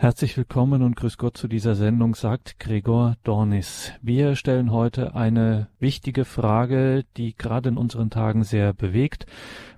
Herzlich 0.00 0.34
willkommen 0.38 0.80
und 0.80 0.96
grüß 0.96 1.18
Gott 1.18 1.36
zu 1.36 1.46
dieser 1.46 1.74
Sendung, 1.74 2.14
sagt 2.14 2.58
Gregor 2.58 3.18
Dornis. 3.22 3.92
Wir 4.00 4.34
stellen 4.34 4.72
heute 4.72 5.14
eine 5.14 5.68
wichtige 5.78 6.24
Frage, 6.24 7.04
die 7.18 7.36
gerade 7.36 7.68
in 7.68 7.76
unseren 7.76 8.08
Tagen 8.08 8.42
sehr 8.42 8.72
bewegt. 8.72 9.26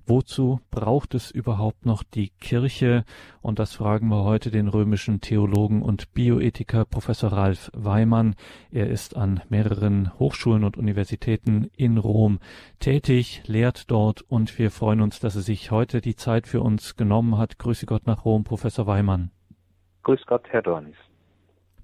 Wozu 0.07 0.61
braucht 0.71 1.17
es 1.17 1.33
überhaupt 1.33 1.87
noch 1.87 2.05
die 2.05 2.31
Kirche? 2.39 3.05
Und 3.41 3.59
das 3.59 3.73
fragen 3.73 4.07
wir 4.11 4.23
heute 4.23 4.53
den 4.53 4.69
römischen 4.69 5.21
Theologen 5.21 5.83
und 5.83 6.13
Bioethiker 6.15 6.85
Professor 6.85 7.33
Ralf 7.33 7.73
Weimann. 7.75 8.37
Er 8.71 8.91
ist 8.91 9.17
an 9.17 9.41
mehreren 9.49 10.17
Hochschulen 10.21 10.63
und 10.63 10.77
Universitäten 10.77 11.69
in 11.77 11.99
Rom 11.99 12.39
tätig, 12.79 13.43
lehrt 13.47 13.91
dort 13.91 14.23
und 14.23 14.57
wir 14.57 14.71
freuen 14.71 15.01
uns, 15.01 15.19
dass 15.19 15.35
er 15.35 15.43
sich 15.43 15.73
heute 15.73 16.01
die 16.01 16.15
Zeit 16.15 16.47
für 16.47 16.61
uns 16.61 16.95
genommen 16.95 17.39
hat. 17.39 17.59
Grüße 17.59 17.87
Gott 17.87 18.07
nach 18.07 18.25
Rom, 18.25 18.45
Professor 18.45 18.87
Weimann. 18.87 19.33
Grüß 20.03 20.27
Gott, 20.27 20.45
Herr 20.51 20.63
Dornis. 20.63 20.97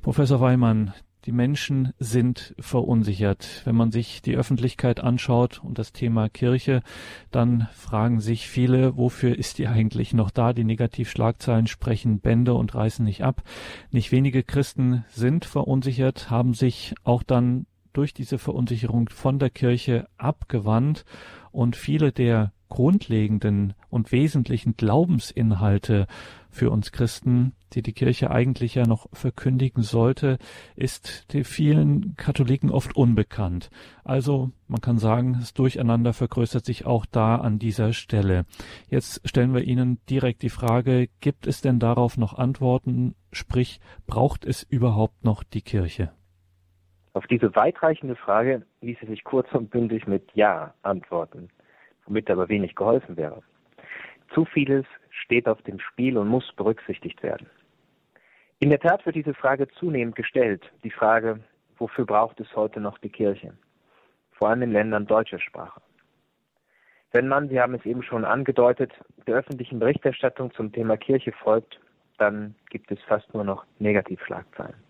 Professor 0.02 0.40
Weimann, 0.40 0.92
die 1.24 1.32
Menschen 1.32 1.92
sind 1.98 2.54
verunsichert. 2.58 3.62
Wenn 3.64 3.76
man 3.76 3.90
sich 3.90 4.22
die 4.22 4.36
Öffentlichkeit 4.36 5.00
anschaut 5.00 5.62
und 5.62 5.78
das 5.78 5.92
Thema 5.92 6.28
Kirche, 6.28 6.82
dann 7.30 7.68
fragen 7.72 8.20
sich 8.20 8.48
viele, 8.48 8.96
wofür 8.96 9.36
ist 9.36 9.58
die 9.58 9.66
eigentlich 9.66 10.14
noch 10.14 10.30
da? 10.30 10.52
Die 10.52 10.64
Negativschlagzeilen 10.64 11.66
sprechen 11.66 12.20
Bände 12.20 12.54
und 12.54 12.74
reißen 12.74 13.04
nicht 13.04 13.24
ab. 13.24 13.42
Nicht 13.90 14.10
wenige 14.10 14.42
Christen 14.42 15.04
sind 15.08 15.44
verunsichert, 15.44 16.30
haben 16.30 16.54
sich 16.54 16.94
auch 17.04 17.22
dann 17.22 17.66
durch 17.92 18.14
diese 18.14 18.38
Verunsicherung 18.38 19.08
von 19.08 19.38
der 19.38 19.50
Kirche 19.50 20.08
abgewandt 20.16 21.04
und 21.50 21.76
viele 21.76 22.12
der 22.12 22.52
grundlegenden 22.68 23.74
und 23.90 24.12
wesentlichen 24.12 24.76
Glaubensinhalte 24.76 26.06
für 26.50 26.70
uns 26.70 26.92
Christen, 26.92 27.54
die 27.74 27.82
die 27.82 27.92
Kirche 27.92 28.30
eigentlich 28.30 28.74
ja 28.74 28.86
noch 28.86 29.06
verkündigen 29.12 29.82
sollte, 29.82 30.38
ist 30.76 31.32
den 31.32 31.44
vielen 31.44 32.14
Katholiken 32.16 32.70
oft 32.70 32.96
unbekannt. 32.96 33.70
Also 34.04 34.50
man 34.66 34.80
kann 34.80 34.98
sagen, 34.98 35.34
das 35.38 35.54
Durcheinander 35.54 36.12
vergrößert 36.12 36.64
sich 36.64 36.86
auch 36.86 37.06
da 37.06 37.36
an 37.36 37.58
dieser 37.58 37.92
Stelle. 37.92 38.44
Jetzt 38.88 39.26
stellen 39.28 39.54
wir 39.54 39.62
Ihnen 39.62 39.98
direkt 40.08 40.42
die 40.42 40.50
Frage, 40.50 41.08
gibt 41.20 41.46
es 41.46 41.60
denn 41.60 41.78
darauf 41.78 42.16
noch 42.16 42.36
Antworten? 42.38 43.14
Sprich, 43.32 43.80
braucht 44.06 44.44
es 44.44 44.62
überhaupt 44.62 45.24
noch 45.24 45.42
die 45.42 45.62
Kirche? 45.62 46.12
Auf 47.14 47.26
diese 47.26 47.54
weitreichende 47.56 48.14
Frage 48.14 48.64
ließe 48.80 49.06
sich 49.06 49.24
kurz 49.24 49.52
und 49.52 49.70
bündig 49.70 50.06
mit 50.06 50.30
Ja 50.34 50.74
antworten, 50.82 51.48
womit 52.06 52.30
aber 52.30 52.48
wenig 52.48 52.76
geholfen 52.76 53.16
wäre. 53.16 53.42
Zu 54.34 54.44
vieles 54.44 54.86
steht 55.10 55.48
auf 55.48 55.60
dem 55.62 55.80
Spiel 55.80 56.16
und 56.16 56.28
muss 56.28 56.52
berücksichtigt 56.56 57.22
werden. 57.22 57.48
In 58.60 58.70
der 58.70 58.80
Tat 58.80 59.06
wird 59.06 59.14
diese 59.14 59.34
Frage 59.34 59.68
zunehmend 59.68 60.16
gestellt, 60.16 60.68
die 60.82 60.90
Frage, 60.90 61.38
wofür 61.78 62.04
braucht 62.04 62.40
es 62.40 62.56
heute 62.56 62.80
noch 62.80 62.98
die 62.98 63.08
Kirche? 63.08 63.56
Vor 64.32 64.48
allem 64.48 64.62
in 64.62 64.72
Ländern 64.72 65.06
deutscher 65.06 65.38
Sprache. 65.38 65.80
Wenn 67.12 67.28
man, 67.28 67.48
Sie 67.48 67.60
haben 67.60 67.74
es 67.74 67.86
eben 67.86 68.02
schon 68.02 68.24
angedeutet, 68.24 68.92
der 69.26 69.36
öffentlichen 69.36 69.78
Berichterstattung 69.78 70.52
zum 70.54 70.72
Thema 70.72 70.96
Kirche 70.96 71.30
folgt, 71.32 71.80
dann 72.18 72.56
gibt 72.70 72.90
es 72.90 73.00
fast 73.02 73.32
nur 73.32 73.44
noch 73.44 73.64
Negativschlagzeilen. 73.78 74.82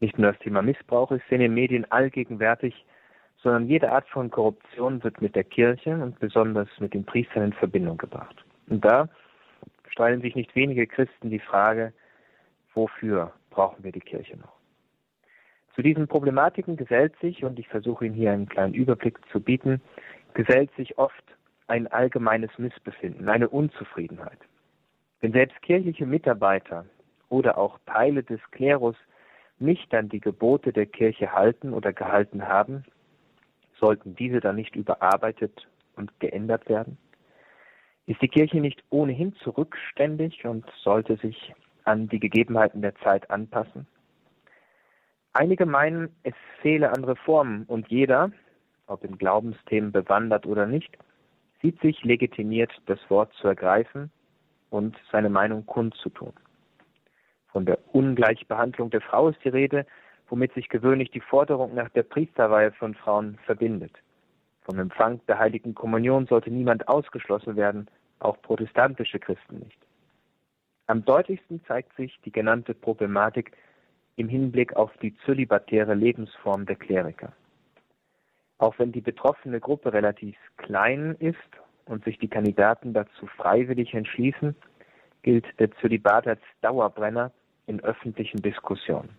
Nicht 0.00 0.18
nur 0.18 0.32
das 0.32 0.40
Thema 0.40 0.60
Missbrauch 0.60 1.10
ist 1.10 1.24
in 1.30 1.40
den 1.40 1.54
Medien 1.54 1.90
allgegenwärtig, 1.90 2.84
sondern 3.38 3.68
jede 3.68 3.90
Art 3.90 4.06
von 4.08 4.30
Korruption 4.30 5.02
wird 5.02 5.22
mit 5.22 5.34
der 5.34 5.44
Kirche 5.44 5.94
und 5.94 6.18
besonders 6.18 6.68
mit 6.78 6.92
den 6.92 7.06
Priestern 7.06 7.44
in 7.44 7.52
Verbindung 7.54 7.96
gebracht. 7.96 8.44
Und 8.68 8.84
da 8.84 9.08
stellen 9.88 10.20
sich 10.20 10.34
nicht 10.34 10.54
wenige 10.54 10.86
Christen 10.86 11.30
die 11.30 11.40
Frage, 11.40 11.94
wofür 12.76 13.32
brauchen 13.50 13.82
wir 13.82 13.90
die 13.90 14.00
Kirche 14.00 14.36
noch? 14.36 14.52
Zu 15.74 15.82
diesen 15.82 16.06
Problematiken 16.06 16.76
gesellt 16.76 17.14
sich, 17.20 17.44
und 17.44 17.58
ich 17.58 17.68
versuche 17.68 18.06
Ihnen 18.06 18.14
hier 18.14 18.32
einen 18.32 18.48
kleinen 18.48 18.74
Überblick 18.74 19.18
zu 19.32 19.40
bieten, 19.40 19.82
gesellt 20.34 20.70
sich 20.76 20.96
oft 20.98 21.24
ein 21.66 21.86
allgemeines 21.88 22.50
Missbefinden, 22.58 23.28
eine 23.28 23.48
Unzufriedenheit. 23.48 24.38
Wenn 25.20 25.32
selbst 25.32 25.60
kirchliche 25.62 26.06
Mitarbeiter 26.06 26.86
oder 27.28 27.58
auch 27.58 27.78
Teile 27.86 28.22
des 28.22 28.40
Klerus 28.52 28.96
nicht 29.58 29.92
an 29.94 30.08
die 30.08 30.20
Gebote 30.20 30.72
der 30.72 30.86
Kirche 30.86 31.32
halten 31.32 31.72
oder 31.72 31.92
gehalten 31.92 32.46
haben, 32.46 32.84
sollten 33.78 34.14
diese 34.14 34.40
dann 34.40 34.56
nicht 34.56 34.76
überarbeitet 34.76 35.66
und 35.96 36.18
geändert 36.20 36.68
werden? 36.68 36.98
Ist 38.06 38.22
die 38.22 38.28
Kirche 38.28 38.60
nicht 38.60 38.84
ohnehin 38.90 39.34
zurückständig 39.36 40.44
und 40.44 40.64
sollte 40.82 41.16
sich 41.16 41.52
an 41.86 42.08
die 42.08 42.20
Gegebenheiten 42.20 42.82
der 42.82 42.94
Zeit 42.96 43.30
anpassen? 43.30 43.86
Einige 45.32 45.66
meinen, 45.66 46.14
es 46.22 46.34
fehle 46.62 46.92
an 46.92 47.04
Reformen 47.04 47.64
und 47.64 47.88
jeder, 47.88 48.30
ob 48.86 49.04
in 49.04 49.18
Glaubensthemen 49.18 49.92
bewandert 49.92 50.46
oder 50.46 50.66
nicht, 50.66 50.96
sieht 51.60 51.80
sich 51.80 52.02
legitimiert, 52.04 52.72
das 52.86 52.98
Wort 53.08 53.32
zu 53.34 53.48
ergreifen 53.48 54.10
und 54.70 54.96
seine 55.10 55.28
Meinung 55.28 55.66
kundzutun. 55.66 56.32
Von 57.48 57.66
der 57.66 57.78
Ungleichbehandlung 57.92 58.90
der 58.90 59.00
Frau 59.00 59.28
ist 59.28 59.42
die 59.44 59.48
Rede, 59.48 59.86
womit 60.28 60.52
sich 60.54 60.68
gewöhnlich 60.68 61.10
die 61.10 61.20
Forderung 61.20 61.74
nach 61.74 61.88
der 61.90 62.02
Priesterweihe 62.02 62.72
von 62.72 62.94
Frauen 62.94 63.38
verbindet. 63.44 63.92
Vom 64.62 64.78
Empfang 64.78 65.20
der 65.28 65.38
heiligen 65.38 65.74
Kommunion 65.74 66.26
sollte 66.26 66.50
niemand 66.50 66.88
ausgeschlossen 66.88 67.56
werden, 67.56 67.88
auch 68.18 68.40
protestantische 68.42 69.18
Christen 69.18 69.60
nicht. 69.60 69.78
Am 70.86 71.04
deutlichsten 71.04 71.64
zeigt 71.66 71.94
sich 71.96 72.18
die 72.24 72.32
genannte 72.32 72.74
Problematik 72.74 73.52
im 74.16 74.28
Hinblick 74.28 74.74
auf 74.76 74.90
die 75.02 75.16
zölibatäre 75.24 75.94
Lebensform 75.94 76.66
der 76.66 76.76
Kleriker. 76.76 77.32
Auch 78.58 78.78
wenn 78.78 78.92
die 78.92 79.00
betroffene 79.00 79.60
Gruppe 79.60 79.92
relativ 79.92 80.36
klein 80.56 81.16
ist 81.18 81.36
und 81.84 82.04
sich 82.04 82.18
die 82.18 82.28
Kandidaten 82.28 82.94
dazu 82.94 83.26
freiwillig 83.36 83.92
entschließen, 83.92 84.56
gilt 85.22 85.46
der 85.58 85.70
Zölibat 85.76 86.26
als 86.26 86.40
Dauerbrenner 86.62 87.32
in 87.66 87.80
öffentlichen 87.80 88.40
Diskussionen. 88.40 89.10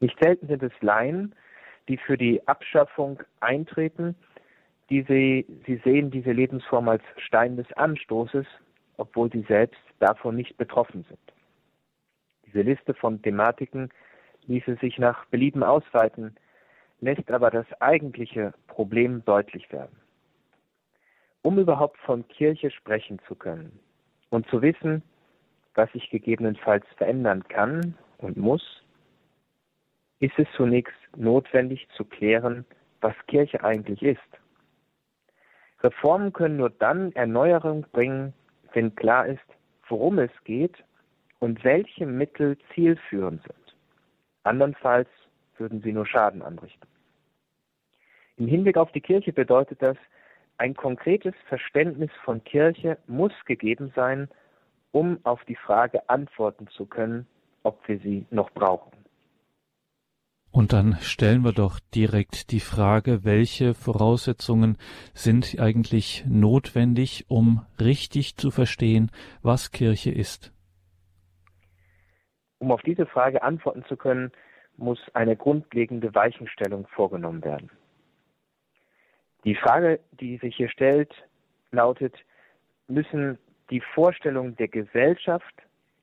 Nicht 0.00 0.18
selten 0.20 0.48
sind 0.48 0.62
es 0.62 0.72
Laien, 0.80 1.34
die 1.88 1.98
für 1.98 2.16
die 2.16 2.46
Abschaffung 2.48 3.22
eintreten 3.40 4.16
die 4.92 5.02
sie, 5.08 5.46
sie 5.66 5.80
sehen 5.84 6.10
diese 6.10 6.32
Lebensform 6.32 6.86
als 6.90 7.02
Stein 7.16 7.56
des 7.56 7.72
Anstoßes, 7.72 8.44
obwohl 9.02 9.30
sie 9.32 9.44
selbst 9.48 9.80
davon 9.98 10.36
nicht 10.36 10.56
betroffen 10.56 11.04
sind. 11.08 11.32
Diese 12.46 12.62
Liste 12.62 12.94
von 12.94 13.20
Thematiken 13.20 13.90
ließe 14.46 14.76
sich 14.76 14.96
nach 14.98 15.24
Belieben 15.26 15.64
ausweiten, 15.64 16.36
lässt 17.00 17.28
aber 17.32 17.50
das 17.50 17.66
eigentliche 17.80 18.54
Problem 18.68 19.24
deutlich 19.24 19.70
werden. 19.72 19.96
Um 21.42 21.58
überhaupt 21.58 21.98
von 21.98 22.26
Kirche 22.28 22.70
sprechen 22.70 23.18
zu 23.26 23.34
können 23.34 23.80
und 24.30 24.46
zu 24.48 24.62
wissen, 24.62 25.02
was 25.74 25.90
sich 25.90 26.08
gegebenenfalls 26.10 26.86
verändern 26.96 27.42
kann 27.48 27.98
und 28.18 28.36
muss, 28.36 28.84
ist 30.20 30.38
es 30.38 30.46
zunächst 30.56 30.94
notwendig 31.16 31.88
zu 31.96 32.04
klären, 32.04 32.64
was 33.00 33.14
Kirche 33.26 33.64
eigentlich 33.64 34.00
ist. 34.02 34.20
Reformen 35.82 36.32
können 36.32 36.58
nur 36.58 36.70
dann 36.70 37.10
Erneuerung 37.12 37.84
bringen, 37.90 38.32
wenn 38.74 38.94
klar 38.94 39.26
ist, 39.26 39.40
worum 39.88 40.18
es 40.18 40.30
geht 40.44 40.82
und 41.38 41.62
welche 41.64 42.06
Mittel 42.06 42.56
zielführend 42.74 43.42
sind. 43.42 43.76
Andernfalls 44.44 45.08
würden 45.58 45.82
sie 45.82 45.92
nur 45.92 46.06
Schaden 46.06 46.42
anrichten. 46.42 46.88
Im 48.36 48.48
Hinblick 48.48 48.76
auf 48.76 48.90
die 48.92 49.00
Kirche 49.00 49.32
bedeutet 49.32 49.82
das, 49.82 49.96
ein 50.58 50.74
konkretes 50.74 51.34
Verständnis 51.48 52.10
von 52.24 52.42
Kirche 52.44 52.98
muss 53.06 53.32
gegeben 53.46 53.92
sein, 53.96 54.28
um 54.92 55.18
auf 55.24 55.44
die 55.44 55.56
Frage 55.56 56.08
antworten 56.08 56.68
zu 56.68 56.86
können, 56.86 57.26
ob 57.62 57.86
wir 57.88 57.98
sie 57.98 58.26
noch 58.30 58.50
brauchen. 58.50 59.01
Und 60.52 60.74
dann 60.74 60.96
stellen 61.00 61.44
wir 61.44 61.52
doch 61.52 61.80
direkt 61.94 62.50
die 62.50 62.60
Frage, 62.60 63.24
welche 63.24 63.72
Voraussetzungen 63.72 64.76
sind 65.14 65.58
eigentlich 65.58 66.24
notwendig, 66.28 67.24
um 67.28 67.64
richtig 67.80 68.36
zu 68.36 68.50
verstehen, 68.50 69.10
was 69.42 69.70
Kirche 69.70 70.10
ist? 70.10 70.52
Um 72.58 72.70
auf 72.70 72.82
diese 72.82 73.06
Frage 73.06 73.42
antworten 73.42 73.82
zu 73.88 73.96
können, 73.96 74.30
muss 74.76 75.00
eine 75.14 75.36
grundlegende 75.36 76.14
Weichenstellung 76.14 76.86
vorgenommen 76.86 77.42
werden. 77.42 77.70
Die 79.44 79.54
Frage, 79.54 80.00
die 80.20 80.36
sich 80.36 80.54
hier 80.54 80.68
stellt, 80.68 81.12
lautet, 81.70 82.14
müssen 82.88 83.38
die 83.70 83.80
Vorstellungen 83.80 84.54
der 84.56 84.68
Gesellschaft, 84.68 85.54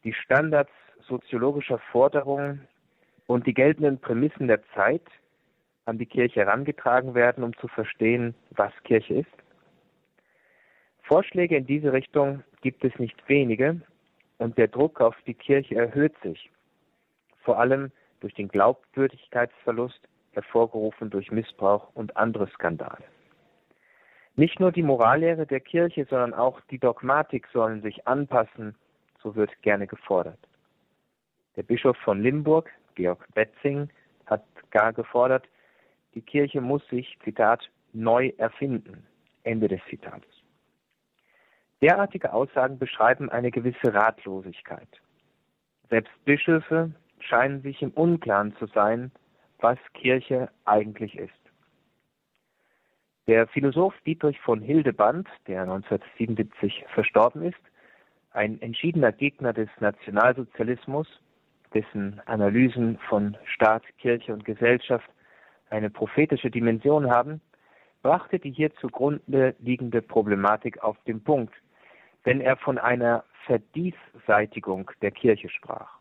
die 0.04 0.14
Standards 0.14 0.72
soziologischer 1.08 1.80
Forderungen 1.92 2.68
und 3.30 3.46
die 3.46 3.54
geltenden 3.54 4.00
Prämissen 4.00 4.48
der 4.48 4.60
Zeit 4.74 5.04
an 5.86 6.00
die 6.00 6.08
Kirche 6.08 6.40
herangetragen 6.40 7.14
werden, 7.14 7.44
um 7.44 7.56
zu 7.58 7.68
verstehen, 7.68 8.34
was 8.50 8.74
Kirche 8.84 9.20
ist? 9.20 9.30
Vorschläge 11.04 11.56
in 11.56 11.68
diese 11.68 11.94
Richtung 11.94 12.44
gibt 12.62 12.84
es 12.84 12.98
nicht 12.98 13.16
wenige, 13.30 13.82
und 14.40 14.58
der 14.58 14.68
Druck 14.68 15.00
auf 15.00 15.16
die 15.28 15.36
Kirche 15.36 15.76
erhöht 15.76 16.16
sich, 16.24 16.50
vor 17.44 17.60
allem 17.60 17.92
durch 18.20 18.34
den 18.34 18.48
Glaubwürdigkeitsverlust, 18.48 20.02
hervorgerufen 20.32 21.12
durch 21.12 21.30
Missbrauch 21.30 21.92
und 21.94 22.18
andere 22.18 22.48
Skandale. 22.48 23.04
Nicht 24.38 24.60
nur 24.60 24.72
die 24.72 24.82
Morallehre 24.82 25.46
der 25.46 25.60
Kirche, 25.60 26.08
sondern 26.10 26.34
auch 26.34 26.62
die 26.72 26.80
Dogmatik 26.80 27.48
sollen 27.54 27.84
sich 27.84 28.08
anpassen, 28.08 28.74
so 29.22 29.36
wird 29.36 29.52
gerne 29.62 29.86
gefordert. 29.86 30.40
Der 31.58 31.64
Bischof 31.64 31.98
von 31.98 32.24
Limburg, 32.24 32.72
Georg 32.96 33.26
Betzing, 33.34 33.90
hat 34.26 34.44
gar 34.72 34.94
gefordert, 34.94 35.48
die 36.14 36.22
Kirche 36.22 36.62
muss 36.62 36.86
sich, 36.90 37.18
Zitat, 37.24 37.70
neu 37.94 38.32
erfinden. 38.38 39.06
Ende 39.44 39.68
des 39.68 39.82
Zitates. 39.90 40.30
Derartige 41.82 42.34
Aussagen 42.34 42.78
beschreiben 42.78 43.30
eine 43.30 43.52
gewisse 43.52 43.94
Ratlosigkeit. 43.94 44.90
Selbst 45.90 46.12
Bischöfe 46.26 46.94
scheinen 47.20 47.62
sich 47.62 47.82
im 47.82 47.92
Unklaren 47.92 48.56
zu 48.58 48.68
sein, 48.68 49.12
was 49.60 49.78
Kirche 49.94 50.50
eigentlich 50.66 51.18
ist. 51.18 51.34
Der 53.28 53.48
Philosoph 53.48 53.94
Dietrich 54.06 54.40
von 54.42 54.62
Hildeband, 54.62 55.28
der 55.48 55.62
1977 55.62 56.86
verstorben 56.94 57.44
ist, 57.44 57.60
ein 58.32 58.62
entschiedener 58.62 59.12
Gegner 59.12 59.54
des 59.54 59.70
Nationalsozialismus, 59.80 61.08
dessen 61.74 62.22
Analysen 62.26 62.98
von 63.10 63.38
Staat, 63.46 63.84
Kirche 63.98 64.34
und 64.34 64.46
Gesellschaft 64.46 65.10
eine 65.70 65.90
prophetische 65.90 66.50
Dimension 66.50 67.10
haben, 67.10 67.42
brachte 68.02 68.40
die 68.40 68.52
hier 68.52 68.74
zugrunde 68.76 69.56
liegende 69.60 70.02
Problematik 70.02 70.82
auf 70.82 70.98
den 71.06 71.24
Punkt, 71.24 71.54
wenn 72.24 72.42
er 72.42 72.58
von 72.58 72.78
einer 72.78 73.24
Verdiesseitigung 73.46 74.92
der 75.02 75.12
Kirche 75.12 75.50
sprach. 75.50 76.00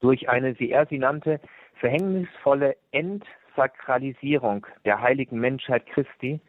Durch 0.00 0.28
eine, 0.28 0.58
wie 0.58 0.70
er 0.70 0.86
sie 0.86 0.98
nannte, 0.98 1.40
verhängnisvolle 1.76 2.76
Entsakralisierung 2.92 4.66
der 4.84 5.00
heiligen 5.00 5.38
Menschheit 5.38 5.86
Christi 5.86 6.40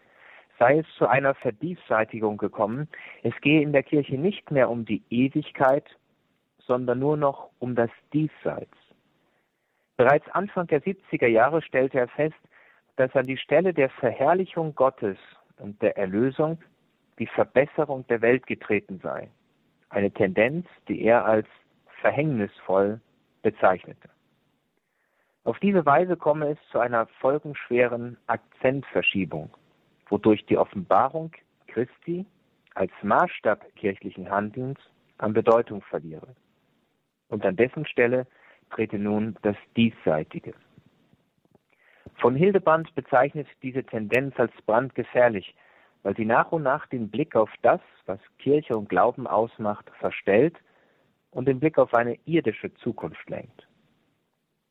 sei 0.59 0.79
es 0.79 0.85
zu 0.97 1.07
einer 1.07 1.33
Verdiesseitigung 1.35 2.37
gekommen. 2.37 2.87
Es 3.23 3.33
gehe 3.41 3.61
in 3.61 3.73
der 3.73 3.83
Kirche 3.83 4.17
nicht 4.17 4.51
mehr 4.51 4.69
um 4.69 4.85
die 4.85 5.03
Ewigkeit, 5.09 5.83
sondern 6.67 6.99
nur 6.99 7.17
noch 7.17 7.49
um 7.59 7.75
das 7.75 7.89
Diesseits. 8.13 8.77
Bereits 9.97 10.27
Anfang 10.29 10.67
der 10.67 10.81
70er 10.81 11.27
Jahre 11.27 11.61
stellte 11.61 11.99
er 11.99 12.07
fest, 12.09 12.35
dass 12.97 13.15
an 13.15 13.25
die 13.25 13.37
Stelle 13.37 13.73
der 13.73 13.89
Verherrlichung 13.89 14.75
Gottes 14.75 15.17
und 15.57 15.81
der 15.81 15.97
Erlösung 15.97 16.59
die 17.19 17.27
Verbesserung 17.27 18.05
der 18.07 18.21
Welt 18.21 18.45
getreten 18.45 18.99
sei. 19.01 19.29
Eine 19.89 20.11
Tendenz, 20.11 20.67
die 20.87 21.01
er 21.01 21.25
als 21.25 21.47
verhängnisvoll 22.01 22.99
bezeichnete. 23.41 24.09
Auf 25.43 25.59
diese 25.59 25.85
Weise 25.85 26.17
komme 26.17 26.49
es 26.49 26.57
zu 26.71 26.79
einer 26.79 27.05
folgenschweren 27.19 28.17
Akzentverschiebung, 28.27 29.49
wodurch 30.09 30.45
die 30.47 30.57
Offenbarung 30.57 31.31
Christi 31.67 32.25
als 32.73 32.91
Maßstab 33.03 33.63
kirchlichen 33.75 34.29
Handelns 34.29 34.79
an 35.17 35.33
Bedeutung 35.33 35.81
verliere. 35.83 36.35
Und 37.29 37.45
an 37.45 37.55
dessen 37.55 37.85
Stelle 37.85 38.27
trete 38.71 38.97
nun 38.97 39.37
das 39.41 39.55
Diesseitige. 39.75 40.53
Von 42.15 42.35
Hildeband 42.35 42.93
bezeichnet 42.95 43.47
diese 43.61 43.83
Tendenz 43.83 44.35
als 44.37 44.51
brandgefährlich, 44.65 45.55
weil 46.03 46.15
sie 46.15 46.25
nach 46.25 46.51
und 46.51 46.63
nach 46.63 46.87
den 46.87 47.09
Blick 47.09 47.35
auf 47.35 47.49
das, 47.61 47.81
was 48.05 48.19
Kirche 48.39 48.77
und 48.77 48.89
Glauben 48.89 49.27
ausmacht, 49.27 49.89
verstellt 49.99 50.55
und 51.31 51.47
den 51.47 51.59
Blick 51.59 51.77
auf 51.77 51.93
eine 51.93 52.17
irdische 52.25 52.73
Zukunft 52.75 53.29
lenkt. 53.29 53.67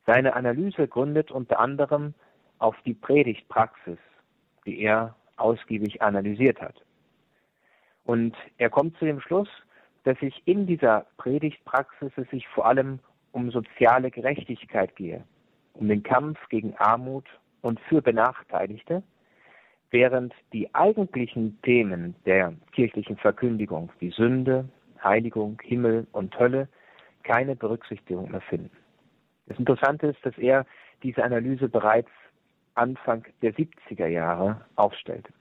Seine 0.06 0.34
Analyse 0.34 0.86
gründet 0.88 1.30
unter 1.30 1.60
anderem 1.60 2.14
auf 2.58 2.76
die 2.86 2.94
Predigtpraxis, 2.94 3.98
die 4.64 4.80
er 4.80 5.16
ausgiebig 5.36 6.02
analysiert 6.02 6.60
hat. 6.60 6.80
Und 8.04 8.36
er 8.58 8.70
kommt 8.70 8.96
zu 8.98 9.04
dem 9.04 9.20
Schluss, 9.20 9.48
dass 10.04 10.18
sich 10.20 10.42
in 10.46 10.66
dieser 10.66 11.06
Predigtpraxis 11.16 12.12
es 12.16 12.28
sich 12.30 12.46
vor 12.48 12.66
allem 12.66 13.00
um 13.32 13.50
soziale 13.50 14.10
Gerechtigkeit 14.10 14.94
gehe, 14.96 15.24
um 15.72 15.88
den 15.88 16.02
Kampf 16.02 16.38
gegen 16.48 16.76
Armut 16.76 17.26
und 17.62 17.80
für 17.80 18.00
Benachteiligte, 18.00 19.02
während 19.90 20.34
die 20.52 20.72
eigentlichen 20.74 21.60
Themen 21.62 22.14
der 22.26 22.54
kirchlichen 22.72 23.16
Verkündigung 23.16 23.90
wie 23.98 24.10
Sünde, 24.10 24.68
Heiligung, 25.02 25.60
Himmel 25.62 26.06
und 26.12 26.38
Hölle 26.38 26.68
keine 27.22 27.56
Berücksichtigung 27.56 28.30
mehr 28.30 28.40
finden. 28.42 28.70
Das 29.46 29.58
Interessante 29.58 30.08
ist, 30.08 30.24
dass 30.24 30.36
er 30.38 30.66
diese 31.02 31.22
Analyse 31.22 31.68
bereits 31.68 32.10
Anfang 32.74 33.24
der 33.42 33.54
70er 33.54 34.06
Jahre 34.06 34.64
aufstellte. 34.76 35.32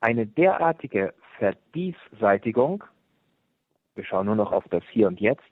Eine 0.00 0.26
derartige 0.26 1.14
Verdiesseitigung, 1.38 2.84
wir 3.94 4.04
schauen 4.04 4.26
nur 4.26 4.36
noch 4.36 4.52
auf 4.52 4.64
das 4.70 4.82
Hier 4.90 5.08
und 5.08 5.20
Jetzt, 5.20 5.44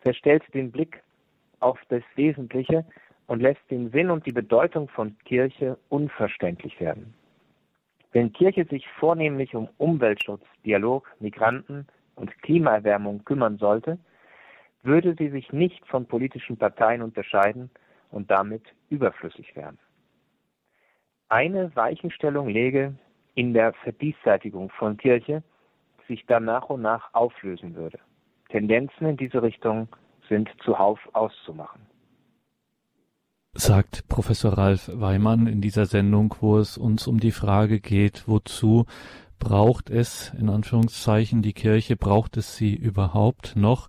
verstellt 0.00 0.42
den 0.54 0.70
Blick 0.70 1.02
auf 1.60 1.78
das 1.88 2.02
Wesentliche 2.16 2.84
und 3.26 3.40
lässt 3.40 3.60
den 3.70 3.90
Sinn 3.90 4.10
und 4.10 4.26
die 4.26 4.32
Bedeutung 4.32 4.88
von 4.88 5.16
Kirche 5.24 5.78
unverständlich 5.88 6.80
werden. 6.80 7.14
Wenn 8.12 8.32
Kirche 8.32 8.64
sich 8.64 8.88
vornehmlich 8.98 9.54
um 9.54 9.68
Umweltschutz, 9.78 10.42
Dialog, 10.64 11.08
Migranten 11.20 11.86
und 12.16 12.36
Klimaerwärmung 12.42 13.24
kümmern 13.24 13.58
sollte, 13.58 13.98
würde 14.82 15.14
sie 15.16 15.28
sich 15.28 15.52
nicht 15.52 15.86
von 15.86 16.06
politischen 16.06 16.56
Parteien 16.56 17.02
unterscheiden 17.02 17.70
und 18.10 18.30
damit 18.30 18.62
überflüssig 18.88 19.54
werden. 19.54 19.78
Eine 21.28 21.74
Weichenstellung 21.76 22.48
läge 22.48 22.94
in 23.34 23.54
der 23.54 23.72
Verdiesseitigung 23.74 24.70
von 24.70 24.96
Kirche, 24.96 25.44
sich 26.10 26.26
dann 26.26 26.44
nach 26.44 26.68
und 26.68 26.82
nach 26.82 27.14
auflösen 27.14 27.76
würde. 27.76 28.00
Tendenzen 28.50 29.06
in 29.06 29.16
diese 29.16 29.42
Richtung 29.42 29.88
sind 30.28 30.48
zuhauf 30.64 30.98
auszumachen. 31.12 31.82
Sagt 33.52 34.08
Professor 34.08 34.58
Ralf 34.58 34.90
Weimann 34.92 35.46
in 35.46 35.60
dieser 35.60 35.86
Sendung, 35.86 36.34
wo 36.40 36.58
es 36.58 36.76
uns 36.76 37.06
um 37.06 37.20
die 37.20 37.32
Frage 37.32 37.80
geht, 37.80 38.24
wozu 38.26 38.86
braucht 39.38 39.88
es, 39.88 40.32
in 40.38 40.50
Anführungszeichen, 40.50 41.42
die 41.42 41.52
Kirche, 41.52 41.96
braucht 41.96 42.36
es 42.36 42.56
sie 42.56 42.74
überhaupt 42.74 43.56
noch? 43.56 43.88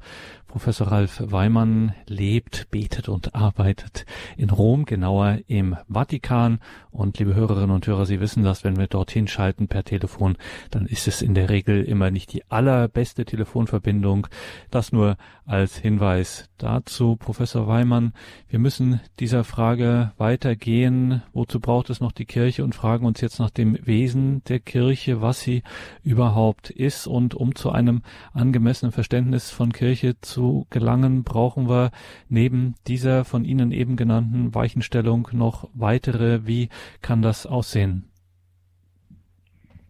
Professor 0.51 0.87
Ralf 0.87 1.23
Weimann 1.25 1.93
lebt, 2.07 2.69
betet 2.71 3.07
und 3.07 3.35
arbeitet 3.35 4.05
in 4.35 4.49
Rom, 4.49 4.83
genauer 4.83 5.39
im 5.47 5.77
Vatikan. 5.87 6.59
Und 6.91 7.19
liebe 7.19 7.33
Hörerinnen 7.33 7.71
und 7.71 7.87
Hörer, 7.87 8.05
Sie 8.05 8.19
wissen 8.19 8.43
dass 8.43 8.65
wenn 8.65 8.75
wir 8.75 8.87
dorthin 8.87 9.29
schalten 9.29 9.69
per 9.69 9.85
Telefon, 9.85 10.35
dann 10.69 10.87
ist 10.87 11.07
es 11.07 11.21
in 11.21 11.35
der 11.35 11.49
Regel 11.49 11.85
immer 11.85 12.11
nicht 12.11 12.33
die 12.33 12.43
allerbeste 12.51 13.23
Telefonverbindung. 13.23 14.27
Das 14.71 14.91
nur 14.91 15.15
als 15.45 15.77
Hinweis 15.77 16.49
dazu, 16.57 17.15
Professor 17.15 17.67
Weimann. 17.67 18.11
Wir 18.49 18.59
müssen 18.59 18.99
dieser 19.21 19.45
Frage 19.45 20.11
weitergehen. 20.17 21.21
Wozu 21.31 21.61
braucht 21.61 21.89
es 21.89 22.01
noch 22.01 22.11
die 22.11 22.25
Kirche 22.25 22.65
und 22.65 22.75
fragen 22.75 23.05
uns 23.05 23.21
jetzt 23.21 23.39
nach 23.39 23.51
dem 23.51 23.77
Wesen 23.85 24.43
der 24.49 24.59
Kirche, 24.59 25.21
was 25.21 25.39
sie 25.39 25.63
überhaupt 26.03 26.69
ist 26.69 27.07
und 27.07 27.35
um 27.35 27.55
zu 27.55 27.71
einem 27.71 28.01
angemessenen 28.33 28.91
Verständnis 28.91 29.49
von 29.49 29.71
Kirche 29.71 30.19
zu 30.19 30.40
zu 30.41 30.65
gelangen, 30.71 31.23
brauchen 31.23 31.69
wir 31.69 31.91
neben 32.27 32.73
dieser 32.87 33.25
von 33.25 33.45
Ihnen 33.45 33.71
eben 33.71 33.95
genannten 33.95 34.55
Weichenstellung 34.55 35.27
noch 35.33 35.69
weitere. 35.75 36.47
Wie 36.47 36.69
kann 37.03 37.21
das 37.21 37.45
aussehen? 37.45 38.09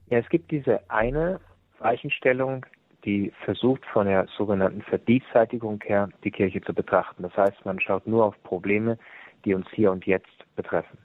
Ja, 0.09 0.17
es 0.17 0.27
gibt 0.27 0.51
diese 0.51 0.81
eine 0.89 1.39
Weichenstellung, 1.79 2.65
die 3.05 3.31
versucht 3.45 3.85
von 3.93 4.07
der 4.07 4.27
sogenannten 4.37 4.81
Verdienstseitigung 4.81 5.81
her 5.85 6.09
die 6.25 6.31
Kirche 6.31 6.59
zu 6.61 6.73
betrachten. 6.73 7.23
Das 7.23 7.35
heißt, 7.37 7.65
man 7.65 7.79
schaut 7.79 8.05
nur 8.05 8.25
auf 8.25 8.43
Probleme, 8.43 8.97
die 9.45 9.53
uns 9.53 9.67
hier 9.71 9.89
und 9.89 10.05
jetzt 10.05 10.35
betreffen. 10.57 10.97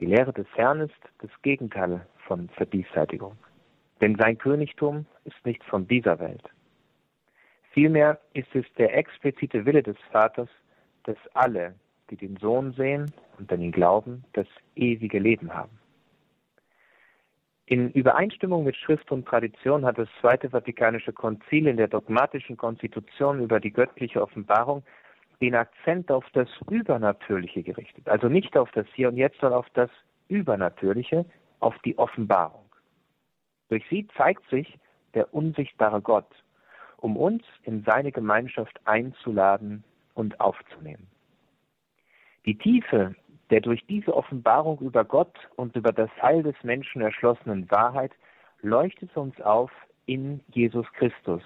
Die 0.00 0.06
Lehre 0.06 0.32
des 0.32 0.46
Herrn 0.54 0.80
ist 0.80 1.02
das 1.18 1.30
Gegenteil 1.42 2.06
von 2.26 2.48
Verdienstseitigung. 2.56 3.36
Denn 4.00 4.16
sein 4.18 4.38
Königtum 4.38 5.04
ist 5.24 5.44
nicht 5.44 5.62
von 5.64 5.86
dieser 5.86 6.18
Welt. 6.18 6.48
Vielmehr 7.70 8.18
ist 8.34 8.54
es 8.54 8.64
der 8.78 8.96
explizite 8.96 9.64
Wille 9.64 9.82
des 9.82 9.96
Vaters, 10.10 10.48
dass 11.04 11.16
alle, 11.34 11.74
die 12.10 12.16
den 12.16 12.36
Sohn 12.36 12.72
sehen 12.72 13.12
und 13.38 13.52
an 13.52 13.62
ihn 13.62 13.72
glauben, 13.72 14.24
das 14.32 14.46
ewige 14.74 15.18
Leben 15.18 15.54
haben. 15.54 15.78
In 17.66 17.92
Übereinstimmung 17.92 18.64
mit 18.64 18.76
Schrift 18.76 19.12
und 19.12 19.26
Tradition 19.26 19.86
hat 19.86 19.96
das 19.96 20.08
Zweite 20.20 20.50
Vatikanische 20.50 21.12
Konzil 21.12 21.68
in 21.68 21.76
der 21.76 21.86
dogmatischen 21.86 22.56
Konstitution 22.56 23.40
über 23.40 23.60
die 23.60 23.72
göttliche 23.72 24.20
Offenbarung 24.20 24.82
den 25.40 25.54
Akzent 25.54 26.10
auf 26.10 26.24
das 26.32 26.48
Übernatürliche 26.68 27.62
gerichtet. 27.62 28.08
Also 28.08 28.28
nicht 28.28 28.56
auf 28.56 28.72
das 28.72 28.86
Hier 28.94 29.08
und 29.08 29.16
Jetzt, 29.16 29.38
sondern 29.40 29.60
auf 29.60 29.70
das 29.74 29.90
Übernatürliche, 30.26 31.24
auf 31.60 31.78
die 31.84 31.96
Offenbarung. 31.96 32.64
Durch 33.68 33.84
sie 33.88 34.08
zeigt 34.16 34.48
sich 34.50 34.76
der 35.14 35.32
unsichtbare 35.32 36.02
Gott 36.02 36.26
um 37.00 37.16
uns 37.16 37.42
in 37.64 37.82
seine 37.84 38.12
Gemeinschaft 38.12 38.80
einzuladen 38.84 39.84
und 40.14 40.40
aufzunehmen. 40.40 41.06
Die 42.46 42.56
Tiefe 42.56 43.14
der 43.50 43.60
durch 43.60 43.84
diese 43.86 44.16
Offenbarung 44.16 44.78
über 44.78 45.04
Gott 45.04 45.36
und 45.56 45.76
über 45.76 45.92
das 45.92 46.10
Heil 46.22 46.42
des 46.42 46.54
Menschen 46.62 47.02
erschlossenen 47.02 47.70
Wahrheit 47.70 48.12
leuchtet 48.62 49.16
uns 49.16 49.38
auf 49.40 49.70
in 50.06 50.40
Jesus 50.52 50.86
Christus, 50.94 51.42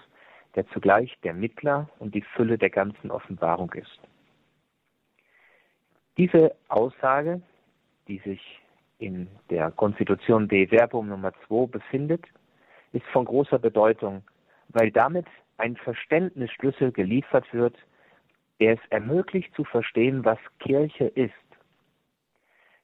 der 0.54 0.66
zugleich 0.68 1.16
der 1.23 1.34
Mittler 1.34 1.88
und 1.99 2.14
die 2.14 2.23
Fülle 2.23 2.58
der 2.58 2.70
ganzen 2.70 3.11
Offenbarung 3.11 3.73
ist. 3.73 4.00
Diese 6.16 6.54
Aussage, 6.68 7.42
die 8.06 8.18
sich 8.18 8.61
in 8.99 9.28
der 9.50 9.70
Konstitution 9.73 10.46
de 10.46 10.68
Verbum 10.70 11.08
Nummer 11.08 11.32
2 11.49 11.66
befindet, 11.66 12.25
ist 12.92 13.06
von 13.06 13.25
großer 13.25 13.58
Bedeutung, 13.58 14.23
weil 14.68 14.92
damit 14.92 15.26
ein 15.56 15.76
Verständnisschlüssel 15.76 16.92
geliefert 16.92 17.52
wird, 17.52 17.76
der 18.61 18.75
es 18.75 18.80
ermöglicht 18.90 19.54
zu 19.54 19.64
verstehen, 19.64 20.25
was 20.25 20.38
Kirche 20.61 21.06
ist. 21.06 21.32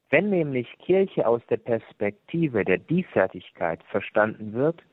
Wenn 0.09 0.29
nämlich 0.29 0.67
Kirche 0.79 1.25
aus 1.25 1.41
der 1.49 1.57
Perspektive 1.57 2.65
der 2.65 2.77
Diesseitigkeit 2.77 3.81
verstanden 3.83 4.53
wird, 4.53 4.83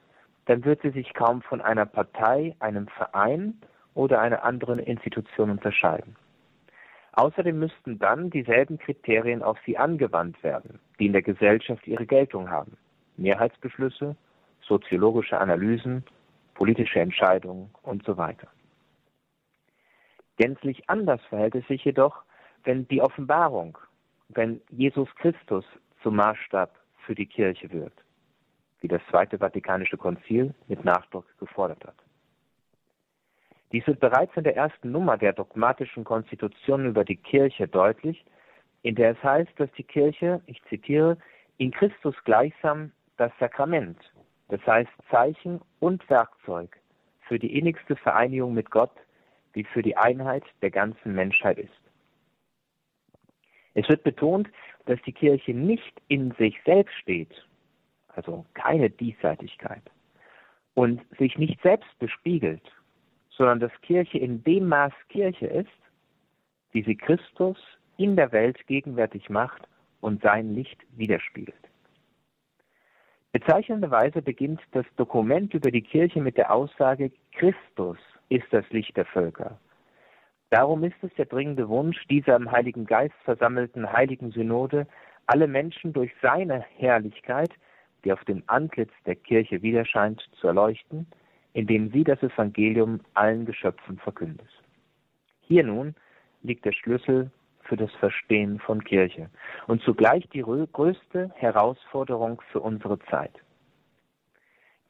dann 0.47 0.65
wird 0.65 0.81
sie 0.83 0.91
sich 0.91 1.13
kaum 1.13 1.43
von 1.43 1.61
einer 1.61 1.87
Partei, 1.87 2.55
einem 2.61 2.87
Verein 2.89 3.61
oder 3.95 4.21
einer 4.21 4.45
anderen 4.45 4.79
Institution 4.79 5.51
unterscheiden. 5.51 6.17
Außerdem 7.13 7.59
müssten 7.59 7.99
dann 7.99 8.31
dieselben 8.31 8.79
Kriterien 8.79 9.43
auf 9.43 9.59
sie 9.67 9.77
angewandt 9.77 10.41
werden, 10.45 10.79
die 11.01 11.07
in 11.07 11.13
der 11.13 11.23
Gesellschaft 11.23 11.85
ihre 11.89 12.07
Geltung 12.07 12.49
haben. 12.49 12.77
Mehrheitsbeschlüsse, 13.17 14.15
soziologische 14.61 15.39
Analysen, 15.39 16.05
politische 16.59 16.99
Entscheidungen 16.99 17.71
und 17.83 18.05
so 18.05 18.17
weiter. 18.17 18.49
Gänzlich 20.39 20.91
anders 20.91 21.21
verhält 21.29 21.55
es 21.55 21.65
sich 21.69 21.85
jedoch, 21.85 22.25
wenn 22.65 22.89
die 22.89 23.01
Offenbarung, 23.01 23.79
wenn 24.31 24.61
Jesus 24.69 25.09
Christus 25.21 25.65
zum 26.03 26.17
Maßstab 26.17 26.75
für 27.07 27.15
die 27.15 27.27
Kirche 27.27 27.71
wird, 27.71 27.93
wie 28.81 28.89
das 28.89 29.01
Zweite 29.09 29.39
Vatikanische 29.39 29.97
Konzil 29.97 30.53
mit 30.67 30.85
Nachdruck 30.85 31.27
gefordert 31.39 31.85
hat. 31.87 31.95
Dies 33.71 33.87
wird 33.87 34.01
bereits 34.01 34.37
in 34.37 34.43
der 34.43 34.57
ersten 34.57 34.91
Nummer 34.91 35.17
der 35.17 35.35
dogmatischen 35.35 36.03
Konstitution 36.03 36.87
über 36.87 37.05
die 37.05 37.17
Kirche 37.17 37.69
deutlich, 37.69 38.25
in 38.83 38.97
der 38.97 39.13
es 39.13 39.23
heißt, 39.23 39.53
dass 39.59 39.71
die 39.79 39.85
Kirche, 39.85 40.43
ich 40.47 40.61
zitiere, 40.65 41.19
in 41.59 41.71
Christus 41.71 42.17
gleichsam 42.25 42.91
das 43.17 43.31
Sakrament, 43.39 43.99
das 44.49 44.61
heißt 44.67 44.91
Zeichen 45.11 45.61
und 45.81 46.09
Werkzeug 46.09 46.79
für 47.21 47.39
die 47.39 47.59
innigste 47.59 47.97
Vereinigung 47.97 48.55
mit 48.55 48.71
Gott, 48.71 48.93
wie 49.53 49.65
für 49.65 49.83
die 49.83 49.97
Einheit 49.97 50.45
der 50.63 50.71
ganzen 50.71 51.15
Menschheit 51.15 51.59
ist. 51.59 51.81
Es 53.75 53.89
wird 53.89 54.03
betont, 54.03 54.49
dass 54.87 55.01
die 55.03 55.13
Kirche 55.13 55.53
nicht 55.53 56.01
in 56.09 56.33
sich 56.33 56.57
selbst 56.65 56.95
steht, 56.97 57.47
also 58.09 58.45
keine 58.55 58.91
Diesseitigkeit, 58.91 59.83
und 60.75 61.01
sich 61.19 61.37
nicht 61.39 61.61
selbst 61.63 61.99
bespiegelt, 61.99 62.63
sondern 63.31 63.61
dass 63.61 63.81
Kirche 63.83 64.19
in 64.19 64.43
dem 64.45 64.69
Maß 64.69 64.93
Kirche 65.09 65.47
ist, 65.47 65.69
wie 66.73 66.83
sie 66.83 66.97
Christus 66.97 67.59
in 67.99 68.17
der 68.17 68.33
Welt 68.33 68.67
gegenwärtig 68.67 69.29
macht 69.29 69.69
und 70.01 70.23
sein 70.23 70.55
Licht 70.55 70.79
widerspiegelt. 70.97 71.68
Bezeichnenderweise 73.33 74.23
beginnt 74.23 74.61
das 74.73 74.87
Dokument 74.97 75.53
über 75.53 75.71
die 75.71 75.83
Kirche 75.83 76.21
mit 76.21 76.37
der 76.37 76.53
Aussage, 76.53 77.13
Christus 77.33 77.99
ist 78.31 78.47
das 78.51 78.69
Licht 78.71 78.97
der 78.97 79.05
Völker. 79.05 79.59
Darum 80.51 80.83
ist 80.83 80.97
es 81.03 81.13
der 81.15 81.27
dringende 81.27 81.69
Wunsch 81.69 82.07
dieser 82.09 82.37
im 82.37 82.51
Heiligen 82.51 82.87
Geist 82.87 83.15
versammelten 83.25 83.93
Heiligen 83.93 84.31
Synode, 84.31 84.87
alle 85.27 85.47
Menschen 85.47 85.93
durch 85.93 86.11
seine 86.23 86.65
Herrlichkeit, 86.77 87.51
die 88.05 88.13
auf 88.13 88.25
dem 88.25 88.43
Antlitz 88.47 88.93
der 89.05 89.17
Kirche 89.17 89.61
widerscheint, 89.61 90.27
zu 90.41 90.47
erleuchten, 90.47 91.07
indem 91.53 91.91
sie 91.91 92.05
das 92.05 92.23
Evangelium 92.23 93.01
allen 93.13 93.45
Geschöpfen 93.45 93.99
verkündet. 93.99 94.49
Hier 95.43 95.65
nun 95.65 95.95
liegt 96.43 96.65
der 96.65 96.73
Schlüssel 96.73 97.31
für 97.69 97.77
das 97.77 97.93
Verstehen 98.01 98.59
von 98.59 98.83
Kirche 98.83 99.29
und 99.67 99.83
zugleich 99.83 100.27
die 100.31 100.41
größte 100.41 101.31
Herausforderung 101.35 102.41
für 102.51 102.61
unsere 102.61 102.99
Zeit. 103.11 103.33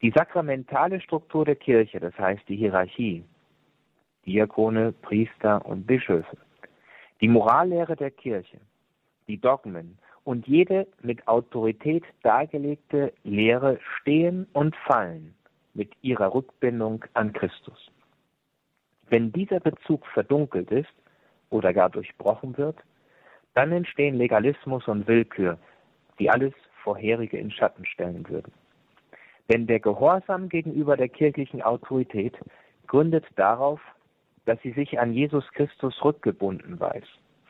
Die 0.01 0.11
sakramentale 0.11 1.01
Struktur 1.01 1.43
der 1.43 1.57
Kirche, 1.57 1.99
das 1.99 2.17
heißt 2.17 2.47
die 2.47 2.55
Hierarchie, 2.55 3.25
Diakone, 4.25 4.93
Priester 4.93 5.65
und 5.65 5.85
Bischöfe, 5.85 6.37
die 7.19 7.27
Morallehre 7.27 7.97
der 7.97 8.11
Kirche, 8.11 8.59
die 9.27 9.37
Dogmen 9.37 9.97
und 10.23 10.47
jede 10.47 10.87
mit 11.01 11.27
Autorität 11.27 12.03
dargelegte 12.23 13.13
Lehre 13.23 13.79
stehen 13.97 14.47
und 14.53 14.75
fallen 14.87 15.35
mit 15.73 15.91
ihrer 16.01 16.33
Rückbindung 16.33 17.03
an 17.13 17.33
Christus. 17.33 17.91
Wenn 19.09 19.31
dieser 19.31 19.59
Bezug 19.59 20.05
verdunkelt 20.07 20.71
ist 20.71 20.93
oder 21.49 21.73
gar 21.73 21.89
durchbrochen 21.89 22.57
wird, 22.57 22.77
dann 23.53 23.71
entstehen 23.71 24.15
Legalismus 24.15 24.87
und 24.87 25.07
Willkür, 25.07 25.57
die 26.19 26.29
alles 26.29 26.53
Vorherige 26.83 27.37
in 27.37 27.51
Schatten 27.51 27.85
stellen 27.85 28.27
würden. 28.29 28.53
Denn 29.49 29.67
der 29.67 29.79
Gehorsam 29.79 30.47
gegenüber 30.49 30.95
der 30.95 31.09
kirchlichen 31.09 31.61
Autorität 31.61 32.37
gründet 32.87 33.25
darauf, 33.35 33.81
dass 34.45 34.61
sie 34.61 34.71
sich 34.71 34.99
an 34.99 35.13
Jesus 35.13 35.47
Christus 35.53 36.03
rückgebunden 36.03 36.79
weiß, 36.79 37.03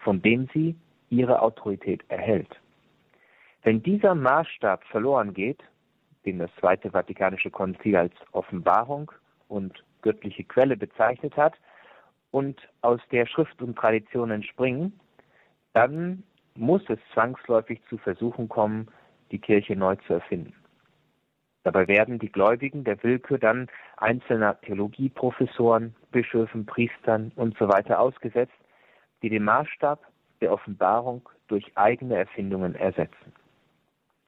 von 0.04 0.22
dem 0.22 0.48
sie 0.54 0.76
ihre 1.10 1.42
Autorität 1.42 2.04
erhält. 2.10 2.60
Wenn 3.64 3.84
dieser 3.84 4.16
Maßstab 4.16 4.84
verloren 4.86 5.34
geht, 5.34 5.62
den 6.26 6.40
das 6.40 6.50
Zweite 6.60 6.92
Vatikanische 6.92 7.52
Konzil 7.52 7.96
als 7.96 8.14
Offenbarung 8.32 9.12
und 9.48 9.84
göttliche 10.02 10.44
Quelle 10.44 10.78
bezeichnet 10.78 11.36
hat 11.36 11.54
und 12.32 12.60
aus 12.82 13.00
der 13.12 13.26
Schrift 13.26 13.62
und 13.62 13.78
Tradition 13.78 14.32
entspringen, 14.32 15.00
dann 15.74 16.24
muss 16.56 16.82
es 16.90 17.00
zwangsläufig 17.14 17.82
zu 17.90 17.98
Versuchen 17.98 18.50
kommen, 18.50 18.88
die 19.32 19.40
Kirche 19.40 19.76
neu 19.76 19.96
zu 20.08 20.14
erfinden. 20.14 20.54
Dabei 21.64 21.88
werden 21.88 22.20
die 22.20 22.32
Gläubigen 22.32 22.84
der 22.84 23.02
Willkür 23.04 23.38
dann 23.38 23.68
einzelner 23.98 24.60
Theologieprofessoren, 24.62 25.96
Bischöfen, 26.12 26.66
Priestern 26.66 27.32
und 27.36 27.58
so 27.58 27.68
ausgesetzt, 27.68 28.54
die 29.22 29.30
den 29.30 29.44
Maßstab 29.44 30.00
der 30.42 30.54
Offenbarung 30.54 31.28
durch 31.48 31.72
eigene 31.76 32.16
Erfindungen 32.16 32.76
ersetzen. 32.76 33.34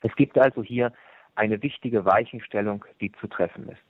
Es 0.01 0.13
gibt 0.15 0.37
also 0.37 0.61
hier 0.61 0.91
eine 1.35 1.61
wichtige 1.63 2.05
Weichenstellung, 2.05 2.85
die 2.99 3.11
zu 3.13 3.27
treffen 3.27 3.69
ist. 3.69 3.81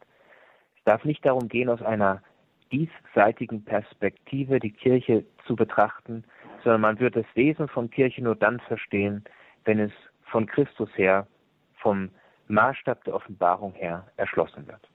Es 0.77 0.83
darf 0.85 1.03
nicht 1.03 1.25
darum 1.25 1.47
gehen, 1.47 1.69
aus 1.69 1.81
einer 1.81 2.21
diesseitigen 2.71 3.63
Perspektive 3.63 4.59
die 4.59 4.71
Kirche 4.71 5.25
zu 5.45 5.55
betrachten, 5.55 6.23
sondern 6.63 6.81
man 6.81 6.99
wird 6.99 7.15
das 7.15 7.25
Wesen 7.33 7.67
von 7.67 7.89
Kirche 7.89 8.23
nur 8.23 8.35
dann 8.35 8.59
verstehen, 8.61 9.23
wenn 9.65 9.79
es 9.79 9.91
von 10.23 10.45
Christus 10.45 10.89
her, 10.95 11.27
vom 11.75 12.09
Maßstab 12.47 13.03
der 13.03 13.15
Offenbarung 13.15 13.73
her 13.73 14.07
erschlossen 14.17 14.67
wird. 14.67 14.90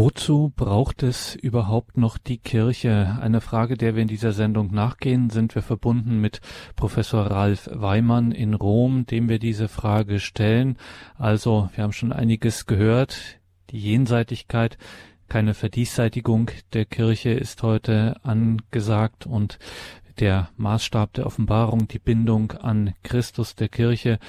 Wozu 0.00 0.52
braucht 0.54 1.02
es 1.02 1.34
überhaupt 1.34 1.96
noch 1.96 2.18
die 2.18 2.38
Kirche? 2.38 3.18
Eine 3.20 3.40
Frage, 3.40 3.76
der 3.76 3.96
wir 3.96 4.02
in 4.02 4.06
dieser 4.06 4.30
Sendung 4.30 4.72
nachgehen, 4.72 5.28
sind 5.28 5.56
wir 5.56 5.62
verbunden 5.62 6.20
mit 6.20 6.40
Professor 6.76 7.22
Ralf 7.26 7.68
Weimann 7.72 8.30
in 8.30 8.54
Rom, 8.54 9.06
dem 9.06 9.28
wir 9.28 9.40
diese 9.40 9.66
Frage 9.66 10.20
stellen. 10.20 10.78
Also, 11.16 11.68
wir 11.74 11.82
haben 11.82 11.92
schon 11.92 12.12
einiges 12.12 12.66
gehört. 12.66 13.40
Die 13.70 13.80
Jenseitigkeit, 13.80 14.78
keine 15.28 15.52
Verdiesseitigung 15.52 16.52
der 16.74 16.84
Kirche 16.84 17.30
ist 17.30 17.64
heute 17.64 18.20
angesagt 18.22 19.26
und 19.26 19.58
der 20.20 20.50
Maßstab 20.58 21.14
der 21.14 21.26
Offenbarung, 21.26 21.88
die 21.88 21.98
Bindung 21.98 22.52
an 22.52 22.94
Christus 23.02 23.56
der 23.56 23.68
Kirche. 23.68 24.20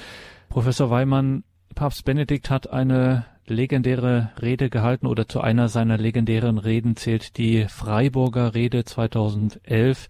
Professor 0.50 0.90
Weimann, 0.90 1.44
Papst 1.76 2.06
Benedikt 2.06 2.50
hat 2.50 2.72
eine 2.72 3.28
legendäre 3.50 4.32
Rede 4.42 4.70
gehalten 4.70 5.08
oder 5.08 5.28
zu 5.28 5.42
einer 5.42 5.68
seiner 5.68 5.98
legendären 5.98 6.58
Reden 6.58 6.96
zählt 6.96 7.38
die 7.38 7.66
Freiburger 7.68 8.54
Rede 8.56 8.86
2011. 8.86 10.08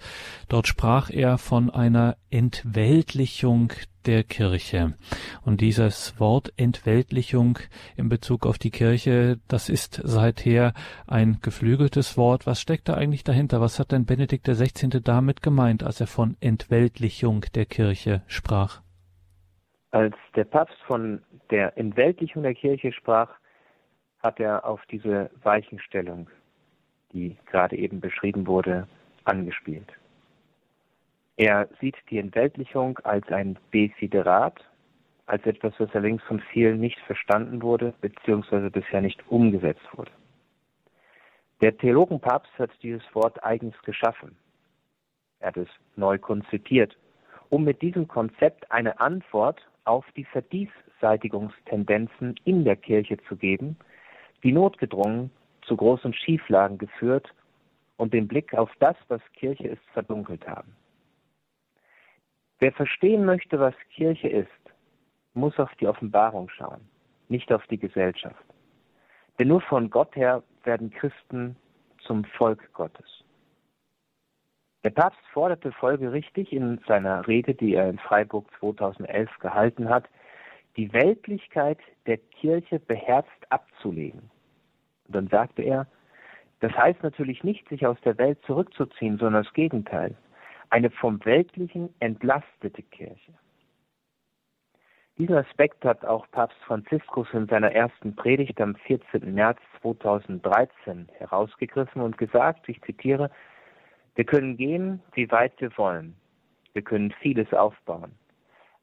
Dort 0.48 0.68
sprach 0.68 1.10
er 1.10 1.38
von 1.38 1.70
einer 1.70 2.18
Entweltlichung 2.30 3.74
der 4.06 4.24
Kirche. 4.24 4.96
Und 5.44 5.62
dieses 5.62 6.20
Wort 6.20 6.54
Entweltlichung 6.58 7.60
in 7.96 8.10
Bezug 8.10 8.46
auf 8.46 8.58
die 8.58 8.72
Kirche, 8.72 9.40
das 9.48 9.70
ist 9.70 10.02
seither 10.04 10.74
ein 11.08 11.40
geflügeltes 11.42 12.18
Wort. 12.18 12.46
Was 12.46 12.62
steckt 12.62 12.90
da 12.90 12.96
eigentlich 12.96 13.24
dahinter? 13.24 13.62
Was 13.62 13.80
hat 13.80 13.92
denn 13.92 14.06
Benedikt 14.06 14.48
XVI. 14.48 15.02
damit 15.04 15.42
gemeint, 15.42 15.84
als 15.84 16.02
er 16.02 16.08
von 16.08 16.38
Entweltlichung 16.40 17.46
der 17.56 17.66
Kirche 17.66 18.24
sprach? 18.28 18.82
Als 19.92 20.16
der 20.36 20.44
Papst 20.44 20.78
von 20.86 21.22
der 21.50 21.78
Entweltlichung 21.78 22.44
der 22.44 22.54
Kirche 22.54 22.92
sprach, 22.92 23.32
hat 24.22 24.40
er 24.40 24.66
auf 24.66 24.86
diese 24.88 25.30
Weichenstellung, 25.44 26.30
die 27.14 27.38
gerade 27.46 27.78
eben 27.78 28.00
beschrieben 28.02 28.48
wurde, 28.48 28.88
angespielt. 29.24 29.92
Er 31.38 31.70
sieht 31.80 31.96
die 32.10 32.18
Entweltlichung 32.18 33.00
als 33.00 33.28
ein 33.30 33.58
Desiderat, 33.74 34.62
als 35.26 35.46
etwas, 35.46 35.74
was 35.78 35.90
allerdings 35.94 36.22
von 36.24 36.42
vielen 36.52 36.80
nicht 36.80 37.00
verstanden 37.02 37.62
wurde, 37.62 37.94
beziehungsweise 38.02 38.70
bisher 38.70 39.00
nicht 39.02 39.24
umgesetzt 39.30 39.88
wurde. 39.96 40.12
Der 41.62 41.78
Theologenpapst 41.78 42.52
hat 42.58 42.72
dieses 42.82 43.04
Wort 43.14 43.44
eigens 43.44 43.80
geschaffen. 43.84 44.38
Er 45.40 45.48
hat 45.48 45.58
es 45.58 45.70
neu 45.96 46.18
konzipiert, 46.18 46.98
um 47.50 47.64
mit 47.64 47.82
diesem 47.82 48.08
Konzept 48.08 48.70
eine 48.72 49.00
Antwort 49.00 49.62
auf 49.86 50.06
die 50.16 50.26
Verdiesseitigungstendenzen 51.00 52.36
in 52.44 52.64
der 52.64 52.76
Kirche 52.76 53.18
zu 53.28 53.36
geben, 53.36 53.78
die 54.44 54.52
notgedrungen 54.52 55.32
zu 55.62 55.76
großen 55.76 56.14
Schieflagen 56.14 56.78
geführt 56.78 57.34
und 57.98 58.14
den 58.14 58.28
Blick 58.28 58.54
auf 58.54 58.72
das, 58.80 58.96
was 59.08 59.22
Kirche 59.34 59.68
ist, 59.68 59.84
verdunkelt 59.94 60.48
haben. 60.48 60.76
Wer 62.60 62.72
verstehen 62.74 63.26
möchte, 63.26 63.60
was 63.60 63.76
Kirche 63.94 64.28
ist, 64.28 64.50
muss 65.34 65.58
auf 65.60 65.74
die 65.76 65.88
Offenbarung 65.88 66.50
schauen, 66.50 66.82
nicht 67.30 67.52
auf 67.52 67.66
die 67.68 67.78
Gesellschaft. 67.78 68.44
Denn 69.38 69.48
nur 69.48 69.62
von 69.62 69.90
Gott 69.90 70.16
her 70.16 70.44
werden 70.64 70.90
Christen 70.90 71.56
zum 72.00 72.26
Volk 72.26 72.74
Gottes. 72.74 73.06
Der 74.84 74.90
Papst 74.92 75.20
forderte 75.34 75.72
folgerichtig 75.74 76.52
in 76.54 76.80
seiner 76.88 77.28
Rede, 77.28 77.54
die 77.54 77.76
er 77.76 77.90
in 77.90 78.00
Freiburg 78.00 78.48
2011 78.60 79.30
gehalten 79.40 79.90
hat, 79.90 80.06
die 80.78 80.92
Weltlichkeit 80.94 81.80
der 82.06 82.18
Kirche 82.18 82.80
beherzt 82.80 83.30
abzulegen. 83.50 84.30
Und 85.08 85.16
dann 85.16 85.28
sagte 85.28 85.62
er, 85.64 85.88
das 86.60 86.74
heißt 86.74 87.04
natürlich 87.04 87.44
nicht, 87.44 87.68
sich 87.70 87.86
aus 87.86 87.98
der 88.04 88.18
Welt 88.18 88.40
zurückzuziehen, 88.46 89.18
sondern 89.18 89.44
das 89.44 89.54
Gegenteil. 89.54 90.16
Eine 90.70 90.90
vom 90.90 91.24
Weltlichen 91.26 91.94
entlastete 92.00 92.84
Kirche. 92.84 93.34
Diesen 95.18 95.36
Aspekt 95.36 95.84
hat 95.84 96.06
auch 96.06 96.30
Papst 96.32 96.58
Franziskus 96.66 97.28
in 97.34 97.48
seiner 97.48 97.74
ersten 97.74 98.16
Predigt 98.16 98.62
am 98.62 98.76
14. 98.76 99.34
März 99.34 99.60
2013 99.82 101.10
herausgegriffen 101.18 102.02
und 102.02 102.18
gesagt, 102.18 102.70
ich 102.70 102.82
zitiere, 102.84 103.30
wir 104.16 104.24
können 104.24 104.56
gehen, 104.56 105.02
wie 105.14 105.30
weit 105.30 105.60
wir 105.60 105.78
wollen. 105.78 106.16
Wir 106.74 106.84
können 106.84 107.12
vieles 107.20 107.52
aufbauen. 107.54 108.14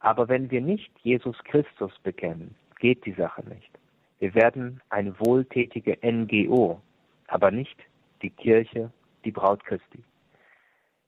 Aber 0.00 0.28
wenn 0.28 0.50
wir 0.50 0.60
nicht 0.60 0.90
Jesus 1.02 1.36
Christus 1.44 1.92
bekennen, 2.02 2.54
geht 2.78 3.04
die 3.06 3.12
Sache 3.12 3.42
nicht. 3.48 3.70
Wir 4.18 4.34
werden 4.34 4.80
eine 4.88 5.18
wohltätige 5.20 5.98
NGO, 6.02 6.80
aber 7.28 7.50
nicht 7.50 7.76
die 8.22 8.30
Kirche, 8.30 8.90
die 9.24 9.30
Braut 9.30 9.64
Christi. 9.64 10.02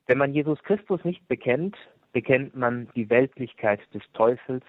Wenn 0.06 0.18
man 0.18 0.34
Jesus 0.34 0.62
Christus 0.62 1.04
nicht 1.04 1.26
bekennt, 1.28 1.76
bekennt 2.12 2.56
man 2.56 2.88
die 2.94 3.08
Weltlichkeit 3.10 3.80
des 3.94 4.02
Teufels, 4.14 4.64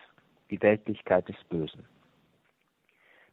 die 0.50 0.62
Weltlichkeit 0.62 1.28
des 1.28 1.38
Bösen. 1.50 1.86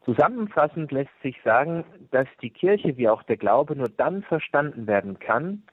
Zusammenfassend 0.04 0.92
lässt 0.92 1.10
sich 1.22 1.36
sagen, 1.42 1.84
dass 2.12 2.28
die 2.40 2.50
Kirche 2.50 2.96
wie 2.96 3.08
auch 3.08 3.24
der 3.24 3.36
Glaube 3.36 3.74
nur 3.74 3.88
dann 3.88 4.22
verstanden 4.22 4.86
werden 4.86 5.18
kann, 5.18 5.64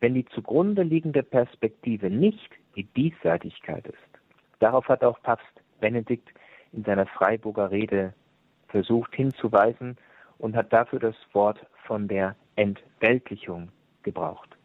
wenn 0.00 0.14
die 0.14 0.24
zugrunde 0.26 0.82
liegende 0.82 1.22
Perspektive 1.22 2.10
nicht 2.10 2.50
die 2.74 2.84
Diesseitigkeit 2.84 3.86
ist. 3.86 4.09
Darauf 4.60 4.88
hat 4.88 5.02
auch 5.02 5.20
Papst 5.22 5.60
Benedikt 5.80 6.28
in 6.72 6.84
seiner 6.84 7.06
Freiburger 7.06 7.70
Rede 7.70 8.14
versucht 8.68 9.14
hinzuweisen 9.14 9.96
und 10.38 10.54
hat 10.54 10.72
dafür 10.72 11.00
das 11.00 11.16
Wort 11.32 11.66
von 11.84 12.06
der 12.06 12.36
Entweltlichung 12.56 13.70
gebraucht. 14.02 14.56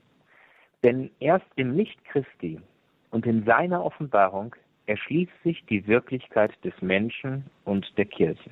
Denn 0.84 1.10
erst 1.20 1.48
im 1.56 1.72
Licht 1.76 2.04
Christi 2.06 2.62
und 3.10 3.26
in 3.26 3.44
seiner 3.46 3.84
Offenbarung 3.84 4.56
erschließt 4.86 5.32
sich 5.44 5.66
die 5.66 5.88
Wirklichkeit 5.88 6.52
des 6.64 6.80
Menschen 6.82 7.46
und 7.64 7.98
der 7.98 8.06
Kirche. 8.06 8.52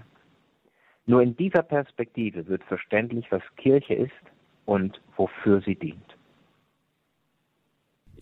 Nur 1.06 1.21
in 1.21 1.36
dieser 1.36 1.62
Perspektive 1.62 2.47
wird 2.47 2.63
verständlich, 2.63 3.32
was 3.32 3.43
Kirche 3.58 3.93
ist 3.93 4.12
und 4.65 4.99
wofür 5.17 5.62
sie 5.62 5.75
dient. 5.75 6.17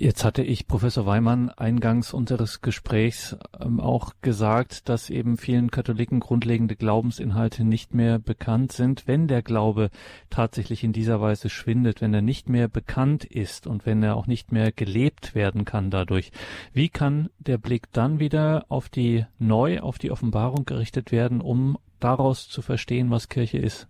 Jetzt 0.03 0.25
hatte 0.25 0.41
ich 0.41 0.67
Professor 0.67 1.05
Weimann 1.05 1.51
eingangs 1.51 2.11
unseres 2.11 2.63
Gesprächs 2.63 3.37
ähm, 3.63 3.79
auch 3.79 4.13
gesagt, 4.23 4.89
dass 4.89 5.11
eben 5.11 5.37
vielen 5.37 5.69
Katholiken 5.69 6.19
grundlegende 6.19 6.75
Glaubensinhalte 6.75 7.63
nicht 7.63 7.93
mehr 7.93 8.17
bekannt 8.17 8.71
sind. 8.71 9.07
Wenn 9.07 9.27
der 9.27 9.43
Glaube 9.43 9.91
tatsächlich 10.31 10.83
in 10.83 10.91
dieser 10.91 11.21
Weise 11.21 11.49
schwindet, 11.49 12.01
wenn 12.01 12.15
er 12.15 12.23
nicht 12.23 12.49
mehr 12.49 12.67
bekannt 12.67 13.25
ist 13.25 13.67
und 13.67 13.85
wenn 13.85 14.01
er 14.01 14.15
auch 14.15 14.25
nicht 14.25 14.51
mehr 14.51 14.71
gelebt 14.71 15.35
werden 15.35 15.65
kann 15.65 15.91
dadurch, 15.91 16.31
wie 16.73 16.89
kann 16.89 17.29
der 17.37 17.59
Blick 17.59 17.93
dann 17.93 18.19
wieder 18.19 18.65
auf 18.69 18.89
die 18.89 19.27
neu, 19.37 19.81
auf 19.81 19.99
die 19.99 20.09
Offenbarung 20.09 20.65
gerichtet 20.65 21.11
werden, 21.11 21.41
um 21.41 21.77
daraus 21.99 22.49
zu 22.49 22.63
verstehen, 22.63 23.11
was 23.11 23.29
Kirche 23.29 23.59
ist? 23.59 23.87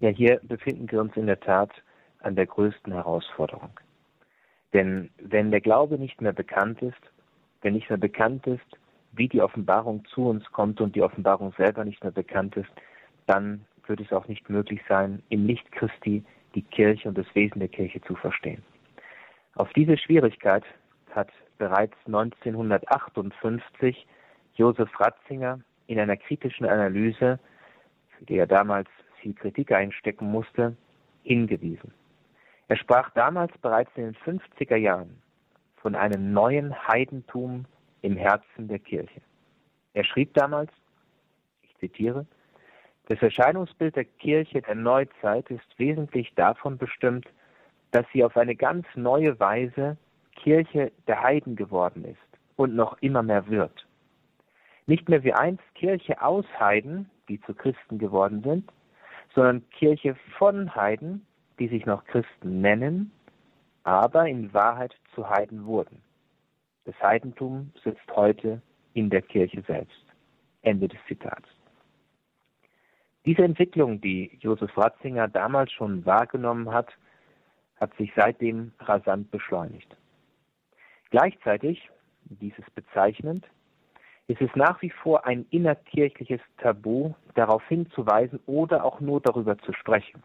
Ja, 0.00 0.08
hier 0.08 0.40
befinden 0.44 0.90
wir 0.90 1.02
uns 1.02 1.14
in 1.14 1.26
der 1.26 1.40
Tat 1.40 1.72
an 2.20 2.36
der 2.36 2.46
größten 2.46 2.90
Herausforderung. 2.90 3.68
Denn 4.74 5.08
wenn 5.18 5.52
der 5.52 5.60
Glaube 5.60 5.98
nicht 5.98 6.20
mehr 6.20 6.32
bekannt 6.32 6.82
ist, 6.82 7.00
wenn 7.62 7.74
nicht 7.74 7.88
mehr 7.88 7.98
bekannt 7.98 8.46
ist, 8.46 8.66
wie 9.12 9.28
die 9.28 9.40
Offenbarung 9.40 10.04
zu 10.06 10.28
uns 10.28 10.44
kommt 10.50 10.80
und 10.80 10.96
die 10.96 11.02
Offenbarung 11.02 11.54
selber 11.56 11.84
nicht 11.84 12.02
mehr 12.02 12.12
bekannt 12.12 12.56
ist, 12.56 12.70
dann 13.26 13.64
wird 13.86 14.00
es 14.00 14.12
auch 14.12 14.26
nicht 14.26 14.50
möglich 14.50 14.80
sein, 14.88 15.22
im 15.28 15.46
Licht 15.46 15.70
Christi 15.72 16.24
die 16.54 16.62
Kirche 16.62 17.08
und 17.08 17.16
das 17.16 17.26
Wesen 17.34 17.60
der 17.60 17.68
Kirche 17.68 18.00
zu 18.02 18.16
verstehen. 18.16 18.62
Auf 19.54 19.72
diese 19.74 19.96
Schwierigkeit 19.96 20.64
hat 21.12 21.30
bereits 21.58 21.94
1958 22.06 24.06
Josef 24.56 24.88
Ratzinger 24.98 25.60
in 25.86 26.00
einer 26.00 26.16
kritischen 26.16 26.66
Analyse, 26.66 27.38
für 28.18 28.24
die 28.24 28.38
er 28.38 28.46
damals 28.46 28.88
viel 29.20 29.34
Kritik 29.34 29.70
einstecken 29.70 30.30
musste, 30.30 30.76
hingewiesen. 31.22 31.92
Er 32.68 32.76
sprach 32.76 33.10
damals 33.10 33.56
bereits 33.58 33.90
in 33.96 34.04
den 34.04 34.16
50er 34.16 34.76
Jahren 34.76 35.22
von 35.76 35.94
einem 35.94 36.32
neuen 36.32 36.74
Heidentum 36.88 37.66
im 38.02 38.16
Herzen 38.16 38.68
der 38.68 38.78
Kirche. 38.78 39.20
Er 39.92 40.04
schrieb 40.04 40.32
damals, 40.34 40.70
ich 41.62 41.76
zitiere, 41.78 42.26
das 43.06 43.20
Erscheinungsbild 43.20 43.96
der 43.96 44.04
Kirche 44.04 44.62
der 44.62 44.74
Neuzeit 44.76 45.50
ist 45.50 45.78
wesentlich 45.78 46.32
davon 46.34 46.78
bestimmt, 46.78 47.26
dass 47.90 48.06
sie 48.12 48.24
auf 48.24 48.36
eine 48.36 48.56
ganz 48.56 48.86
neue 48.94 49.38
Weise 49.38 49.98
Kirche 50.36 50.90
der 51.06 51.22
Heiden 51.22 51.54
geworden 51.54 52.04
ist 52.04 52.40
und 52.56 52.74
noch 52.74 52.96
immer 53.02 53.22
mehr 53.22 53.46
wird. 53.48 53.86
Nicht 54.86 55.08
mehr 55.08 55.22
wie 55.22 55.34
einst 55.34 55.62
Kirche 55.74 56.20
aus 56.22 56.46
Heiden, 56.58 57.10
die 57.28 57.40
zu 57.42 57.54
Christen 57.54 57.98
geworden 57.98 58.42
sind, 58.42 58.72
sondern 59.34 59.68
Kirche 59.70 60.16
von 60.38 60.74
Heiden, 60.74 61.26
die 61.58 61.68
sich 61.68 61.86
noch 61.86 62.04
Christen 62.04 62.60
nennen, 62.60 63.12
aber 63.82 64.28
in 64.28 64.52
Wahrheit 64.52 64.94
zu 65.14 65.28
Heiden 65.28 65.66
wurden. 65.66 66.02
Das 66.84 66.94
Heidentum 67.00 67.72
sitzt 67.82 68.10
heute 68.14 68.60
in 68.94 69.10
der 69.10 69.22
Kirche 69.22 69.62
selbst. 69.66 70.04
Ende 70.62 70.88
des 70.88 70.98
Zitats. 71.06 71.48
Diese 73.26 73.42
Entwicklung, 73.42 74.00
die 74.00 74.36
Josef 74.40 74.76
Ratzinger 74.76 75.28
damals 75.28 75.72
schon 75.72 76.04
wahrgenommen 76.04 76.72
hat, 76.72 76.92
hat 77.76 77.94
sich 77.96 78.12
seitdem 78.14 78.72
rasant 78.80 79.30
beschleunigt. 79.30 79.96
Gleichzeitig, 81.10 81.90
dies 82.24 82.52
ist 82.58 82.74
bezeichnend, 82.74 83.46
ist 84.26 84.40
es 84.40 84.50
nach 84.54 84.80
wie 84.82 84.90
vor 84.90 85.26
ein 85.26 85.46
innerkirchliches 85.50 86.40
Tabu, 86.58 87.14
darauf 87.34 87.66
hinzuweisen 87.68 88.40
oder 88.46 88.84
auch 88.84 89.00
nur 89.00 89.20
darüber 89.20 89.58
zu 89.58 89.72
sprechen. 89.72 90.22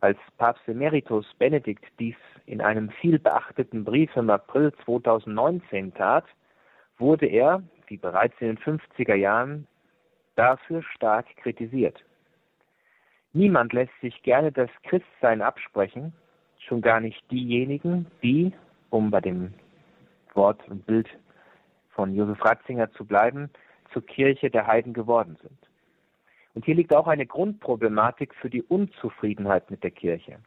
Als 0.00 0.18
Papst 0.36 0.66
Emeritus 0.68 1.26
Benedikt 1.38 1.84
dies 1.98 2.14
in 2.46 2.60
einem 2.60 2.90
vielbeachteten 2.90 3.84
Brief 3.84 4.14
im 4.16 4.30
April 4.30 4.72
2019 4.84 5.92
tat, 5.94 6.24
wurde 6.98 7.26
er, 7.26 7.62
wie 7.88 7.96
bereits 7.96 8.34
in 8.40 8.48
den 8.48 8.58
50er 8.58 9.14
Jahren 9.14 9.66
dafür 10.36 10.82
stark 10.82 11.26
kritisiert. 11.38 12.04
Niemand 13.32 13.72
lässt 13.72 13.92
sich 14.00 14.22
gerne 14.22 14.52
das 14.52 14.70
Christsein 14.84 15.42
absprechen, 15.42 16.12
schon 16.58 16.80
gar 16.80 17.00
nicht 17.00 17.28
diejenigen, 17.30 18.06
die, 18.22 18.52
um 18.90 19.10
bei 19.10 19.20
dem 19.20 19.52
Wort 20.34 20.66
und 20.68 20.86
Bild 20.86 21.08
von 21.90 22.14
Josef 22.14 22.44
Ratzinger 22.44 22.90
zu 22.92 23.04
bleiben, 23.04 23.50
zur 23.92 24.06
Kirche 24.06 24.48
der 24.50 24.66
Heiden 24.66 24.92
geworden 24.92 25.36
sind. 25.42 25.67
Und 26.58 26.64
hier 26.64 26.74
liegt 26.74 26.92
auch 26.92 27.06
eine 27.06 27.24
Grundproblematik 27.24 28.34
für 28.34 28.50
die 28.50 28.64
Unzufriedenheit 28.64 29.70
mit 29.70 29.84
der 29.84 29.92
Kirche. 29.92 30.40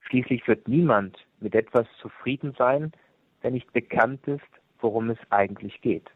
Schließlich 0.00 0.48
wird 0.48 0.66
niemand 0.66 1.26
mit 1.40 1.54
etwas 1.54 1.86
zufrieden 2.00 2.54
sein, 2.56 2.90
wenn 3.42 3.52
nicht 3.52 3.70
bekannt 3.74 4.26
ist, 4.26 4.40
worum 4.80 5.10
es 5.10 5.18
eigentlich 5.28 5.82
geht. 5.82 6.10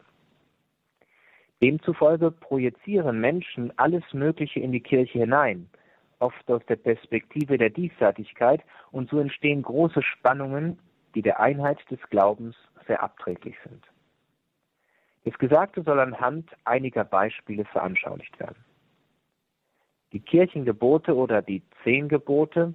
Demzufolge 1.63 2.31
projizieren 2.31 3.21
Menschen 3.21 3.79
alles 3.79 4.05
Mögliche 4.15 4.61
in 4.61 4.73
die 4.73 4.81
Kirche 4.81 5.19
hinein, 5.19 5.69
oft 6.19 6.51
aus 6.51 6.65
der 6.65 6.77
Perspektive 6.77 7.59
der 7.59 7.69
Diesseitigkeit, 7.69 8.63
und 8.91 9.11
so 9.11 9.19
entstehen 9.19 9.61
große 9.61 10.01
Spannungen, 10.03 10.79
die 11.15 11.21
der 11.21 11.41
Einheit 11.41 11.79
des 11.91 12.01
Glaubens 12.09 12.57
sehr 12.87 13.03
abträglich 13.03 13.57
sind. 13.69 13.85
Das 15.27 15.37
Gesagte 15.37 15.83
soll 15.83 16.01
anhand 16.01 16.49
einiger 16.65 17.05
Beispiele 17.05 17.67
veranschaulicht 17.67 18.41
werden. 18.41 18.65
Die 20.13 20.21
Kirchengebote 20.21 21.15
oder 21.15 21.43
die 21.43 21.63
zehn 21.83 22.09
Gebote 22.09 22.75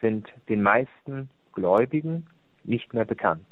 sind 0.00 0.32
den 0.48 0.62
meisten 0.62 1.30
Gläubigen 1.52 2.26
nicht 2.64 2.92
mehr 2.94 3.04
bekannt. 3.04 3.46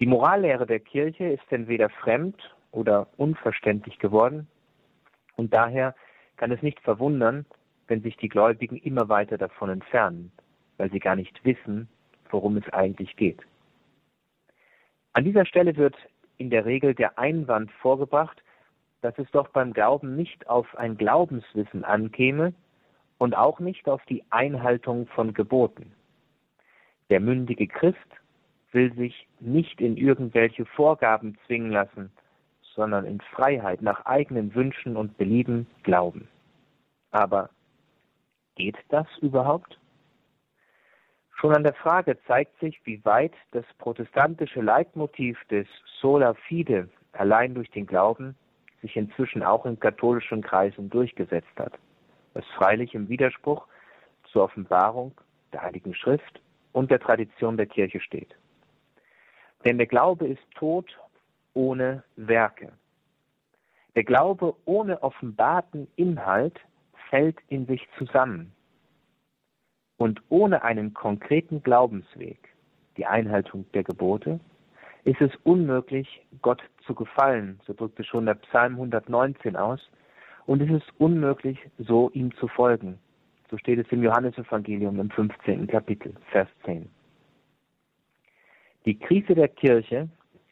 Die 0.00 0.06
Morallehre 0.06 0.66
der 0.66 0.80
Kirche 0.80 1.24
ist 1.24 1.44
entweder 1.50 1.88
fremd 1.88 2.36
oder 2.72 3.08
unverständlich 3.16 3.98
geworden 3.98 4.48
und 5.36 5.54
daher 5.54 5.94
kann 6.36 6.50
es 6.50 6.62
nicht 6.62 6.80
verwundern, 6.80 7.46
wenn 7.86 8.02
sich 8.02 8.16
die 8.16 8.28
Gläubigen 8.28 8.76
immer 8.76 9.08
weiter 9.08 9.38
davon 9.38 9.70
entfernen, 9.70 10.32
weil 10.78 10.90
sie 10.90 11.00
gar 11.00 11.16
nicht 11.16 11.44
wissen, 11.44 11.88
worum 12.30 12.56
es 12.56 12.68
eigentlich 12.72 13.16
geht. 13.16 13.40
An 15.12 15.24
dieser 15.24 15.46
Stelle 15.46 15.76
wird 15.76 15.94
in 16.38 16.50
der 16.50 16.64
Regel 16.64 16.94
der 16.94 17.18
Einwand 17.18 17.70
vorgebracht, 17.72 18.42
dass 19.04 19.18
es 19.18 19.30
doch 19.32 19.48
beim 19.48 19.74
Glauben 19.74 20.16
nicht 20.16 20.48
auf 20.48 20.78
ein 20.78 20.96
Glaubenswissen 20.96 21.84
ankäme 21.84 22.54
und 23.18 23.36
auch 23.36 23.60
nicht 23.60 23.86
auf 23.86 24.02
die 24.06 24.24
Einhaltung 24.30 25.08
von 25.08 25.34
Geboten. 25.34 25.92
Der 27.10 27.20
mündige 27.20 27.66
Christ 27.66 27.98
will 28.72 28.94
sich 28.94 29.28
nicht 29.40 29.82
in 29.82 29.98
irgendwelche 29.98 30.64
Vorgaben 30.64 31.36
zwingen 31.46 31.70
lassen, 31.70 32.10
sondern 32.62 33.04
in 33.04 33.20
Freiheit 33.20 33.82
nach 33.82 34.06
eigenen 34.06 34.54
Wünschen 34.54 34.96
und 34.96 35.18
Belieben 35.18 35.66
glauben. 35.82 36.26
Aber 37.10 37.50
geht 38.54 38.78
das 38.88 39.06
überhaupt? 39.20 39.78
Schon 41.34 41.54
an 41.54 41.62
der 41.62 41.74
Frage 41.74 42.16
zeigt 42.26 42.58
sich, 42.58 42.80
wie 42.84 43.04
weit 43.04 43.34
das 43.50 43.66
protestantische 43.76 44.62
Leitmotiv 44.62 45.38
des 45.50 45.66
Sola 46.00 46.32
Fide 46.32 46.88
allein 47.12 47.54
durch 47.54 47.70
den 47.70 47.86
Glauben 47.86 48.34
sich 48.84 48.96
inzwischen 48.96 49.42
auch 49.42 49.64
in 49.64 49.80
katholischen 49.80 50.42
Kreisen 50.42 50.90
durchgesetzt 50.90 51.56
hat, 51.56 51.72
was 52.34 52.44
freilich 52.58 52.94
im 52.94 53.08
Widerspruch 53.08 53.66
zur 54.30 54.44
Offenbarung 54.44 55.12
der 55.54 55.62
Heiligen 55.62 55.94
Schrift 55.94 56.42
und 56.72 56.90
der 56.90 57.00
Tradition 57.00 57.56
der 57.56 57.64
Kirche 57.64 58.00
steht. 58.00 58.36
Denn 59.64 59.78
der 59.78 59.86
Glaube 59.86 60.28
ist 60.28 60.42
tot 60.54 60.98
ohne 61.54 62.04
Werke. 62.16 62.72
Der 63.96 64.04
Glaube 64.04 64.54
ohne 64.66 65.02
offenbarten 65.02 65.88
Inhalt 65.96 66.60
fällt 67.08 67.38
in 67.48 67.64
sich 67.64 67.88
zusammen. 67.96 68.52
Und 69.96 70.20
ohne 70.28 70.62
einen 70.62 70.92
konkreten 70.92 71.62
Glaubensweg, 71.62 72.50
die 72.98 73.06
Einhaltung 73.06 73.64
der 73.72 73.84
Gebote, 73.84 74.40
ist 75.04 75.20
es 75.20 75.30
unmöglich, 75.44 76.22
Gott 76.40 76.62
zu 76.86 76.94
gefallen, 76.94 77.60
so 77.66 77.74
drückte 77.74 78.04
schon 78.04 78.26
der 78.26 78.34
Psalm 78.34 78.74
119 78.74 79.56
aus, 79.56 79.80
und 80.46 80.60
es 80.60 80.70
ist 80.70 80.92
unmöglich, 80.98 81.58
so 81.78 82.10
ihm 82.10 82.34
zu 82.36 82.48
folgen. 82.48 82.98
So 83.50 83.58
steht 83.58 83.78
es 83.78 83.90
im 83.92 84.02
Johannesevangelium 84.02 84.98
im 85.00 85.10
15. 85.10 85.66
Kapitel, 85.66 86.14
Vers 86.30 86.48
10. 86.64 86.88
Die 88.84 88.98
Krise 88.98 89.34
der 89.34 89.48
Kirche 89.48 90.08